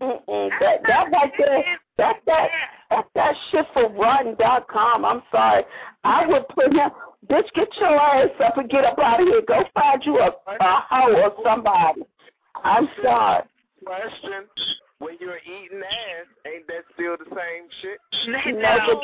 Mm-mm. 0.00 0.50
That 0.60 0.82
that 0.86 1.10
right 1.10 1.32
there, 1.38 1.64
that's 1.96 2.18
that 2.26 2.48
that's 2.90 3.08
that 3.14 3.34
shit 3.50 3.66
for 3.72 3.88
run.com. 3.88 5.04
I'm 5.04 5.22
sorry. 5.32 5.64
I 6.04 6.26
would 6.26 6.46
put 6.48 6.66
him 6.66 6.90
bitch 7.30 7.50
get 7.54 7.68
your 7.80 7.98
ass 7.98 8.28
up 8.44 8.58
and 8.58 8.68
get 8.68 8.84
up 8.84 8.98
out 8.98 9.20
of 9.20 9.26
here. 9.26 9.40
Go 9.48 9.62
find 9.74 10.04
you 10.04 10.18
a, 10.18 10.28
a 10.28 10.84
hoe 10.90 11.12
or 11.14 11.32
somebody. 11.42 12.02
I'm 12.62 12.88
sorry. 13.02 13.44
Question. 13.84 14.44
When 14.98 15.16
you're 15.20 15.36
eating 15.38 15.82
ass, 15.82 16.26
ain't 16.46 16.66
that 16.68 16.84
still 16.94 17.16
the 17.18 17.26
same 17.30 17.68
shit? 17.82 17.98
No. 18.56 19.00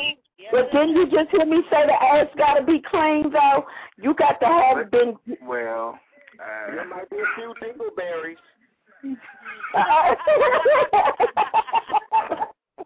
But 0.51 0.71
didn't 0.71 0.95
you 0.95 1.05
just 1.09 1.29
hear 1.31 1.45
me 1.45 1.61
say 1.71 1.85
the 1.85 1.93
ass 1.93 2.27
gotta 2.37 2.63
be 2.63 2.81
clean 2.89 3.29
though? 3.31 3.65
You 4.01 4.13
got 4.15 4.39
to 4.41 4.45
have 4.47 4.89
been 4.91 5.15
Well, 5.43 5.99
uh, 6.39 6.71
There 6.75 6.85
might 6.87 7.09
be 7.09 7.17
a 7.17 7.25
few 7.35 7.53
dingleberries. 7.61 8.37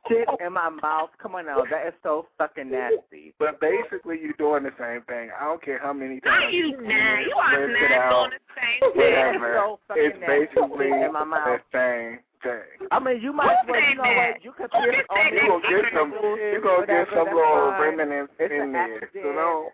Shit 0.07 0.27
in 0.45 0.53
my 0.53 0.69
mouth. 0.69 1.09
Come 1.21 1.35
on 1.35 1.45
now, 1.47 1.63
that 1.69 1.87
is 1.87 1.93
so 2.03 2.27
fucking 2.37 2.71
nasty. 2.71 3.33
but 3.39 3.59
basically 3.59 4.17
you're 4.21 4.31
doing 4.37 4.63
the 4.63 4.71
same 4.79 5.01
thing. 5.01 5.29
I 5.37 5.43
don't 5.45 5.61
care 5.61 5.79
how 5.79 5.91
many 5.93 6.21
Are 6.25 6.39
times 6.41 6.53
you 6.53 6.79
now? 6.81 7.19
You 7.19 7.35
are 7.35 7.67
Lift 7.67 7.81
it 7.81 7.89
not 7.89 7.99
out. 7.99 8.29
doing 8.29 8.31
the 8.31 8.39
same 8.55 8.79
thing. 8.93 9.11
Whatever. 9.11 9.55
So 9.59 9.79
fucking 9.87 10.03
It's 10.05 10.19
nasty. 10.19 10.45
basically 10.45 10.91
in 10.91 11.11
my 11.13 11.19
the 11.19 11.25
mouth. 11.25 11.59
same 11.73 12.19
thing. 12.43 12.87
I 12.91 12.99
mean, 12.99 13.21
you 13.21 13.33
might 13.33 13.51
as 13.51 13.67
well. 13.67 13.81
You 13.81 13.95
know 13.95 14.03
what? 14.03 14.43
You 14.43 14.51
could 14.53 14.69
Who 14.71 14.91
piss 14.91 15.05
on 15.09 15.17
say 15.17 15.31
me. 15.31 15.37
that? 15.37 15.43
You 15.43 15.47
gonna 15.47 15.67
get 15.67 15.85
some. 15.93 16.09
You 16.11 16.59
gonna 16.63 16.87
get 16.87 17.07
some 17.13 17.27
little 17.27 17.71
fine. 17.71 17.81
remnants 17.81 18.33
in 18.39 18.71
there. 18.71 19.01
So 19.13 19.29
accident. 19.33 19.35
don't. 19.37 19.73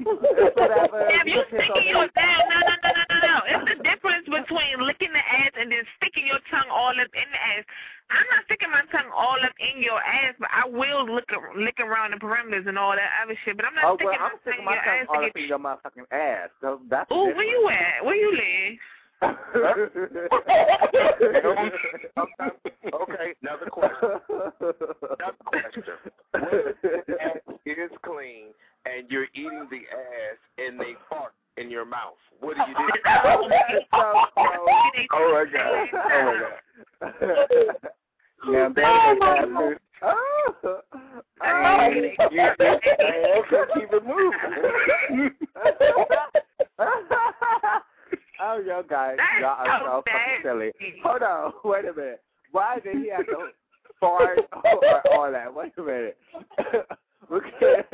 If 0.00 1.26
you 1.26 1.34
You 1.34 1.42
piss 1.50 1.60
sticking 1.64 1.88
your 1.88 2.08
down, 2.16 2.40
no, 2.48 2.58
no, 2.60 2.74
no, 2.82 2.90
no, 2.90 3.04
no, 3.10 3.18
no. 3.20 3.36
It's 3.48 3.66
the 3.76 3.78
difference 3.84 4.26
between 4.26 4.86
licking 4.86 5.12
the 5.12 5.20
ass 5.22 5.52
and 5.58 5.70
then 5.70 5.84
sticking 6.00 6.26
your 6.26 6.40
tongue 6.50 6.68
all 6.72 6.90
up 6.90 7.12
in 7.12 7.28
the 7.30 7.40
ass. 7.56 7.64
I'm 8.10 8.26
not 8.34 8.42
sticking 8.50 8.70
my 8.74 8.82
tongue 8.90 9.10
all 9.14 9.38
up 9.38 9.54
in 9.62 9.82
your 9.82 10.00
ass, 10.02 10.34
but 10.40 10.50
I 10.50 10.66
will 10.66 11.06
lick, 11.06 11.30
lick 11.56 11.78
around 11.78 12.10
the 12.10 12.18
perimeters 12.18 12.66
and 12.66 12.76
all 12.76 12.92
that 12.92 13.10
other 13.22 13.38
shit. 13.44 13.56
But 13.56 13.66
I'm 13.66 13.74
not 13.74 13.94
Oh, 13.94 13.96
sticking 13.96 14.18
well, 14.18 14.26
I'm 14.26 14.34
my 14.34 14.42
sticking 14.42 14.66
tongue 14.66 14.74
in 14.74 14.74
my 14.74 14.82
tongue 14.82 15.00
ass. 15.00 15.08
all 15.08 15.24
up 15.24 15.36
in 15.36 15.46
your 15.46 15.62
motherfucking 15.62 16.08
ass. 16.10 16.48
So 16.60 16.80
that's 16.90 17.10
Ooh, 17.12 17.30
where 17.30 17.46
you 17.46 17.68
at? 17.70 18.04
Where 18.04 18.16
you 18.18 18.30
live? 18.34 18.78
Okay, 19.22 19.32
another 23.42 23.66
question. 23.70 24.20
Another 24.30 25.36
question. 25.44 25.82
What 26.32 26.48
if 26.52 27.06
the 27.06 27.14
ass 27.20 27.36
is 27.66 27.90
clean 28.02 28.46
and 28.86 29.10
you're 29.10 29.26
eating 29.34 29.66
the 29.70 29.82
ass 29.92 30.38
and 30.58 30.80
they 30.80 30.94
fart 31.08 31.32
in 31.58 31.70
your 31.70 31.84
mouth? 31.84 32.14
What 32.40 32.56
do 32.56 32.62
you 32.68 32.74
do? 32.76 32.82
Oh 35.12 35.34
my 35.34 35.44
god. 35.52 35.88
Oh 35.92 36.12
my 36.92 37.04
god. 37.10 37.10
Now 38.46 38.68
that 38.74 39.12
is 39.12 39.22
after. 39.22 39.80
Oh. 40.02 40.80
And 41.42 41.94
you, 41.94 42.10
you, 42.30 42.46
keep 43.74 43.92
it 43.92 44.02
moving. 44.06 45.30
oh, 48.42 48.62
yo, 48.66 48.82
guys, 48.88 49.16
That's 49.16 49.40
y'all 49.40 49.66
are 49.66 49.80
so 49.80 49.84
so 49.84 50.02
fucking 50.06 50.42
silly. 50.42 50.72
Hold 51.04 51.22
on, 51.22 51.52
wait 51.64 51.84
a 51.84 51.92
minute. 51.94 52.22
Why 52.52 52.78
did 52.80 52.96
he 52.96 53.10
have 53.10 53.26
to 53.26 53.48
fart 54.00 54.38
or 54.64 55.12
all 55.12 55.30
that? 55.30 55.54
Wait 55.54 55.72
a 55.76 55.82
minute. 55.82 56.16
we 57.30 57.40
could 57.58 57.84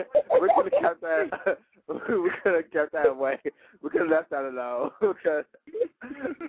we 0.40 0.48
could 0.54 0.72
have 0.72 0.82
kept 0.82 1.00
that. 1.02 1.58
We 1.88 2.30
could 2.42 2.54
have 2.54 2.70
kept 2.72 2.92
that 2.92 3.06
away. 3.08 3.38
We 3.82 3.90
could 3.90 4.02
have 4.02 4.10
left 4.10 4.30
that 4.30 4.44
alone 4.44 4.90
because 5.00 5.44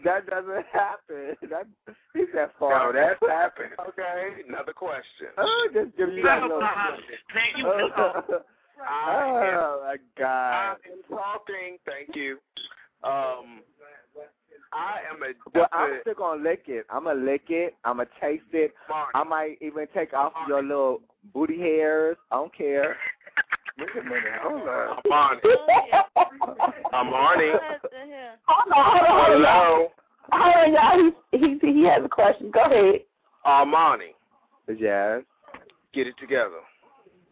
that 0.03 0.25
doesn't 0.27 0.65
happen. 0.71 1.35
That 1.49 1.67
he 2.13 2.25
said 2.33 2.49
No, 2.59 2.69
fart. 2.69 2.95
that's 2.95 3.19
happened. 3.29 3.71
Okay, 3.89 4.41
another 4.47 4.73
question. 4.73 5.27
Oh, 5.37 5.67
just 5.73 5.95
give 5.97 6.13
you 6.13 6.23
that 6.23 6.41
little. 6.41 6.59
Now 6.59 6.95
you 7.55 7.63
know. 7.63 8.23
oh 8.79 9.81
my 9.83 9.97
God. 10.17 10.27
I 10.27 10.75
god. 10.75 10.77
am 10.91 11.17
talking. 11.17 11.77
Thank 11.85 12.15
you. 12.15 12.39
Um, 13.03 13.61
I 14.74 14.99
am 15.09 15.24
a 15.24 15.34
Well, 15.53 15.68
I'm 15.72 15.99
still 16.01 16.13
gonna 16.15 16.43
lick 16.43 16.63
it. 16.68 16.86
I'm 16.89 17.05
gonna 17.05 17.20
lick 17.20 17.43
it. 17.49 17.76
I'm 17.84 17.97
gonna 17.97 18.09
taste 18.22 18.43
it. 18.53 18.74
Mark. 18.89 19.09
I 19.13 19.24
might 19.24 19.57
even 19.61 19.88
take 19.93 20.13
off 20.13 20.34
your 20.47 20.61
little 20.61 21.01
booty 21.34 21.57
hairs. 21.57 22.18
I 22.32 22.36
don't 22.36 22.55
care. 22.55 22.97
Wait 23.78 23.89
a 23.99 24.03
minute. 24.03 24.24
Hold 24.41 24.68
on. 24.68 24.97
I'm 25.05 25.11
on 25.11 25.38
it. 25.43 25.95
I'm 26.93 27.07
on 27.09 27.41
it. 27.41 27.61
Hold 28.47 28.74
on, 28.74 28.86
hold 28.86 29.05
on, 29.05 29.07
hold. 29.07 29.38
Hello, 29.38 29.88
Hold 30.32 30.55
on, 30.55 30.74
y'all. 30.74 31.11
He, 31.32 31.38
he, 31.38 31.74
he 31.74 31.84
has 31.86 32.03
a 32.03 32.09
question. 32.09 32.51
Go 32.51 32.63
ahead. 32.63 33.01
Armani. 33.45 34.13
Yes. 34.68 35.22
Get 35.93 36.07
it 36.07 36.15
together. 36.20 36.59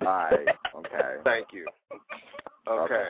All 0.01 0.07
right. 0.07 0.47
Okay. 0.75 1.15
Thank 1.23 1.47
you. 1.51 1.65
Okay. 2.69 3.03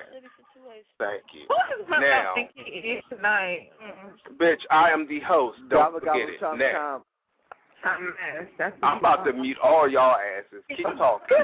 Thank 0.99 1.23
you. 1.33 1.45
Who 1.49 1.83
is 1.83 1.89
my 1.89 1.99
Now. 1.99 2.33
thinking 2.35 2.63
he 2.65 2.89
is 2.89 3.03
tonight? 3.09 3.69
Mm-mm. 3.83 4.37
Bitch, 4.37 4.61
I 4.71 4.89
am 4.91 5.07
the 5.07 5.19
host. 5.21 5.57
Don't 5.69 5.79
Gobble, 5.79 5.99
forget 5.99 6.13
gobble, 6.13 6.21
it. 6.33 6.41
chomp, 6.41 6.59
Now, 6.59 6.97
chomp. 6.97 7.01
I'm 7.83 8.05
mad. 8.59 8.73
I'm 8.81 8.97
about 8.97 9.25
to 9.25 9.33
mute 9.33 9.57
all 9.63 9.87
y'all 9.87 10.15
asses. 10.15 10.63
Keep 10.75 10.87
talking. 10.97 11.37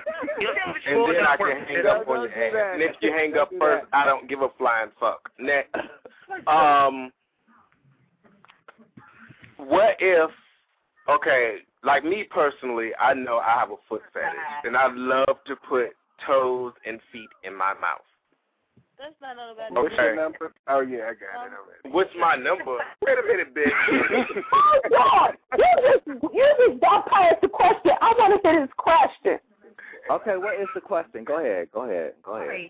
And 0.88 1.16
then 1.16 1.24
I 1.28 1.38
can 1.38 1.66
hang 1.68 1.86
up 1.86 2.08
on 2.08 2.22
your 2.24 2.30
ass. 2.30 2.72
And 2.74 2.82
if 2.82 2.96
you 3.02 3.12
hang 3.12 3.38
up 3.38 3.52
first. 3.60 3.86
I 3.94 4.06
don't 4.06 4.28
give 4.28 4.42
a 4.42 4.50
flying 4.58 4.90
fuck. 5.00 5.30
Next. 5.40 5.70
Um, 6.48 7.12
what 9.58 9.98
if, 10.00 10.32
okay, 11.10 11.58
like 11.84 12.04
me 12.04 12.24
personally, 12.30 12.90
I 13.00 13.14
know 13.14 13.38
I 13.38 13.60
have 13.60 13.70
a 13.70 13.76
foot 13.88 14.02
fetish, 14.12 14.30
and 14.64 14.76
I 14.76 14.88
love 14.92 15.38
to 15.46 15.56
put 15.56 15.90
toes 16.26 16.74
and 16.88 17.00
feet 17.12 17.30
in 17.44 17.56
my 17.56 17.74
mouth. 17.76 18.02
That's 19.02 19.16
not 19.20 19.40
all 19.40 19.52
about 19.52 19.72
What's 19.72 19.94
Okay. 19.96 20.04
your 20.04 20.16
number? 20.16 20.54
Oh 20.68 20.82
yeah, 20.82 21.10
I 21.10 21.14
got 21.18 21.48
it 21.48 21.54
already. 21.58 21.90
What's 21.90 22.12
my 22.20 22.36
number? 22.36 22.78
Wait 23.02 23.18
a 23.18 23.24
minute, 23.24 23.56
bitch. 23.56 24.44
Oh, 24.54 24.80
God. 24.92 25.38
You 25.58 25.66
just, 25.82 26.24
you 26.36 26.56
just 26.68 26.80
bypassed 26.80 27.42
the 27.42 27.48
question. 27.48 27.92
I 28.00 28.14
want 28.20 28.44
to 28.44 28.48
hear 28.48 28.62
his 28.62 28.70
question. 28.78 29.40
Okay, 30.12 30.38
what 30.38 30.62
is 30.62 30.68
the 30.76 30.82
question? 30.82 31.24
Go 31.24 31.40
ahead. 31.40 31.72
Go 31.72 31.82
ahead. 31.86 32.14
Go 32.24 32.36
ahead. 32.36 32.70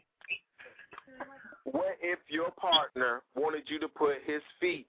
what 1.65 1.97
if 2.01 2.19
your 2.29 2.51
partner 2.51 3.23
wanted 3.35 3.63
you 3.67 3.77
to 3.79 3.89
put 3.89 4.17
his 4.25 4.41
feet 4.61 4.87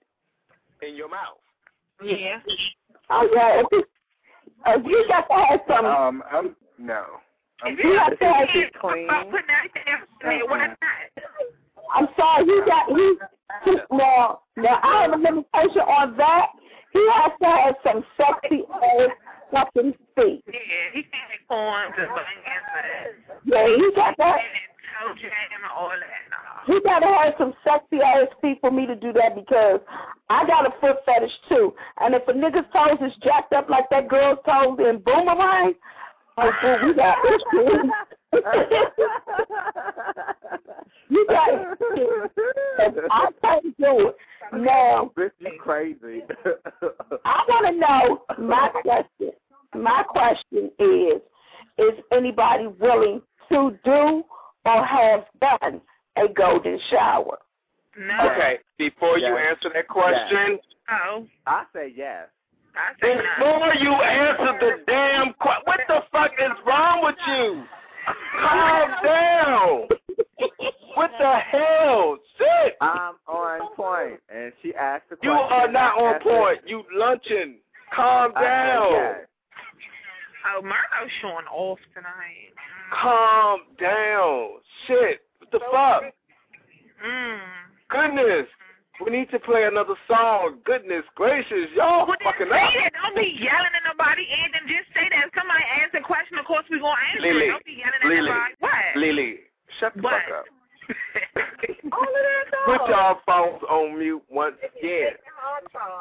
in 0.81 0.95
your 0.95 1.09
mouth? 1.09 1.39
Yeah. 2.01 2.39
Oh 3.09 3.27
yeah. 3.33 3.63
Uh, 4.65 4.77
you 4.85 5.05
got 5.09 5.27
to 5.27 5.45
have 5.45 5.59
some. 5.67 5.85
Um, 5.85 6.23
I'm 6.31 6.55
no. 6.77 7.03
I'm 7.61 7.73
If 7.73 7.83
you 7.83 7.93
got 7.93 8.09
to 8.09 8.25
have 8.25 8.43
Is 8.43 8.49
it 8.55 8.73
clean? 8.79 9.07
putting 9.07 9.53
everything 9.53 9.83
in 9.87 9.99
there, 10.21 10.45
why 10.47 10.59
uh-uh. 10.59 10.67
not? 10.67 10.77
I'm 11.95 12.07
sorry. 12.17 12.45
He 12.45 12.61
got 12.65 12.89
he. 12.89 13.15
he 13.65 13.77
now, 13.91 14.41
now 14.57 14.79
I 14.81 15.03
have 15.03 15.13
a 15.13 15.17
limitation 15.21 15.81
on 15.85 16.17
that. 16.17 16.47
He 16.91 16.99
has 17.13 17.31
to 17.41 17.47
have 17.47 17.75
some 17.83 18.03
sexy 18.17 18.63
ass 18.73 19.09
fucking 19.51 19.93
feet. 20.15 20.43
Yeah, 20.47 20.53
he 20.93 21.03
can't 21.03 21.29
make 21.29 21.45
forms 21.47 21.93
and 21.97 22.09
bang 22.09 22.41
Yeah, 23.45 23.67
he 23.67 23.91
got 23.95 24.17
that. 24.17 24.37
and 24.41 24.73
toe 24.93 25.13
jam 25.21 25.31
and 25.55 25.71
all 25.75 25.89
that. 25.89 25.99
No. 26.67 26.73
He 26.73 26.81
gotta 26.81 27.07
have 27.07 27.33
some 27.37 27.53
sexy 27.63 28.01
ass 28.01 28.27
feet 28.41 28.57
for 28.61 28.71
me 28.71 28.85
to 28.87 28.95
do 28.95 29.11
that 29.13 29.35
because 29.35 29.79
I 30.29 30.45
got 30.47 30.65
a 30.65 30.71
foot 30.79 30.97
fetish 31.05 31.31
too. 31.49 31.73
And 31.99 32.15
if 32.15 32.27
a 32.27 32.33
nigga's 32.33 32.65
toes 32.73 32.97
is 33.05 33.15
jacked 33.23 33.53
up 33.53 33.69
like 33.69 33.89
that 33.89 34.07
girl's 34.07 34.39
toes 34.45 34.77
in 34.79 34.99
boomerang, 34.99 35.73
oh 36.37 36.51
boo, 36.61 36.87
we 36.87 36.93
got 36.93 37.17
issues. 37.25 37.91
you 41.09 41.25
got 41.27 41.49
issues. 41.49 42.29
I 43.11 43.27
can't 43.41 43.77
do 43.77 44.09
it. 44.09 44.15
Now 44.53 45.11
this 45.15 45.31
is 45.41 45.47
crazy. 45.59 46.21
I 47.25 47.43
wanna 47.47 47.71
know 47.77 48.23
my 48.37 48.69
question. 48.81 49.31
My 49.75 50.03
question 50.03 50.71
is 50.79 51.21
is 51.77 51.93
anybody 52.11 52.67
willing 52.67 53.21
to 53.51 53.77
do 53.83 54.23
or 54.65 54.85
have 54.85 55.25
done 55.41 55.81
a 56.17 56.27
golden 56.33 56.79
shower? 56.89 57.39
No. 57.97 58.31
Okay, 58.31 58.59
before 58.77 59.17
you 59.17 59.37
answer 59.37 59.69
that 59.73 59.87
question, 59.87 60.59
Oh, 60.89 61.25
I 61.47 61.63
say 61.73 61.93
yes. 61.95 62.27
I 62.75 62.93
say 63.01 63.15
before 63.15 63.73
you 63.75 63.91
answer 63.93 64.57
the 64.59 64.71
damn 64.87 65.33
question, 65.33 65.61
what 65.65 65.79
the 65.87 65.99
fuck 66.11 66.31
is 66.39 66.51
wrong 66.65 67.03
with 67.03 67.15
you? 67.27 67.63
Calm 68.39 68.89
down. 69.03 69.87
What 70.95 71.11
the 71.19 71.35
hell? 71.51 72.17
Shit. 72.37 72.75
I'm 72.81 73.15
on 73.27 73.75
point, 73.75 74.19
and 74.33 74.51
she 74.61 74.73
asked 74.75 75.09
the 75.09 75.15
question. 75.15 75.31
You 75.31 75.39
are 75.39 75.67
not 75.71 75.97
on 75.99 76.15
answered- 76.15 76.21
point. 76.23 76.59
You 76.67 76.83
lunching. 76.93 77.55
Calm 77.93 78.33
down. 78.33 78.91
yes. 78.91 79.15
Oh, 80.45 80.61
Murdo's 80.61 81.11
showing 81.21 81.45
off 81.51 81.79
tonight. 81.93 82.51
Calm 82.91 83.61
down. 83.79 84.49
Shit. 84.87 85.21
What 85.39 85.51
the 85.51 85.59
fuck? 85.71 86.03
Mm. 87.05 87.39
Goodness. 87.89 88.47
We 89.03 89.11
need 89.11 89.29
to 89.31 89.39
play 89.39 89.65
another 89.65 89.95
song. 90.07 90.59
Goodness 90.63 91.03
gracious. 91.15 91.67
Y'all 91.75 92.07
Well, 92.07 92.15
then 92.19 92.31
fucking 92.31 92.47
say 92.47 92.63
up. 92.63 92.71
that. 92.71 92.91
Don't 93.03 93.15
be 93.15 93.35
yelling 93.35 93.73
at 93.75 93.83
nobody, 93.83 94.23
and 94.23 94.53
then 94.53 94.63
just 94.67 94.87
say 94.95 95.09
that. 95.11 95.27
If 95.27 95.33
somebody 95.35 95.63
asks 95.75 95.95
a 95.97 96.01
question, 96.01 96.37
of 96.39 96.45
course 96.45 96.63
we 96.71 96.79
gonna 96.79 96.95
answer 97.11 97.21
Lily, 97.27 97.45
it. 97.45 97.51
Don't 97.51 97.65
be 97.65 97.77
yelling 97.83 97.99
at 97.99 98.07
Lily, 98.07 98.29
nobody. 98.31 98.53
What? 98.59 98.95
Lily, 98.95 99.31
shut 99.79 99.93
the 99.95 100.01
What? 100.01 100.21
fuck 100.23 100.39
up. 100.39 100.45
All 101.91 102.03
of 102.03 102.23
that 102.23 102.47
Put 102.65 102.89
y'all 102.89 103.19
phones 103.25 103.63
on 103.69 103.99
mute 103.99 104.23
once 104.29 104.55
again. 104.63 105.13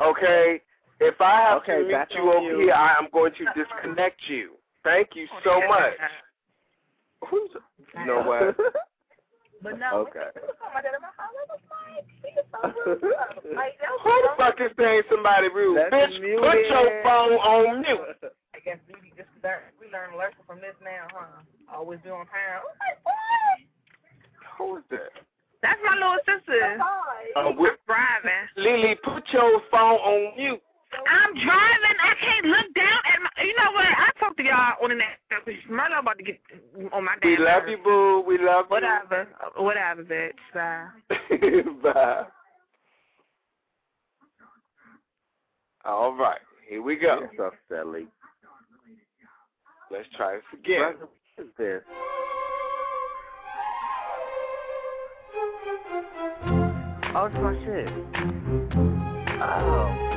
Okay? 0.02 0.60
If 1.00 1.20
I 1.20 1.40
have 1.42 1.62
Okay, 1.62 1.82
to 1.82 1.84
mute 1.86 2.08
you 2.14 2.30
over 2.32 2.40
mute. 2.40 2.70
here, 2.70 2.74
I 2.74 2.96
am 2.98 3.08
going 3.12 3.32
to 3.34 3.44
uh-uh. 3.46 3.54
disconnect 3.54 4.20
you. 4.28 4.52
Thank 4.84 5.10
you 5.14 5.26
oh, 5.32 5.40
so 5.42 5.68
much. 5.68 5.94
Who's 7.30 7.50
you 7.98 8.06
know 8.06 8.22
what? 8.22 8.56
But 9.62 9.78
no. 9.78 10.08
Okay. 10.10 10.26
Who 12.62 12.98
the 12.98 14.34
fuck 14.36 14.60
is 14.60 14.70
saying 14.78 15.02
somebody 15.10 15.48
rude? 15.48 15.76
Let's 15.76 15.94
Bitch, 15.94 16.20
mute 16.20 16.40
put 16.40 16.56
your 16.56 17.02
phone 17.02 17.32
on 17.38 17.80
mute. 17.82 18.00
I 18.54 18.58
guess 18.64 18.78
we 18.88 19.10
just 19.16 19.28
learn, 19.42 19.60
we 19.80 19.90
learn 19.90 20.14
a 20.14 20.16
lesson 20.16 20.42
from 20.46 20.58
this 20.58 20.74
now, 20.82 21.06
huh? 21.12 21.42
Always 21.74 22.00
be 22.04 22.10
on 22.10 22.26
time. 22.26 22.62
Who 24.58 24.76
is 24.76 24.84
that? 24.90 25.10
That's 25.62 25.80
my 25.84 25.94
little 25.94 26.18
sister. 26.26 26.78
Uh, 27.36 27.52
we- 27.58 27.70
Driving. 27.86 28.48
Lily, 28.56 28.96
put 29.04 29.24
your 29.32 29.60
phone 29.70 29.98
on 29.98 30.36
mute. 30.36 30.62
I'm 31.08 31.34
driving. 31.34 31.96
I 32.02 32.14
can't 32.20 32.46
look 32.46 32.74
down 32.74 33.00
at 33.12 33.20
my. 33.22 33.44
You 33.44 33.54
know 33.56 33.72
what? 33.72 33.86
I 33.86 34.10
talk 34.20 34.36
to 34.36 34.42
y'all 34.42 34.74
on 34.82 34.90
the 34.90 34.96
next. 34.96 35.20
Murder 35.68 35.96
about 35.96 36.18
to 36.18 36.24
get 36.24 36.40
on 36.92 37.04
my 37.04 37.14
damn. 37.20 37.30
We 37.30 37.36
love 37.38 37.62
nerves. 37.64 37.70
you, 37.70 37.78
boo. 37.82 38.24
We 38.26 38.38
love 38.38 38.66
you. 38.68 38.74
Whatever. 38.74 39.28
Whatever, 39.56 40.04
bitch. 40.04 40.32
Bye. 40.54 40.88
Bye. 41.92 42.24
All 45.84 46.14
right, 46.14 46.38
here 46.68 46.80
we 46.80 46.94
go. 46.94 47.20
You're 47.20 47.30
so 47.36 47.50
silly. 47.68 48.06
Let's 49.90 50.06
try 50.16 50.36
this 50.36 50.44
again. 50.60 50.94
What 51.00 51.10
is 51.38 51.46
this? 51.58 51.82
Oh, 57.14 57.26
it's 57.26 57.34
my 57.34 57.54
shit. 57.64 57.88
Oh. 59.42 60.11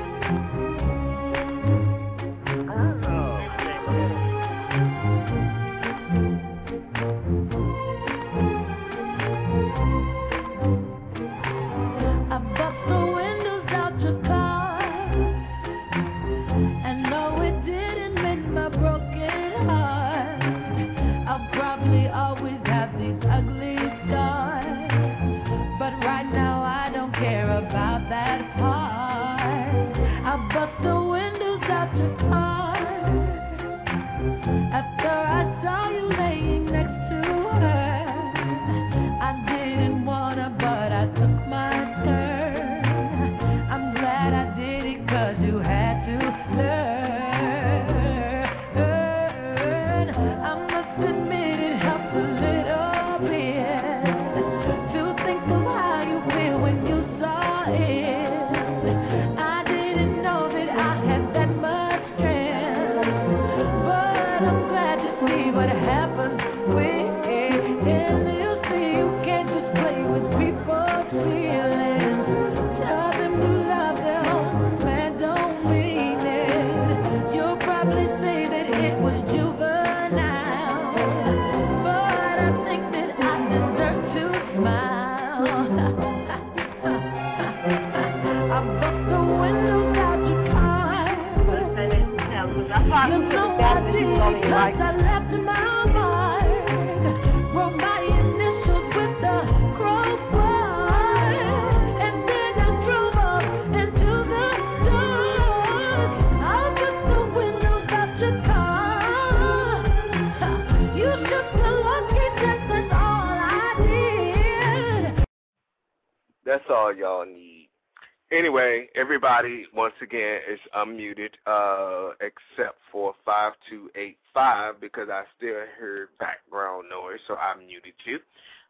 Again, 120.05 120.39
is 120.51 120.59
unmuted, 120.75 121.33
uh, 121.47 122.13
except 122.21 122.77
for 122.91 123.13
5285 123.25 124.79
because 124.79 125.09
I 125.09 125.23
still 125.37 125.55
heard 125.79 126.09
background 126.19 126.85
noise, 126.89 127.19
so 127.27 127.35
I 127.35 127.57
muted 127.57 127.93
you. 128.05 128.19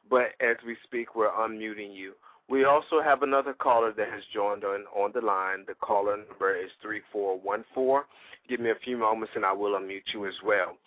But 0.09 0.33
as 0.39 0.57
we 0.65 0.75
speak, 0.83 1.15
we're 1.15 1.31
unmuting 1.31 1.95
you. 1.95 2.13
We 2.47 2.65
also 2.65 3.01
have 3.01 3.23
another 3.23 3.53
caller 3.53 3.91
that 3.93 4.09
has 4.09 4.21
joined 4.33 4.63
on 4.63 4.85
on 4.95 5.11
the 5.13 5.21
line. 5.21 5.65
The 5.67 5.73
caller 5.75 6.17
number 6.17 6.55
is 6.55 6.69
three 6.81 7.01
four 7.11 7.39
one 7.39 7.65
four. 7.73 8.05
Give 8.47 8.59
me 8.59 8.69
a 8.69 8.83
few 8.83 8.97
moments 8.97 9.33
and 9.35 9.43
I 9.43 9.51
will 9.51 9.79
unmute 9.79 10.13
you 10.13 10.27
as 10.27 10.35
well. 10.45 10.77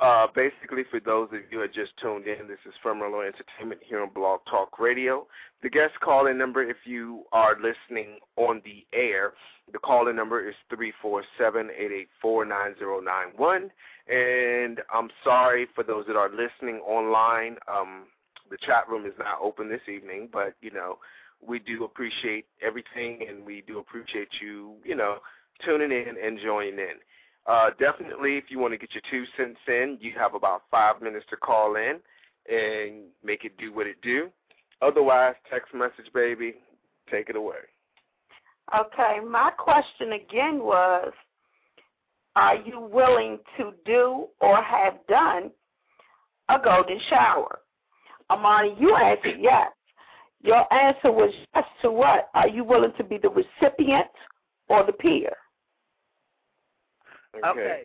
Uh, 0.00 0.26
basically, 0.34 0.82
for 0.90 0.98
those 0.98 1.28
of 1.28 1.40
you 1.50 1.58
who 1.58 1.60
have 1.60 1.72
just 1.72 1.92
tuned 2.00 2.26
in, 2.26 2.48
this 2.48 2.58
is 2.66 2.72
Firmerlo 2.82 3.26
Entertainment 3.26 3.82
here 3.86 4.00
on 4.00 4.08
Blog 4.14 4.40
Talk 4.50 4.78
Radio. 4.78 5.26
The 5.62 5.68
guest 5.68 5.92
calling 6.00 6.38
number, 6.38 6.62
if 6.62 6.78
you 6.86 7.24
are 7.32 7.54
listening 7.56 8.18
on 8.36 8.62
the 8.64 8.86
air, 8.96 9.34
the 9.70 9.78
calling 9.78 10.16
number 10.16 10.48
is 10.48 10.54
three 10.74 10.94
four 11.02 11.22
seven 11.36 11.68
eight 11.76 11.92
eight 11.92 12.08
four 12.20 12.46
nine 12.46 12.74
zero 12.78 13.00
nine 13.00 13.32
one. 13.36 13.70
And 14.08 14.80
I'm 14.92 15.10
sorry 15.22 15.66
for 15.74 15.84
those 15.84 16.06
that 16.06 16.16
are 16.16 16.30
listening 16.30 16.80
online. 16.86 17.56
Um, 17.68 18.04
the 18.50 18.56
chat 18.56 18.88
room 18.88 19.04
is 19.04 19.12
not 19.18 19.38
open 19.42 19.68
this 19.68 19.86
evening, 19.86 20.30
but 20.32 20.54
you 20.62 20.70
know 20.70 20.96
we 21.46 21.58
do 21.58 21.84
appreciate 21.84 22.46
everything, 22.62 23.26
and 23.28 23.44
we 23.44 23.62
do 23.66 23.78
appreciate 23.78 24.28
you, 24.40 24.76
you 24.82 24.94
know, 24.94 25.18
tuning 25.64 25.92
in 25.92 26.16
and 26.22 26.38
joining 26.42 26.78
in. 26.78 26.96
Uh, 27.46 27.70
definitely, 27.78 28.36
if 28.36 28.44
you 28.48 28.58
want 28.58 28.72
to 28.72 28.78
get 28.78 28.90
your 28.94 29.02
two 29.10 29.24
cents 29.36 29.58
in, 29.66 29.98
you 30.00 30.12
have 30.16 30.34
about 30.34 30.62
five 30.70 31.00
minutes 31.00 31.26
to 31.30 31.36
call 31.36 31.76
in 31.76 31.98
and 32.48 33.02
make 33.24 33.44
it 33.44 33.56
do 33.58 33.72
what 33.72 33.86
it 33.86 33.96
do. 34.02 34.28
Otherwise, 34.82 35.34
text 35.50 35.74
message, 35.74 36.12
baby, 36.14 36.54
take 37.10 37.28
it 37.28 37.36
away. 37.36 37.56
Okay, 38.78 39.18
my 39.26 39.50
question 39.50 40.12
again 40.12 40.60
was 40.60 41.12
Are 42.36 42.56
you 42.56 42.80
willing 42.80 43.38
to 43.56 43.72
do 43.84 44.28
or 44.40 44.62
have 44.62 44.94
done 45.08 45.50
a 46.48 46.58
golden 46.62 47.00
shower? 47.08 47.60
Amani, 48.30 48.76
you 48.78 48.94
answered 48.94 49.38
yes. 49.40 49.72
Your 50.42 50.72
answer 50.72 51.10
was 51.10 51.32
yes 51.54 51.64
to 51.82 51.90
what? 51.90 52.30
Are 52.34 52.48
you 52.48 52.64
willing 52.64 52.92
to 52.96 53.04
be 53.04 53.18
the 53.18 53.28
recipient 53.28 54.06
or 54.68 54.86
the 54.86 54.92
peer? 54.92 55.32
Okay. 57.36 57.48
Okay. 57.48 57.84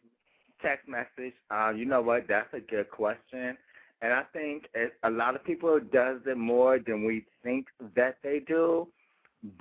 Text 0.62 0.88
message. 0.88 1.34
Uh, 1.52 1.72
you 1.76 1.86
know 1.86 2.02
what? 2.02 2.28
That's 2.28 2.52
a 2.54 2.60
good 2.60 2.89
question, 2.89 3.58
and 4.02 4.14
I 4.14 4.24
think 4.34 4.66
it, 4.74 4.93
a 5.04 5.10
lot 5.10 5.36
of 5.36 5.43
people 5.43 5.80
does 5.80 6.22
it 6.26 6.38
more 6.38 6.80
than 6.80 7.06
we 7.06 7.26
think 7.43 7.68
that 7.96 8.18
they 8.24 8.39
do. 8.39 8.88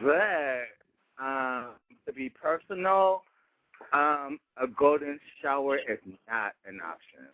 But 0.00 0.68
um, 1.20 1.72
to 2.06 2.12
be 2.14 2.30
personal, 2.30 3.22
um, 3.92 4.38
a 4.56 4.66
golden 4.66 5.18
shower 5.42 5.76
is 5.76 5.98
not 6.28 6.52
an 6.66 6.80
option. 6.80 7.28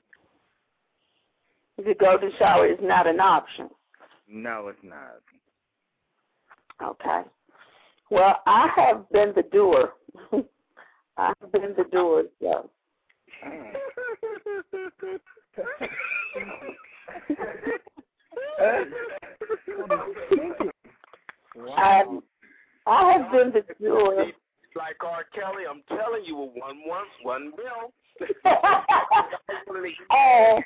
The 1.77 1.95
golden 1.95 2.33
shower 2.39 2.67
is 2.67 2.79
not 2.83 3.07
an 3.07 3.21
option. 3.21 3.71
No, 4.29 4.69
it's 4.69 4.79
not. 4.83 5.21
Okay. 6.83 7.23
Well, 8.11 8.41
I 8.47 8.69
have 8.75 9.09
been 9.11 9.33
the 9.35 9.43
doer. 9.43 9.93
I've 11.21 11.53
been 11.53 11.75
the 11.77 11.85
doer, 11.93 12.25
so. 12.41 12.71
I, 21.77 22.05
I 22.87 23.13
have 23.13 23.31
been 23.31 23.53
the 23.53 23.63
doer. 23.79 24.33
Like 24.75 24.97
R. 25.05 25.27
Kelly, 25.35 25.65
I'm 25.69 25.83
telling 25.89 26.25
you, 26.25 26.39
a 26.39 26.47
one 26.47 26.81
one 26.87 27.05
one 27.23 27.53
mil. 27.55 27.93
Oh, 30.11 30.59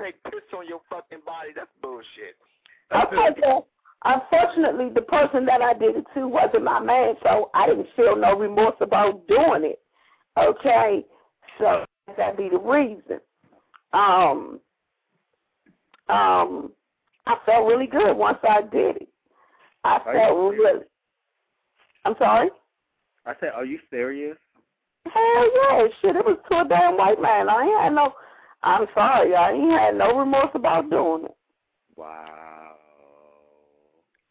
Take 0.00 0.22
piss 0.24 0.40
on 0.56 0.66
your 0.66 0.80
fucking 0.88 1.18
body. 1.26 1.50
That's 1.54 1.68
bullshit. 1.82 2.36
unfortunately, 4.04 4.88
the 4.94 5.02
person 5.02 5.44
that 5.44 5.60
I 5.60 5.74
did 5.74 5.96
it 5.96 6.06
to 6.14 6.28
wasn't 6.28 6.64
my 6.64 6.80
man, 6.80 7.16
so 7.22 7.50
I 7.52 7.66
didn't 7.66 7.88
feel 7.94 8.16
no 8.16 8.38
remorse 8.38 8.76
about 8.80 9.28
doing 9.28 9.64
it. 9.64 9.80
Okay, 10.38 11.04
so 11.58 11.84
that 12.16 12.36
be 12.36 12.48
the 12.48 12.58
reason. 12.58 13.20
Um, 13.92 14.60
um, 16.08 16.72
I 17.26 17.36
felt 17.44 17.66
really 17.66 17.86
good 17.86 18.14
once 18.16 18.38
I 18.42 18.62
did 18.62 18.96
it. 18.96 19.08
I 19.84 19.98
Are 20.04 20.12
felt 20.12 20.52
really. 20.52 20.84
I'm 22.04 22.14
sorry. 22.18 22.50
I 23.26 23.34
said, 23.40 23.50
are 23.54 23.64
you 23.64 23.78
serious? 23.90 24.36
Hell 25.04 25.50
yeah, 25.54 25.86
shit! 26.00 26.16
It 26.16 26.24
was 26.24 26.38
to 26.50 26.60
a 26.60 26.68
damn 26.68 26.96
white 26.96 27.20
man. 27.20 27.48
I 27.48 27.62
ain't 27.62 27.80
had 27.82 27.94
no. 27.94 28.12
I'm 28.62 28.86
sorry, 28.94 29.34
I 29.34 29.52
ain't 29.52 29.70
had 29.70 29.96
no 29.96 30.18
remorse 30.18 30.50
about 30.54 30.90
doing 30.90 31.24
it. 31.24 31.36
Wow. 31.96 32.37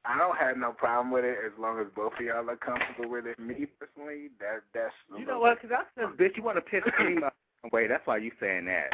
I 0.08 0.18
don't 0.18 0.38
have 0.38 0.58
no 0.58 0.72
problem 0.72 1.12
with 1.12 1.26
it 1.26 1.38
as 1.46 1.52
long 1.60 1.80
as 1.80 1.88
both 1.96 2.14
of 2.18 2.26
y'all 2.26 2.50
are 2.50 2.56
comfortable 2.56 3.10
with 3.10 3.26
it. 3.26 3.38
Me 3.38 3.68
personally, 3.78 4.30
that 4.40 4.62
that's 4.74 4.94
You 5.18 5.26
know 5.26 5.40
what? 5.40 5.62
Because 5.62 5.78
I 5.78 5.84
said, 6.00 6.18
bitch, 6.18 6.38
you 6.38 6.44
want 6.44 6.58
to 6.58 6.62
piss 6.62 6.82
me 7.00 7.18
away. 7.72 7.88
That's 7.88 8.08
why 8.08 8.18
you 8.18 8.32
saying 8.40 8.66
that. 8.66 8.94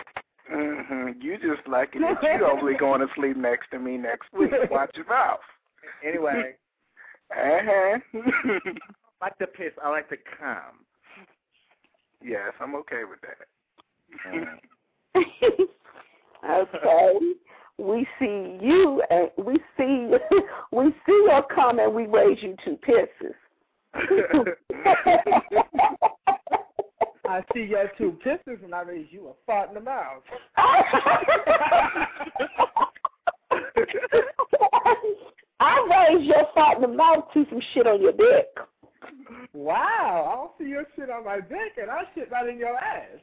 hmm 0.49 1.09
You 1.21 1.37
just 1.37 1.67
like 1.67 1.91
it. 1.93 2.01
You 2.23 2.47
only 2.47 2.73
going 2.75 3.01
to 3.01 3.07
sleep 3.15 3.37
next 3.37 3.69
to 3.71 3.79
me 3.79 3.97
next 3.97 4.33
week. 4.33 4.51
Watch 4.71 4.91
your 4.95 5.05
mouth. 5.05 5.39
Anyway, 6.05 6.55
Uh-huh. 7.31 7.99
I 8.13 9.25
like 9.25 9.37
to 9.37 9.47
piss. 9.47 9.71
I 9.83 9.89
like 9.89 10.09
to 10.09 10.17
come. 10.39 10.83
yes, 12.23 12.53
I'm 12.59 12.75
okay 12.75 13.03
with 13.07 13.19
that. 13.21 13.47
okay. 16.49 17.19
We 17.77 18.05
see 18.19 18.57
you 18.61 19.01
and 19.09 19.29
we 19.37 19.55
see 19.77 20.09
we 20.71 20.91
see 21.05 21.23
your 21.25 21.43
cum 21.53 21.79
and 21.79 21.93
we 21.93 22.05
raise 22.05 22.41
you 22.41 22.55
two 22.63 22.77
pisses. 22.87 23.35
I 27.25 27.41
see 27.53 27.63
your 27.63 27.89
two 27.97 28.19
kisses 28.23 28.59
and 28.63 28.75
I 28.75 28.81
raise 28.81 29.07
you 29.09 29.29
a 29.29 29.33
fart 29.45 29.69
in 29.69 29.75
the 29.75 29.81
mouth. 29.81 30.23
I 35.59 35.87
raise 35.89 36.27
your 36.27 36.45
fart 36.53 36.75
in 36.75 36.81
the 36.81 36.89
mouth 36.89 37.23
to 37.33 37.45
some 37.49 37.61
shit 37.73 37.87
on 37.87 38.01
your 38.01 38.11
dick. 38.11 38.49
Wow, 39.53 40.29
I 40.29 40.35
don't 40.35 40.51
see 40.59 40.65
your 40.69 40.83
shit 40.95 41.09
on 41.09 41.23
my 41.25 41.39
dick 41.39 41.77
and 41.81 41.89
I 41.89 42.03
shit 42.13 42.29
right 42.29 42.47
in 42.49 42.57
your 42.57 42.77
ass. 42.77 43.21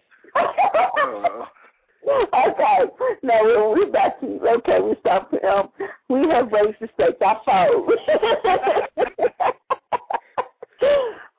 Okay. 2.33 2.79
Now 3.23 3.45
we 3.75 3.85
we 3.85 3.91
back 3.91 4.21
to 4.21 4.27
okay. 4.59 4.81
We 4.81 4.95
stop. 5.01 5.33
Um, 5.45 5.69
we 6.09 6.29
have 6.29 6.51
raised 6.51 6.79
the 6.81 6.89
stakes. 6.95 7.21
I 7.21 7.35
followed. 7.45 7.91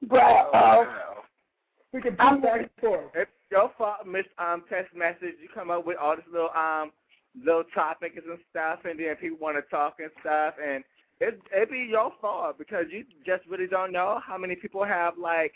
but 0.03 0.53
wow. 0.53 0.87
We 1.93 2.01
can 2.01 2.15
I'm- 2.19 2.35
beat 2.35 2.43
back 2.43 2.59
and 2.61 2.69
forth. 2.79 3.05
It's 3.15 3.31
your 3.51 3.71
fault, 3.77 4.05
Miss 4.05 4.25
um 4.37 4.63
text 4.69 4.95
message. 4.95 5.35
You 5.41 5.49
come 5.53 5.71
up 5.71 5.85
with 5.85 5.97
all 5.97 6.15
this 6.15 6.25
little 6.31 6.51
um 6.55 6.91
little 7.43 7.63
topics 7.73 8.17
and 8.17 8.39
stuff, 8.49 8.79
and 8.85 8.99
then 8.99 9.15
people 9.15 9.37
want 9.39 9.57
to 9.57 9.63
talk 9.69 9.95
and 9.99 10.11
stuff, 10.21 10.55
and 10.63 10.83
it 11.19 11.39
it 11.51 11.69
be 11.71 11.87
your 11.89 12.11
fault 12.21 12.57
because 12.57 12.85
you 12.91 13.05
just 13.25 13.45
really 13.47 13.67
don't 13.67 13.91
know 13.91 14.19
how 14.25 14.37
many 14.37 14.55
people 14.55 14.83
have 14.83 15.17
like, 15.17 15.53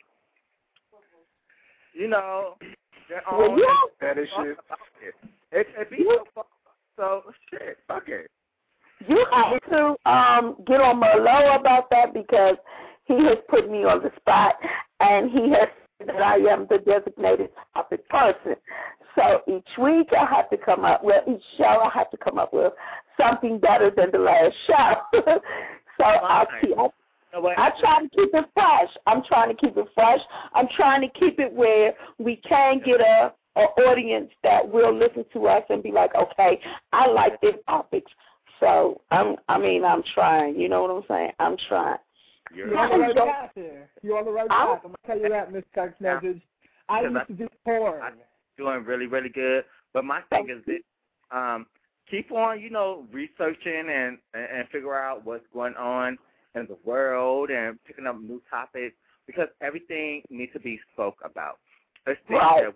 you 1.94 2.08
know, 2.08 2.56
their 3.10 3.22
well, 3.32 3.52
own. 3.52 3.60
yeah. 3.60 3.66
That 4.02 4.18
is 4.18 4.28
shit. 4.38 4.58
It 5.02 5.16
it, 5.52 5.68
it 5.78 5.90
be 5.90 5.98
your 6.04 6.24
fault. 6.34 6.48
So 6.98 7.24
shit, 7.50 7.78
fuck 7.88 8.08
it. 8.08 8.30
You 9.08 9.26
have 9.32 9.62
to 9.72 10.10
um 10.10 10.56
get 10.66 10.82
on 10.82 11.02
Merlot 11.02 11.60
about 11.60 11.90
that 11.90 12.14
because 12.14 12.56
he 13.06 13.14
has 13.26 13.38
put 13.50 13.70
me 13.70 13.84
on 13.84 14.02
the 14.02 14.12
spot 14.18 14.56
and 15.00 15.30
he 15.30 15.50
has 15.50 15.68
said 16.00 16.08
that 16.08 16.22
I 16.22 16.38
am 16.38 16.68
the 16.70 16.80
designated 16.80 17.50
topic 17.74 18.08
person. 18.10 18.56
So 19.16 19.42
each 19.48 19.78
week 19.78 20.10
I 20.18 20.26
have 20.26 20.50
to 20.50 20.58
come 20.58 20.86
up 20.86 21.04
with 21.04 21.24
each 21.28 21.44
show 21.58 21.64
I 21.86 21.92
have 21.94 22.10
to 22.12 22.18
come 22.18 22.38
up 22.38 22.54
with 22.54 22.74
something 23.20 23.60
better 23.60 23.92
than 23.96 24.12
the 24.12 24.20
last 24.20 24.56
show. 24.68 25.20
so 25.98 26.04
I 26.04 26.46
keep 26.62 26.78
I, 27.36 27.68
You 27.68 27.70
know 27.70 27.72
try 27.80 28.02
to 28.02 28.10
keep 28.10 28.34
it 28.34 28.46
fresh. 28.54 28.90
I'm 29.08 29.24
trying 29.24 29.50
to 29.50 29.56
keep 29.56 29.78
it 29.78 29.88
fresh. 29.94 30.20
I'm 30.54 30.68
trying 30.76 31.02
to 31.02 31.20
keep 31.20 31.40
it 31.40 31.52
where 31.52 31.94
we 32.18 32.38
can 32.38 32.82
get 32.86 33.02
a 33.02 33.34
an 33.58 33.68
audience 33.86 34.30
that 34.44 34.68
will 34.68 34.94
listen 34.94 35.24
to 35.32 35.48
us 35.48 35.64
and 35.70 35.82
be 35.82 35.90
like, 35.92 36.14
okay, 36.14 36.60
I 36.92 37.08
like 37.08 37.40
this 37.40 37.56
topics. 37.70 38.12
So 38.60 39.00
I'm, 39.12 39.38
I 39.48 39.58
mean, 39.58 39.86
I'm 39.86 40.04
trying. 40.14 40.60
You 40.60 40.68
know 40.68 40.82
what 40.82 40.92
I'm 40.92 41.04
saying? 41.08 41.32
I'm 41.40 41.56
trying. 41.70 41.98
You're 42.54 42.68
You're 42.68 42.78
on 42.78 42.90
the 42.90 42.98
right 43.00 43.10
enjoy- 43.12 43.26
path 43.26 43.52
here. 43.56 43.90
You're 44.02 44.18
on 44.18 44.26
the 44.26 44.32
right 44.32 44.52
I'm- 44.52 44.70
I'm 44.72 44.82
gonna 44.82 44.96
tell 45.06 45.20
you 45.20 45.30
that, 45.30 45.52
Miss 45.52 45.64
Text 45.74 46.00
Message. 46.02 46.42
I 46.90 47.02
Because 47.02 47.16
used 47.16 47.28
to 47.28 47.34
do 47.34 47.50
porn. 47.66 48.02
I'm 48.02 48.14
doing 48.58 48.84
really, 48.84 49.08
really 49.08 49.30
good. 49.30 49.64
But 49.94 50.04
my 50.06 50.22
thing 50.30 50.50
is 50.50 50.64
this: 50.66 50.82
um, 51.32 51.66
keep 52.10 52.32
on, 52.32 52.60
you 52.60 52.70
know, 52.70 53.08
researching 53.12 53.90
and, 53.90 54.18
and 54.34 54.48
and 54.52 54.70
figure 54.70 54.96
out 54.96 55.26
what's 55.26 55.46
going 55.54 55.76
on 55.76 56.18
in 56.56 56.68
the 56.68 56.78
world 56.84 57.50
and 57.50 57.78
picking 57.86 58.08
up 58.08 58.20
new 58.20 58.42
topics 58.50 58.96
because 59.28 59.48
everything 59.62 60.22
needs 60.30 60.54
to 60.54 60.60
be 60.60 60.80
spoke 60.94 61.18
about. 61.24 61.60
There's 62.06 62.18
things 62.28 62.40
Right. 62.40 62.64
that 62.66 62.76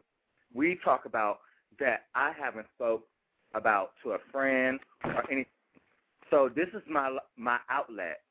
we 0.53 0.75
talk 0.83 1.05
about 1.05 1.39
that 1.79 2.05
I 2.15 2.31
haven't 2.31 2.67
spoke 2.75 3.07
about 3.53 3.93
to 4.03 4.13
a 4.13 4.19
friend 4.31 4.79
or 5.03 5.23
anything. 5.31 5.45
So 6.29 6.49
this 6.49 6.67
is 6.73 6.81
my 6.87 7.17
my 7.37 7.59
outlet 7.69 8.21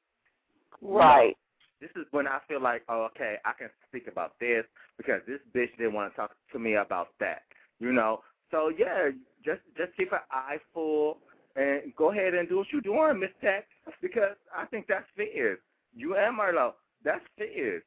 Right. 0.81 1.37
This 1.81 1.91
is 1.97 2.07
when 2.11 2.27
I 2.27 2.39
feel 2.49 2.61
like, 2.61 2.83
oh, 2.89 3.09
okay, 3.15 3.37
I 3.45 3.53
can 3.57 3.71
speak 3.89 4.09
about 4.09 4.33
this 4.41 4.65
because 4.97 5.21
this 5.27 5.39
bitch 5.55 5.77
didn't 5.77 5.93
want 5.95 6.13
to 6.13 6.17
talk 6.17 6.33
to 6.53 6.59
me 6.59 6.75
about 6.75 7.09
that. 7.21 7.43
You 7.79 7.93
know. 7.93 8.21
So 8.51 8.73
yeah, 8.77 9.11
just 9.45 9.61
just 9.77 9.97
keep 9.97 10.13
an 10.13 10.19
eye 10.31 10.57
full 10.75 11.19
and 11.55 11.95
go 11.97 12.11
ahead 12.11 12.35
and 12.35 12.49
do 12.49 12.59
what 12.59 12.67
you're 12.73 12.81
doing, 12.81 13.21
Miss 13.21 13.31
Tech, 13.41 13.67
because 14.03 14.37
I 14.57 14.67
think 14.67 14.87
that's 14.89 15.07
fair. 15.17 15.59
You 15.95 16.17
and 16.17 16.39
Marlo, 16.39 16.73
that's 17.05 17.25
fair. 17.37 17.83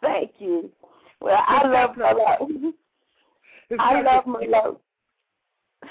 Thank 0.00 0.32
you. 0.38 0.70
Well, 1.20 1.42
I 1.46 1.66
love 1.66 1.96
Marlo. 1.96 2.72
I 3.78 4.02
love 4.02 4.24
Marlo. 4.24 4.78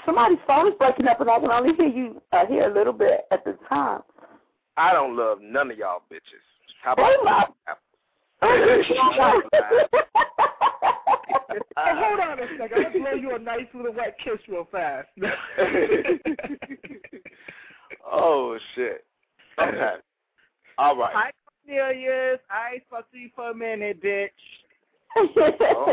Somebody's 0.06 0.38
phone 0.46 0.68
is 0.68 0.74
breaking 0.78 1.06
up, 1.06 1.20
and 1.20 1.30
I 1.30 1.38
can 1.38 1.50
only 1.50 1.74
hear 1.74 1.86
you 1.86 2.22
uh, 2.32 2.46
hear 2.46 2.70
a 2.70 2.74
little 2.74 2.92
bit 2.92 3.26
at 3.30 3.44
the 3.44 3.58
time. 3.68 4.00
I 4.76 4.92
don't 4.92 5.16
love 5.16 5.38
none 5.42 5.70
of 5.70 5.78
y'all 5.78 6.02
bitches. 6.10 6.20
How 6.82 6.94
Hey, 6.96 7.14
about 7.20 7.54
Ma. 7.64 8.50
Hey, 11.76 11.92
hold 11.94 12.20
on 12.20 12.38
a 12.38 12.46
second. 12.58 12.86
I'm 12.86 12.92
gonna 12.92 12.98
blow 12.98 13.12
you 13.12 13.34
a 13.34 13.38
nice 13.38 13.66
little 13.74 13.92
wet 13.92 14.16
kiss 14.22 14.38
real 14.48 14.66
fast. 14.72 15.08
oh 18.10 18.58
shit. 18.74 19.04
Okay. 19.68 19.94
All 20.78 20.96
right. 20.96 21.12
Hi, 21.14 21.30
Cornelius. 21.66 22.40
I 22.50 22.74
ain't 22.74 22.82
supposed 22.88 23.06
to 23.12 23.18
you 23.18 23.30
for 23.34 23.50
a 23.50 23.54
minute, 23.54 24.02
bitch. 24.02 24.28
Oh, 25.16 25.92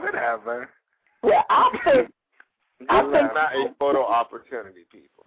whatever. 0.00 0.70
well, 1.22 1.44
I 1.50 1.70
think 1.84 2.08
This 2.80 2.88
I 2.90 3.00
is 3.06 3.12
think- 3.12 3.34
not 3.34 3.54
a 3.54 3.74
photo 3.78 4.04
opportunity, 4.04 4.84
people. 4.92 5.24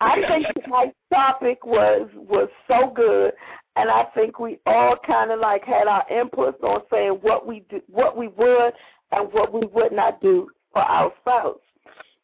I 0.00 0.16
think 0.28 0.46
tonight's 0.64 0.96
topic 1.12 1.64
was 1.66 2.08
was 2.16 2.48
so 2.66 2.90
good, 2.94 3.32
and 3.76 3.90
I 3.90 4.04
think 4.14 4.38
we 4.38 4.58
all 4.66 4.96
kind 5.06 5.30
of 5.30 5.40
like 5.40 5.62
had 5.64 5.86
our 5.86 6.04
inputs 6.10 6.62
on 6.62 6.80
saying 6.90 7.18
what 7.20 7.46
we 7.46 7.64
do, 7.68 7.80
what 7.86 8.16
we 8.16 8.28
would, 8.28 8.72
and 9.12 9.30
what 9.32 9.52
we 9.52 9.60
would 9.72 9.92
not 9.92 10.20
do 10.22 10.48
for 10.72 10.80
our 10.80 11.12
spouse. 11.20 11.58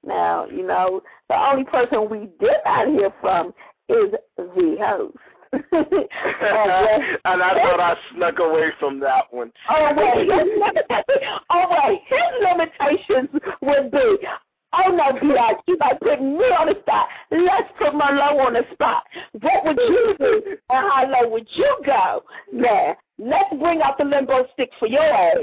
Now, 0.03 0.47
you 0.47 0.67
know, 0.67 1.03
the 1.29 1.37
only 1.37 1.65
person 1.65 2.09
we 2.11 2.29
did 2.41 2.57
not 2.65 2.89
hear 2.89 3.11
from 3.21 3.53
is 3.89 4.15
the 4.37 4.77
host. 4.81 5.17
and 5.53 7.43
I 7.43 7.55
thought 7.55 7.81
I 7.81 7.95
snuck 8.15 8.39
away 8.41 8.71
from 8.81 9.01
that 9.01 9.25
one. 9.31 9.53
Oh 9.71 9.91
wait, 9.97 10.27
his 10.27 10.29
limitations. 10.59 11.41
Oh 11.51 11.65
wait, 11.71 12.01
his 12.09 12.31
limitations 12.43 13.31
would 13.63 13.91
be. 13.91 14.27
Oh 14.73 14.91
no, 14.91 15.19
Biatch, 15.19 15.61
you 15.67 15.77
like 15.79 16.01
putting 16.01 16.37
me 16.37 16.45
on 16.45 16.67
the 16.67 16.75
spot. 16.81 17.09
Let's 17.31 17.71
put 17.79 17.95
Merlot 17.95 18.45
on 18.45 18.55
the 18.55 18.65
spot. 18.73 19.05
What 19.41 19.65
would 19.65 19.79
you 19.79 20.15
do, 20.19 20.43
and 20.47 20.59
how 20.91 21.07
low 21.09 21.29
would 21.31 21.47
you 21.53 21.79
go? 21.87 22.25
Now, 22.53 22.97
let's 23.19 23.49
bring 23.59 23.81
out 23.83 23.99
the 23.99 24.05
limbo 24.05 24.47
stick 24.53 24.71
for 24.79 24.89
your 24.89 25.03
ass. 25.03 25.37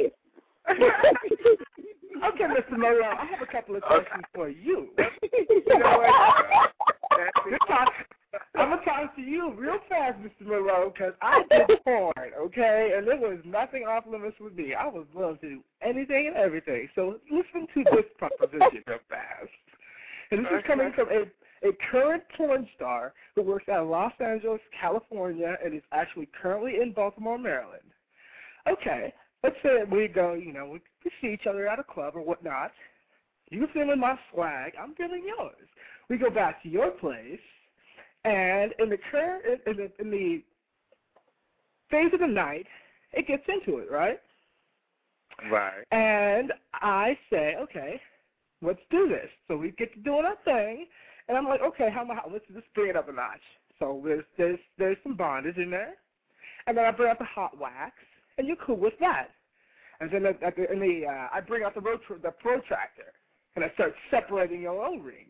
okay, 0.69 2.43
Mr. 2.43 2.77
Merlot, 2.77 3.17
I 3.17 3.25
have 3.25 3.41
a 3.41 3.51
couple 3.51 3.75
of 3.75 3.81
questions 3.83 4.23
for 4.35 4.49
you. 4.49 4.89
You 5.31 5.79
know 5.79 5.97
what? 5.97 6.71
This 7.49 7.59
time, 7.67 7.87
I'm 8.55 8.69
gonna 8.69 8.83
talk 8.83 9.15
to 9.15 9.21
you 9.21 9.53
real 9.53 9.77
fast, 9.89 10.19
Mr. 10.19 10.47
Monroe, 10.47 10.91
because 10.93 11.13
I 11.21 11.43
did 11.51 11.83
porn, 11.83 12.31
okay, 12.39 12.93
and 12.97 13.07
there 13.07 13.17
was 13.17 13.39
nothing 13.45 13.83
off 13.83 14.05
limits 14.07 14.37
with 14.39 14.55
me. 14.55 14.73
I 14.73 14.87
was 14.87 15.05
willing 15.13 15.37
to 15.39 15.49
do 15.49 15.63
anything 15.81 16.27
and 16.27 16.35
everything. 16.35 16.89
So 16.95 17.19
listen 17.29 17.67
to 17.73 17.83
this 17.95 18.05
proposition 18.17 18.83
real 18.87 18.99
fast. 19.09 19.49
And 20.31 20.45
this 20.45 20.51
is 20.51 20.63
coming 20.65 20.91
from 20.95 21.09
a 21.09 21.25
a 21.63 21.71
current 21.91 22.23
porn 22.35 22.67
star 22.75 23.13
who 23.35 23.41
works 23.41 23.69
out 23.69 23.83
at 23.83 23.87
Los 23.87 24.11
Angeles, 24.19 24.59
California, 24.79 25.55
and 25.63 25.73
is 25.73 25.81
actually 25.91 26.27
currently 26.41 26.81
in 26.81 26.91
Baltimore, 26.91 27.37
Maryland. 27.37 27.81
Okay, 28.69 29.13
let's 29.43 29.55
say 29.63 29.83
we 29.89 30.07
go, 30.07 30.33
you 30.33 30.53
know, 30.53 30.65
we, 30.65 30.81
we 31.03 31.11
see 31.21 31.33
each 31.33 31.47
other 31.47 31.67
at 31.67 31.79
a 31.79 31.83
club 31.83 32.15
or 32.15 32.21
whatnot. 32.21 32.71
You 33.49 33.67
feeling 33.73 33.99
my 33.99 34.17
swag, 34.31 34.73
I'm 34.81 34.95
feeling 34.95 35.23
yours. 35.25 35.67
We 36.09 36.17
go 36.17 36.29
back 36.29 36.61
to 36.63 36.69
your 36.69 36.91
place, 36.91 37.39
and 38.25 38.73
in 38.79 38.89
the 38.89 38.97
current 39.11 39.43
in, 39.65 39.77
the 39.77 39.91
in 39.99 40.11
the 40.11 40.43
phase 41.89 42.13
of 42.13 42.19
the 42.19 42.27
night, 42.27 42.65
it 43.13 43.27
gets 43.27 43.43
into 43.47 43.79
it, 43.79 43.91
right? 43.91 44.19
Right. 45.51 45.83
And 45.91 46.53
I 46.73 47.17
say, 47.31 47.55
okay, 47.59 47.99
let's 48.61 48.79
do 48.89 49.07
this. 49.09 49.29
So 49.47 49.57
we 49.57 49.71
get 49.71 49.93
to 49.93 49.99
doing 49.99 50.25
our 50.25 50.37
thing, 50.45 50.85
and 51.27 51.37
I'm 51.37 51.47
like, 51.47 51.61
okay, 51.61 51.89
how 51.93 52.03
about 52.03 52.31
let's 52.31 52.45
just 52.53 52.71
bring 52.73 52.89
it 52.89 52.95
up 52.95 53.09
a 53.09 53.13
notch. 53.13 53.41
So 53.79 54.01
there's 54.03 54.23
there's 54.37 54.59
there's 54.77 54.97
some 55.03 55.15
bondage 55.15 55.57
in 55.57 55.69
there, 55.69 55.95
and 56.67 56.77
then 56.77 56.85
I 56.85 56.91
bring 56.91 57.09
out 57.09 57.19
the 57.19 57.25
hot 57.25 57.57
wax, 57.57 57.93
and 58.37 58.47
you're 58.47 58.57
cool 58.65 58.77
with 58.77 58.93
that. 58.99 59.29
And 59.99 60.11
then 60.11 60.25
at 60.25 60.55
the, 60.55 60.71
in 60.71 60.79
the 60.79 61.07
uh, 61.07 61.27
I 61.33 61.41
bring 61.41 61.63
out 61.63 61.75
the 61.75 61.81
rot- 61.81 62.01
the 62.21 62.31
protractor, 62.31 63.13
and 63.55 63.63
I 63.63 63.71
start 63.73 63.93
separating 64.09 64.61
your 64.61 64.83
O 64.83 64.97
ring. 64.97 65.27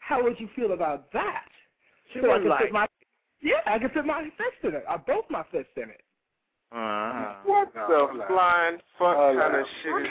How 0.00 0.22
would 0.22 0.38
you 0.38 0.48
feel 0.54 0.72
about 0.72 1.12
that? 1.12 1.48
She 2.12 2.20
so 2.20 2.30
I 2.30 2.34
was 2.34 2.42
can 2.42 2.48
like, 2.50 2.60
put 2.62 2.72
my 2.72 2.86
yeah, 3.42 3.56
I 3.66 3.78
can 3.78 3.90
put 3.90 4.04
my 4.06 4.22
fist 4.36 4.64
in 4.64 4.74
it. 4.74 4.84
I 4.88 4.96
both 4.96 5.24
my 5.30 5.42
fists 5.52 5.72
in 5.76 5.90
it. 5.90 6.00
uh, 6.72 7.34
What 7.44 7.74
no, 7.74 8.08
the 8.12 8.18
no. 8.18 8.24
flying 8.28 8.78
fuck 8.98 9.16
Hold 9.16 9.38
kind 9.38 9.54
on. 9.54 9.60
of 9.60 9.66
shit 9.82 10.02
is 10.02 10.08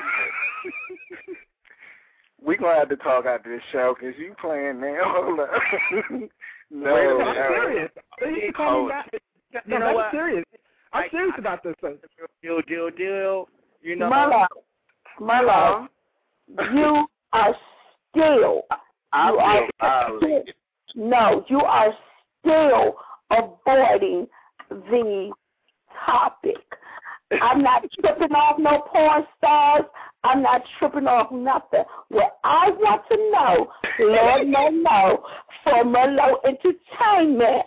this? 1.28 1.36
we 2.46 2.58
gonna 2.58 2.80
have 2.80 2.90
to 2.90 2.96
talk 2.98 3.26
after 3.26 3.50
this 3.54 3.64
show 3.72 3.96
because 4.00 4.16
you 4.20 4.36
playing 4.40 4.80
now. 4.80 4.98
Hold 5.06 5.40
up. 5.40 5.50
no, 6.72 6.94
Wait 6.94 7.06
no. 7.06 7.22
I'm 7.22 7.36
serious. 7.36 7.92
You 8.22 8.54
call 8.54 8.72
Hold. 8.72 8.86
me 8.88 8.90
back. 8.92 9.10
You 9.54 9.60
No, 9.68 9.78
know 9.80 9.86
I'm 9.88 9.96
what? 9.96 10.12
serious. 10.12 10.46
I'm 10.94 11.04
I- 11.06 11.10
serious 11.10 11.34
I- 11.38 11.40
about 11.40 11.64
this. 11.64 11.76
Thing. 11.82 11.98
Deal, 12.42 12.62
deal, 12.68 12.90
deal. 12.92 13.48
You 13.82 13.96
know. 13.96 14.10
Merlot, 14.10 14.48
Merlot, 15.20 15.88
you 16.74 17.08
are 17.34 17.56
still 18.12 18.62
I 19.12 19.30
You 19.32 19.38
are- 19.38 19.58
feel 19.60 19.70
violated. 19.80 20.56
No, 20.94 21.44
you 21.48 21.60
are 21.62 21.94
still 22.42 22.96
avoiding 23.32 24.28
the 24.70 25.32
topic. 26.06 26.58
I'm 27.42 27.62
not 27.64 27.84
tripping 28.00 28.34
off 28.34 28.60
no 28.60 28.84
porn 28.92 29.26
stars. 29.38 29.86
I'm 30.24 30.44
not 30.44 30.62
tripping 30.78 31.08
off 31.08 31.32
nothing. 31.32 31.84
What 32.10 32.38
I 32.44 32.70
want 32.70 33.02
to 33.12 33.18
know, 33.32 33.72
Lord 34.00 34.48
no 34.48 34.70
no, 34.70 35.24
for 35.64 35.84
Merlot 35.84 36.38
Entertainment, 36.46 37.66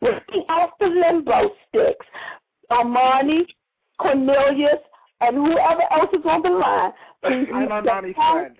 looking 0.00 0.44
off 0.48 0.70
the 0.78 0.86
limbo 0.86 1.50
sticks, 1.68 2.06
Armani, 2.70 3.46
Cornelius, 3.98 4.78
and 5.20 5.36
whoever 5.36 5.82
else 5.92 6.10
is 6.12 6.24
on 6.24 6.42
the 6.42 6.50
line. 6.50 6.92
Please 7.22 7.48
I'm 7.54 7.68
Armani's 7.68 8.14
friend. 8.14 8.56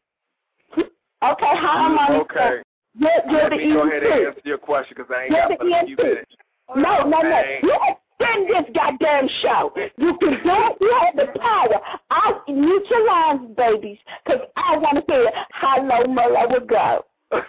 Okay, 0.78 0.86
hi, 1.22 2.08
Armani. 2.08 2.20
Okay. 2.22 2.62
You're, 3.00 3.10
you're 3.30 3.42
Let 3.42 3.50
the 3.50 3.56
me 3.56 3.72
go 3.72 3.88
ahead 3.88 4.02
and 4.02 4.26
answer 4.26 4.40
your 4.44 4.58
question 4.58 4.94
because 4.96 5.10
I 5.14 5.22
ain't 5.24 5.32
You're 5.32 5.48
got 5.48 5.58
but 5.58 5.66
a 5.66 5.86
few 5.86 5.96
minutes. 5.96 6.32
No, 6.76 7.08
no, 7.08 7.18
no. 7.22 7.42
You 7.62 7.78
extend 7.88 8.48
this 8.48 8.74
goddamn 8.74 9.28
show. 9.40 9.72
You 9.96 10.16
can 10.18 10.30
do 10.30 10.52
it. 10.52 10.76
You 10.80 11.00
have 11.00 11.16
the 11.16 11.40
power. 11.40 11.80
I'll 12.10 12.44
mute 12.46 12.86
your 12.90 13.06
lines, 13.06 13.56
babies, 13.56 13.98
because 14.24 14.42
I 14.56 14.76
want 14.76 14.98
to 14.98 15.12
hear 15.12 15.30
how 15.50 15.80
low 15.82 16.04
Merlot 16.04 16.50
will 16.52 16.66
go. 16.66 17.04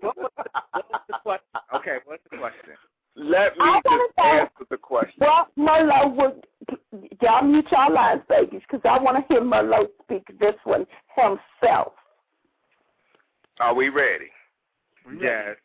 What 0.00 0.16
was, 0.16 0.30
what 0.72 0.90
was 0.90 1.00
the 1.08 1.14
question? 1.22 1.46
Okay, 1.74 1.96
what's 2.06 2.22
the 2.30 2.38
question? 2.38 2.70
Let 3.16 3.52
me 3.58 3.64
I 3.64 3.80
just 3.84 4.18
answer 4.18 4.66
the 4.70 4.78
question. 4.78 5.12
Well, 5.20 5.48
Merlot 5.58 6.16
would, 6.16 6.46
y'all 7.20 7.42
mute 7.42 7.66
your 7.70 7.90
lines, 7.90 8.22
babies, 8.30 8.62
because 8.62 8.80
I 8.88 8.98
want 8.98 9.18
to 9.18 9.24
hear 9.34 9.42
Merlot 9.42 9.88
speak 10.02 10.26
this 10.38 10.54
one 10.64 10.86
himself. 11.14 11.92
Are 13.60 13.74
we 13.74 13.90
ready? 13.90 14.30
Yes. 15.20 15.56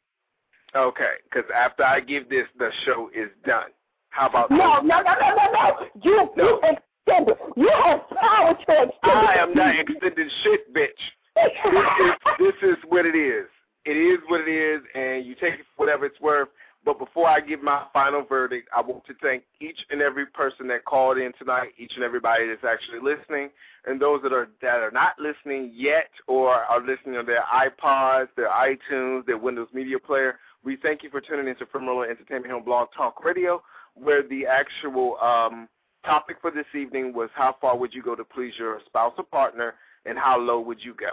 Okay, 0.76 1.16
because 1.24 1.50
after 1.56 1.84
I 1.84 2.02
give 2.02 2.30
this, 2.30 2.46
the 2.60 2.70
show 2.86 3.10
is 3.16 3.30
done. 3.46 3.70
How 4.10 4.28
about 4.28 4.52
No, 4.52 4.82
no, 4.82 5.02
no, 5.02 5.14
no, 5.20 5.36
no, 5.36 5.52
no. 5.52 5.88
You, 6.04 6.30
you 6.36 6.60
extend. 6.64 7.30
You 7.56 7.72
have 7.86 8.02
power 8.10 8.54
to 8.54 8.60
extend. 8.60 8.92
I 9.04 9.36
am 9.40 9.54
not 9.54 9.80
extending 9.80 10.30
shit, 10.44 10.74
bitch. 10.74 10.90
This 11.36 11.52
is, 11.66 12.14
this 12.40 12.70
is 12.70 12.76
what 12.90 13.06
it 13.06 13.16
is. 13.16 13.48
It 13.86 13.92
is 13.92 14.20
what 14.28 14.42
it 14.42 14.52
is, 14.52 14.82
and 14.96 15.26
you 15.26 15.36
take 15.36 15.54
it 15.56 15.66
for 15.76 15.86
whatever 15.86 16.06
it's 16.06 16.20
worth. 16.20 16.50
But 16.84 17.00
before 17.00 17.28
I 17.28 17.40
give 17.40 17.64
my 17.64 17.86
final 17.94 18.24
verdict, 18.24 18.70
I 18.76 18.82
want 18.82 19.06
to 19.06 19.14
thank 19.22 19.44
each 19.60 19.80
and 19.90 20.02
every 20.02 20.26
person 20.28 20.68
that 20.68 20.86
called 20.86 21.18
in 21.18 21.32
tonight, 21.40 21.70
each 21.78 21.94
and 21.96 22.04
everybody 22.04 22.48
that's 22.48 22.64
actually 22.64 23.00
listening, 23.00 23.50
and 23.86 24.02
those 24.02 24.22
that 24.24 24.34
are 24.34 24.50
that 24.62 24.80
are 24.80 24.92
not 24.92 25.14
listening 25.20 25.72
yet 25.74 26.10
or 26.28 26.52
are 26.52 26.80
listening 26.80 27.18
on 27.18 27.26
their 27.26 27.44
iPods, 27.44 28.28
their 28.36 28.50
iTunes, 28.50 29.26
their 29.26 29.38
Windows 29.38 29.68
Media 29.74 30.00
Player. 30.00 30.40
We 30.64 30.78
thank 30.78 31.04
you 31.04 31.10
for 31.10 31.22
tuning 31.22 31.48
into 31.48 31.66
Firmolo 31.66 32.10
Entertainment 32.10 32.54
on 32.54 32.64
Blog 32.64 32.90
Talk 32.96 33.24
Radio, 33.24 33.62
where 33.94 34.28
the 34.28 34.46
actual 34.48 35.18
um, 35.20 35.68
topic 36.04 36.38
for 36.42 36.52
this 36.52 36.66
evening 36.74 37.14
was 37.14 37.30
how 37.34 37.56
far 37.62 37.78
would 37.78 37.94
you 37.94 38.02
go 38.02 38.16
to 38.16 38.24
please 38.24 38.54
your 38.58 38.80
spouse 38.86 39.14
or 39.18 39.24
partner, 39.24 39.76
and 40.06 40.18
how 40.18 40.40
low 40.40 40.60
would 40.60 40.84
you 40.84 40.94
go? 40.96 41.12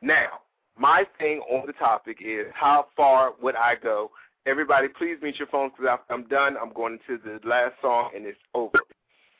Now, 0.00 0.40
my 0.78 1.04
thing 1.18 1.40
on 1.50 1.66
the 1.66 1.72
topic 1.74 2.18
is 2.24 2.46
how 2.54 2.86
far 2.96 3.32
would 3.40 3.56
I 3.56 3.74
go 3.74 4.10
Everybody, 4.44 4.88
please 4.88 5.18
mute 5.22 5.36
your 5.38 5.46
phones 5.48 5.72
because 5.76 5.98
I'm 6.10 6.24
done. 6.24 6.56
I'm 6.60 6.72
going 6.72 6.98
into 6.98 7.22
the 7.22 7.38
last 7.48 7.74
song 7.80 8.10
and 8.14 8.26
it's 8.26 8.38
over. 8.54 8.80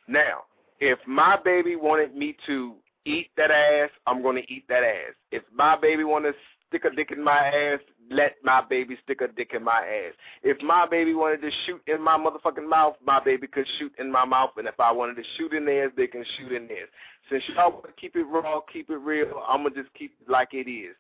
Now, 0.07 0.45
if 0.83 0.99
my 1.07 1.39
baby 1.45 1.77
wanted 1.77 2.17
me 2.17 2.37
to 2.45 2.75
eat 3.05 3.31
that 3.37 3.53
ass, 3.53 3.91
I'm 4.05 4.21
going 4.21 4.35
to 4.35 4.53
eat 4.53 4.65
that 4.69 4.83
ass. 4.83 5.15
If 5.31 5.45
my 5.55 5.77
baby 5.77 6.03
want 6.03 6.25
to 6.25 6.33
stick 6.69 6.85
a 6.85 6.91
dick 6.91 7.13
in 7.13 7.23
my 7.23 7.39
ass, 7.39 7.79
let 8.11 8.35
my 8.43 8.63
baby 8.69 8.99
stick 9.05 9.21
a 9.21 9.29
dick 9.29 9.53
in 9.55 9.63
my 9.63 9.79
ass. 9.79 10.15
If 10.43 10.61
my 10.61 10.89
baby 10.89 11.15
wanted 11.15 11.41
to 11.43 11.51
shoot 11.65 11.81
in 11.87 12.03
my 12.03 12.19
motherfucking 12.19 12.69
mouth, 12.69 12.97
my 13.07 13.23
baby 13.23 13.47
could 13.47 13.67
shoot 13.79 13.93
in 14.01 14.11
my 14.11 14.25
mouth. 14.25 14.51
And 14.57 14.67
if 14.67 14.81
I 14.81 14.91
wanted 14.91 15.15
to 15.19 15.23
shoot 15.39 15.53
in 15.53 15.65
theirs, 15.65 15.93
they 15.97 16.09
can 16.09 16.25
shoot 16.37 16.51
in 16.51 16.67
theirs. 16.67 16.89
Since 17.31 17.45
y'all 17.55 17.71
want 17.71 17.85
to 17.85 17.93
keep 17.93 18.17
it 18.17 18.25
raw, 18.25 18.61
keep 18.73 18.91
it 18.91 18.97
real, 18.97 19.41
I'm 19.49 19.63
going 19.63 19.75
to 19.75 19.83
just 19.83 19.95
keep 19.95 20.15
it 20.21 20.29
like 20.29 20.49
it 20.53 20.69
is. 20.69 20.97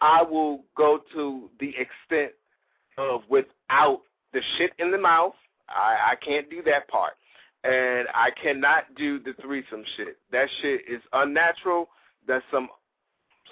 I 0.00 0.22
will 0.22 0.60
go 0.76 1.00
to 1.14 1.50
the 1.58 1.70
extent 1.70 2.30
of 2.96 3.22
without 3.28 4.02
the 4.32 4.40
shit 4.56 4.70
in 4.78 4.92
the 4.92 4.98
mouth. 4.98 5.34
I, 5.68 6.12
I 6.12 6.14
can't 6.24 6.48
do 6.48 6.62
that 6.62 6.86
part. 6.86 7.14
And 7.66 8.08
I 8.14 8.30
cannot 8.42 8.94
do 8.96 9.18
the 9.18 9.34
threesome 9.42 9.84
shit. 9.96 10.18
That 10.32 10.48
shit 10.62 10.82
is 10.88 11.00
unnatural. 11.12 11.88
That's 12.26 12.44
some 12.50 12.68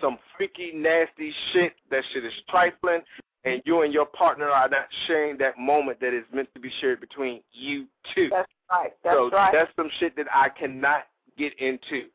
some 0.01 0.19
freaky, 0.37 0.73
nasty 0.75 1.33
shit. 1.53 1.73
That 1.91 2.03
shit 2.13 2.25
is 2.25 2.33
trifling. 2.49 3.01
And 3.45 3.63
you 3.67 3.83
and 3.83 3.93
your 3.93 4.07
partner 4.07 4.49
are 4.49 4.69
not 4.69 4.87
sharing 5.07 5.37
that 5.39 5.59
moment 5.59 6.01
that 6.01 6.15
is 6.15 6.25
meant 6.33 6.49
to 6.55 6.61
be 6.61 6.71
shared 6.81 7.01
between 7.01 7.43
you 7.53 7.87
two. 8.15 8.29
That's 8.31 8.51
right. 8.71 8.93
That's 9.05 9.17
so 9.17 9.31
right. 9.31 9.53
that's 9.53 9.71
some 9.77 9.91
shit 10.01 10.17
that 10.17 10.27
I 10.35 10.49
cannot 10.49 11.05
get 11.37 11.53
into. 11.59 12.07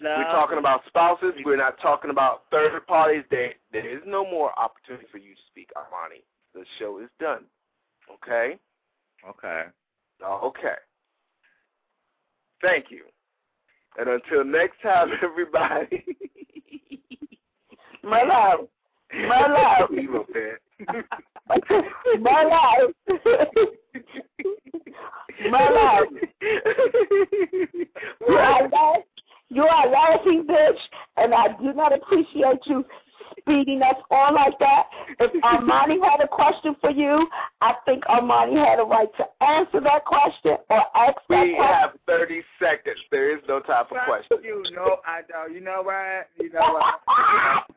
Love. 0.00 0.18
We're 0.18 0.32
talking 0.32 0.58
about 0.58 0.82
spouses. 0.86 1.34
We're 1.44 1.56
not 1.56 1.78
talking 1.80 2.10
about 2.10 2.44
third 2.50 2.86
parties. 2.86 3.24
There, 3.30 3.52
there 3.72 3.88
is 3.88 4.00
no 4.06 4.24
more 4.24 4.56
opportunity 4.58 5.06
for 5.10 5.18
you 5.18 5.34
to 5.34 5.40
speak, 5.50 5.70
Armani. 5.76 6.22
The 6.54 6.64
show 6.78 7.00
is 7.00 7.08
done. 7.18 7.44
Okay? 8.14 8.58
Okay. 9.28 9.64
Okay. 10.22 10.74
Thank 12.62 12.86
you. 12.90 13.02
And 13.98 14.08
until 14.08 14.44
next 14.44 14.80
time, 14.82 15.10
everybody. 15.22 16.04
My 18.02 18.22
love. 18.22 18.68
My 19.12 19.46
love. 19.46 19.90
Evil 19.92 20.24
pet. 20.32 20.60
My 22.20 22.42
love. 22.44 22.94
My 25.50 25.68
love. 25.70 26.06
You 28.20 28.34
are, 28.34 28.68
laugh, 28.68 28.96
you 29.48 29.62
are 29.62 29.90
laughing, 29.90 30.44
bitch, 30.48 30.78
and 31.16 31.32
I 31.34 31.48
do 31.60 31.72
not 31.72 31.94
appreciate 31.94 32.66
you 32.66 32.84
speeding 33.40 33.82
us 33.82 33.96
on 34.10 34.34
like 34.34 34.58
that. 34.58 34.84
If 35.20 35.32
Armani 35.42 35.98
had 36.02 36.20
a 36.22 36.28
question 36.28 36.76
for 36.80 36.90
you, 36.90 37.26
I 37.60 37.74
think 37.84 38.04
Armani 38.04 38.56
had 38.64 38.78
a 38.78 38.84
right 38.84 39.08
to 39.16 39.44
answer 39.44 39.80
that 39.80 40.04
question 40.04 40.56
or 40.70 40.82
ask 40.96 41.16
that 41.28 41.42
We 41.42 41.56
question. 41.56 41.64
have 41.64 41.90
30 42.06 42.42
seconds. 42.60 42.98
There 43.10 43.36
is 43.36 43.42
no 43.48 43.58
time 43.60 43.86
for 43.88 43.98
questions. 44.06 44.40
You 44.44 44.62
know, 44.74 44.98
I 45.04 45.22
don't. 45.28 45.52
You 45.52 45.60
know 45.60 45.82
what? 45.82 46.28
You 46.38 46.52
know 46.52 46.78
what? 46.80 47.64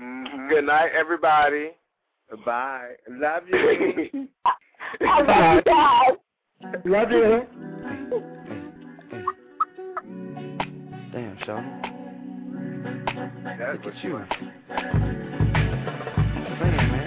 Mm-hmm. 0.00 0.48
Good 0.48 0.64
night, 0.64 0.90
everybody. 0.92 1.70
Bye. 2.44 2.94
Love 3.08 3.44
you. 3.48 4.28
I 5.00 5.20
love 5.20 5.54
you 5.54 5.62
guys. 5.62 6.16
Love 6.84 7.10
you. 7.12 7.46
Damn, 11.12 11.38
Sean. 11.46 11.64
That's 13.58 13.84
Look 13.84 13.84
what 13.84 13.94
at 13.94 14.02
you. 14.02 15.50
You. 16.60 16.66
Saying, 16.66 16.90
man. 16.90 17.03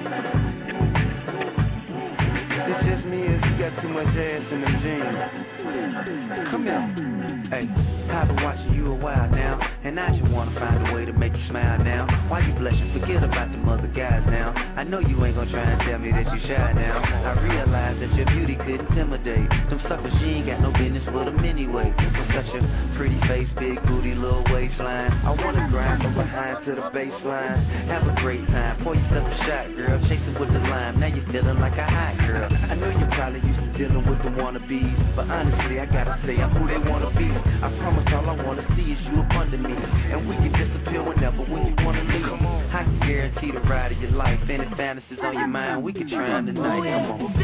Too 3.88 3.94
much 3.94 4.08
ass 4.08 4.44
in 4.52 4.62
them 4.62 4.76
jeans. 4.84 6.52
Come 6.52 6.64
here. 6.64 7.18
Hey, 7.48 7.64
I've 8.12 8.28
been 8.28 8.44
watching 8.44 8.76
you 8.76 8.92
a 8.92 8.96
while 8.96 9.30
now, 9.32 9.56
and 9.84 9.98
I 9.98 10.12
just 10.12 10.28
wanna 10.32 10.52
find 10.60 10.88
a 10.88 10.94
way 10.94 11.06
to 11.06 11.14
make 11.14 11.32
you 11.32 11.48
smile 11.48 11.80
now. 11.80 12.04
Why 12.28 12.44
you 12.44 12.52
blushing? 12.60 12.92
Forget 12.92 13.24
about 13.24 13.52
them 13.52 13.70
other 13.70 13.88
guys 13.88 14.20
now. 14.28 14.52
I 14.76 14.84
know 14.84 15.00
you 15.00 15.16
ain't 15.24 15.36
gonna 15.36 15.50
try 15.50 15.64
and 15.64 15.80
tell 15.88 16.00
me 16.00 16.12
that 16.12 16.28
you 16.28 16.40
shy 16.44 16.74
now. 16.76 17.00
I 17.00 17.40
realize 17.40 17.96
that 18.04 18.12
your 18.16 18.26
beauty 18.36 18.56
could 18.56 18.84
intimidate 18.84 19.48
them 19.72 19.80
suckers. 19.88 20.12
she 20.20 20.44
ain't 20.44 20.48
got 20.48 20.60
no 20.60 20.76
business 20.76 21.08
with 21.08 21.24
them 21.24 21.40
anyway. 21.46 21.88
With 21.88 22.32
such 22.36 22.52
a 22.52 22.62
pretty 23.00 23.20
face, 23.32 23.48
big 23.56 23.80
booty, 23.88 24.14
little 24.14 24.44
waistline. 24.52 25.16
I 25.24 25.32
wanna 25.32 25.72
grind 25.72 26.04
from 26.04 26.16
behind 26.16 26.66
to 26.66 26.76
the 26.76 26.92
baseline. 26.92 27.64
Have 27.88 28.04
a 28.12 28.16
great 28.20 28.46
time. 28.48 28.84
Pour 28.84 28.96
yourself 28.96 29.24
a 29.24 29.38
shot, 29.48 29.72
girl. 29.72 29.96
Chase 30.12 30.20
it 30.20 30.36
with 30.38 30.52
the 30.52 30.60
lime. 30.68 31.00
Now 31.00 31.08
you're 31.08 31.28
feeling 31.32 31.64
like 31.64 31.80
a 31.80 31.88
hot 31.88 32.18
girl. 32.28 32.52
I 32.52 32.76
know 32.76 32.92
you're 32.92 33.16
probably 33.16 33.40
used 33.40 33.64
to 33.72 33.77
dealing 33.78 34.10
with 34.10 34.18
the 34.26 34.34
wannabes, 34.34 35.16
but 35.16 35.30
honestly, 35.30 35.80
I 35.80 35.86
gotta 35.86 36.20
say 36.26 36.42
I'm 36.42 36.50
who 36.50 36.68
they 36.68 36.82
wanna 36.90 37.12
be. 37.14 37.30
I 37.30 37.70
promise 37.78 38.10
all 38.12 38.28
I 38.28 38.44
wanna 38.44 38.66
see 38.76 38.92
is 38.92 39.00
you 39.06 39.22
up 39.22 39.32
under 39.38 39.58
me, 39.58 39.74
and 39.74 40.28
we 40.28 40.36
can 40.36 40.52
disappear 40.52 41.04
whenever 41.04 41.44
when 41.46 41.68
you 41.68 41.86
wanna 41.86 42.04
leave. 42.04 42.26
I 42.74 42.84
can 42.84 43.00
guarantee 43.00 43.52
the 43.52 43.62
ride 43.62 43.92
of 43.92 44.02
your 44.02 44.12
life. 44.12 44.40
Any 44.50 44.66
fantasies 44.76 45.20
on 45.22 45.34
your 45.36 45.48
mind, 45.48 45.84
we 45.84 45.94
can 45.94 46.10
try 46.10 46.28
'em 46.28 46.48
tonight. 46.48 46.84
Come 46.84 47.22
on. 47.22 47.36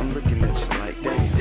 I'm 0.00 0.14
looking 0.14 0.42
at 0.42 0.56
you 0.56 0.78
like 0.78 1.02
that. 1.02 1.37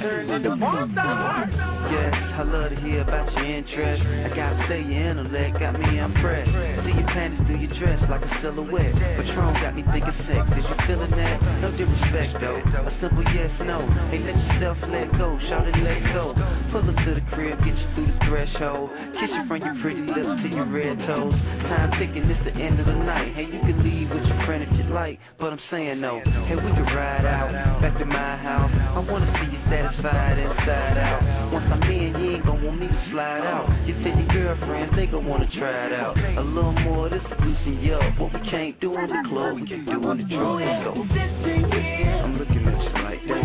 Bar, 0.00 0.42
the 0.42 0.56
car 0.56 0.86
turns 0.86 0.90
into 0.90 0.96
bar 0.96 1.73
Yes, 1.90 2.14
I 2.14 2.42
love 2.42 2.70
to 2.70 2.76
hear 2.80 3.02
about 3.02 3.30
your 3.32 3.44
interest. 3.44 4.02
I 4.02 4.28
gotta 4.34 4.56
say 4.68 4.80
your 4.80 5.10
intellect 5.10 5.60
got 5.60 5.78
me 5.78 5.98
impressed. 5.98 6.48
See 6.48 6.96
your 6.96 7.08
panties 7.12 7.40
through 7.46 7.60
your 7.60 7.74
dress 7.78 8.00
like 8.08 8.22
a 8.22 8.30
silhouette. 8.40 8.94
Patron 8.94 9.54
got 9.60 9.76
me 9.76 9.84
thinking 9.92 10.16
sex. 10.24 10.44
Is 10.56 10.64
you 10.64 10.76
feeling 10.86 11.12
that? 11.12 11.36
No 11.60 11.70
disrespect 11.76 12.40
though. 12.40 12.58
A 12.58 12.92
simple 13.00 13.24
yes, 13.36 13.52
no. 13.64 13.84
Hey, 14.08 14.20
let 14.24 14.36
yourself 14.36 14.78
let 14.88 15.12
go. 15.18 15.36
Shout 15.48 15.68
it, 15.68 15.76
let 15.84 16.00
go. 16.16 16.32
Pull 16.72 16.88
up 16.88 16.96
to 17.04 17.14
the 17.14 17.24
crib, 17.36 17.58
get 17.60 17.76
you 17.76 17.88
through 17.94 18.08
the 18.08 18.18
threshold. 18.26 18.90
Kiss 19.20 19.30
you 19.30 19.44
from 19.46 19.60
your 19.60 19.76
pretty 19.84 20.02
lips 20.08 20.40
to 20.42 20.48
your 20.48 20.66
red 20.66 20.96
toes. 21.06 21.36
Time 21.68 21.92
ticking, 22.00 22.24
it's 22.26 22.40
the 22.48 22.54
end 22.56 22.80
of 22.80 22.86
the 22.86 22.96
night. 22.96 23.36
Hey, 23.36 23.44
you 23.44 23.60
can 23.60 23.84
leave 23.84 24.08
with 24.10 24.24
your 24.24 24.40
friend 24.46 24.64
if 24.64 24.72
you 24.72 24.88
like, 24.92 25.20
but 25.38 25.52
I'm 25.52 25.60
saying 25.70 26.00
no. 26.00 26.20
Hey, 26.48 26.56
we 26.56 26.72
can 26.72 26.88
ride 26.96 27.26
out 27.28 27.52
back 27.80 27.98
to 27.98 28.04
my 28.04 28.36
house. 28.40 28.72
I 28.72 28.98
wanna 29.04 29.28
see 29.38 29.52
you 29.52 29.60
satisfied 29.68 30.38
inside 30.38 30.98
out. 30.98 31.52
Once 31.52 31.73
I'm 31.74 31.82
in, 31.90 32.14
you 32.22 32.36
ain't 32.36 32.46
gon' 32.46 32.62
want 32.64 32.78
me 32.78 32.86
to 32.86 33.08
slide 33.10 33.42
out. 33.42 33.66
You 33.84 33.94
tell 34.04 34.16
your 34.16 34.28
girlfriends 34.28 34.94
they 34.94 35.06
gon' 35.06 35.26
wanna 35.26 35.50
try 35.58 35.86
it 35.86 35.92
out. 35.92 36.16
A 36.16 36.40
little 36.40 36.70
more, 36.72 37.08
this 37.08 37.20
will 37.28 37.48
loosen 37.48 37.80
you 37.82 37.94
up. 37.94 38.16
What 38.16 38.32
we 38.32 38.48
can't 38.48 38.80
do 38.80 38.94
in 38.96 39.08
the 39.08 39.28
club, 39.28 39.56
we 39.56 39.66
can 39.66 39.84
do 39.84 40.10
in 40.12 40.18
the 40.18 40.24
drugstore. 40.24 40.62
I'm 40.62 42.38
looking 42.38 42.62
at 42.70 42.78
you 42.78 42.90
like 43.02 43.26
that. 43.26 43.42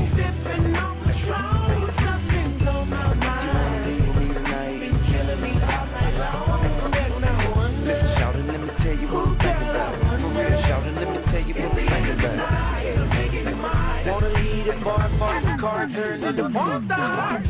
Wanna 3.26 3.82
leave 3.90 4.06
with 4.06 4.18
me 4.22 4.30
tonight? 4.30 4.78
Listen, 7.82 8.14
shout 8.14 8.36
it, 8.36 8.46
let 8.46 8.62
me 8.62 8.70
tell 8.78 8.94
you 8.94 9.08
what 9.10 9.26
I'm 9.26 9.34
thinking 9.42 9.70
about. 9.74 9.98
For 10.06 10.30
real, 10.38 10.62
shout 10.70 10.86
it, 10.86 10.94
let 10.94 11.10
me 11.10 11.18
tell 11.34 11.42
you 11.42 11.54
what 11.58 11.66
I'm 11.66 11.82
thinking. 13.10 13.58
Wanna 14.06 14.30
lead 14.30 14.68
a 14.70 14.84
bar, 14.86 15.10
bar, 15.18 15.42
the 15.42 15.58
car 15.60 15.88
turns 15.90 16.24
into 16.24 16.50
bar 16.50 16.80
Hey, 16.80 17.40
would 17.40 17.49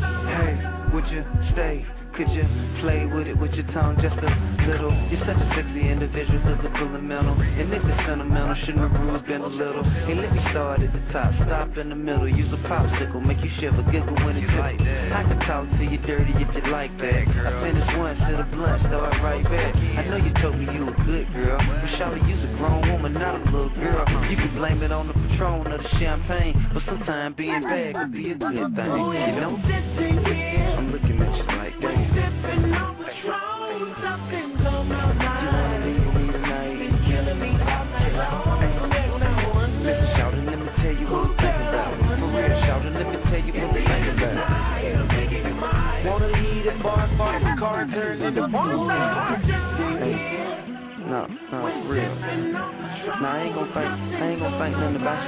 you 1.11 1.25
stay? 1.53 1.85
Could 2.17 2.29
you 2.35 2.43
play 2.81 3.05
with 3.05 3.27
it 3.27 3.37
with 3.37 3.53
your 3.53 3.63
tongue 3.71 3.95
just 4.01 4.17
a 4.17 4.29
little? 4.67 4.91
You're 5.07 5.23
such 5.23 5.39
a 5.39 5.47
sexy 5.55 5.87
individual, 5.87 6.41
physical 6.41 6.91
and 6.97 7.07
mental. 7.07 7.37
And 7.39 7.71
if 7.71 7.79
it's 7.79 8.01
sentimental, 8.03 8.55
shouldn't 8.65 8.91
the 8.91 8.99
rules 8.99 9.23
been 9.23 9.39
a 9.39 9.47
little? 9.47 9.83
Hey, 10.03 10.15
let 10.19 10.33
me 10.33 10.41
start 10.51 10.81
at 10.81 10.91
the 10.91 10.99
top, 11.13 11.31
stop 11.45 11.77
in 11.77 11.89
the 11.89 11.95
middle. 11.95 12.27
Use 12.27 12.51
a 12.51 12.59
popsicle, 12.67 13.23
make 13.23 13.39
you 13.39 13.51
shiver, 13.61 13.85
giggle 13.93 14.19
when 14.25 14.35
it's 14.35 14.51
like 14.59 14.81
that. 14.83 15.15
I 15.15 15.23
can 15.23 15.39
talk 15.47 15.69
to 15.69 15.83
you 15.85 15.97
dirty 16.03 16.33
if 16.35 16.49
you 16.51 16.63
like 16.73 16.91
that. 16.97 17.23
I 17.29 17.51
finish 17.63 17.87
once, 17.95 18.19
hit 18.19 18.39
a 18.41 18.47
blunt, 18.51 18.81
start 18.89 19.15
right 19.23 19.45
back. 19.45 19.71
I 19.77 20.03
know 20.09 20.17
you 20.17 20.33
told 20.41 20.57
me 20.59 20.65
you 20.75 20.89
a 20.89 20.95
good 21.07 21.29
girl, 21.31 21.61
but 21.61 21.89
surely 21.95 22.19
you's 22.27 22.43
a 22.43 22.51
grown 22.57 22.83
woman, 22.89 23.13
not 23.13 23.39
a 23.39 23.43
little 23.47 23.71
girl. 23.79 24.03
You 24.27 24.35
can 24.35 24.57
blame 24.57 24.83
it 24.83 24.91
on 24.91 25.07
the 25.07 25.13
Patron 25.13 25.71
or 25.71 25.77
the 25.77 25.87
champagne, 26.01 26.57
but 26.73 26.83
sometimes 26.83 27.37
being 27.37 27.61
bad 27.63 27.95
could 27.95 28.11
be 28.11 28.31
a 28.31 28.35
good 28.35 28.75
thing, 28.75 28.91
you 29.07 29.39
know? 29.39 30.48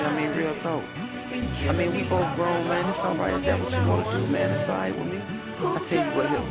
I 0.01 0.15
mean, 0.15 0.29
real 0.37 0.53
talk. 0.61 0.83
I 0.83 1.71
mean, 1.71 1.95
we 1.95 2.03
both 2.03 2.35
grown, 2.35 2.67
man. 2.67 2.89
It's 2.89 2.99
alright 2.99 3.33
if 3.33 3.45
that's 3.45 3.63
what 3.63 3.71
you 3.71 3.87
wanna 3.87 4.19
do, 4.19 4.27
man. 4.27 4.51
It's 4.51 4.69
alright 4.69 4.97
with 4.97 5.07
me. 5.07 5.40
I 5.61 5.77
tell 5.89 6.05
you 6.05 6.15
what, 6.17 6.25
here, 6.27 6.41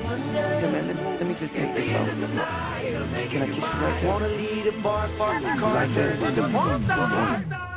here 0.60 0.70
man, 0.70 0.86
let, 0.86 0.96
let 1.18 1.26
me 1.26 1.34
just 1.34 1.52
take 1.52 1.74
this 1.74 1.90
off. 1.98 2.06
Can 2.06 3.42
I 3.42 3.46
kiss 3.46 3.56
you 3.56 3.62
right 3.62 4.00
there? 4.00 4.08
Wanna 4.08 4.28
lead 4.28 4.66
a 4.68 4.82
bar, 4.82 5.08
bar, 5.18 5.40
Like 5.40 5.90
that. 5.96 7.69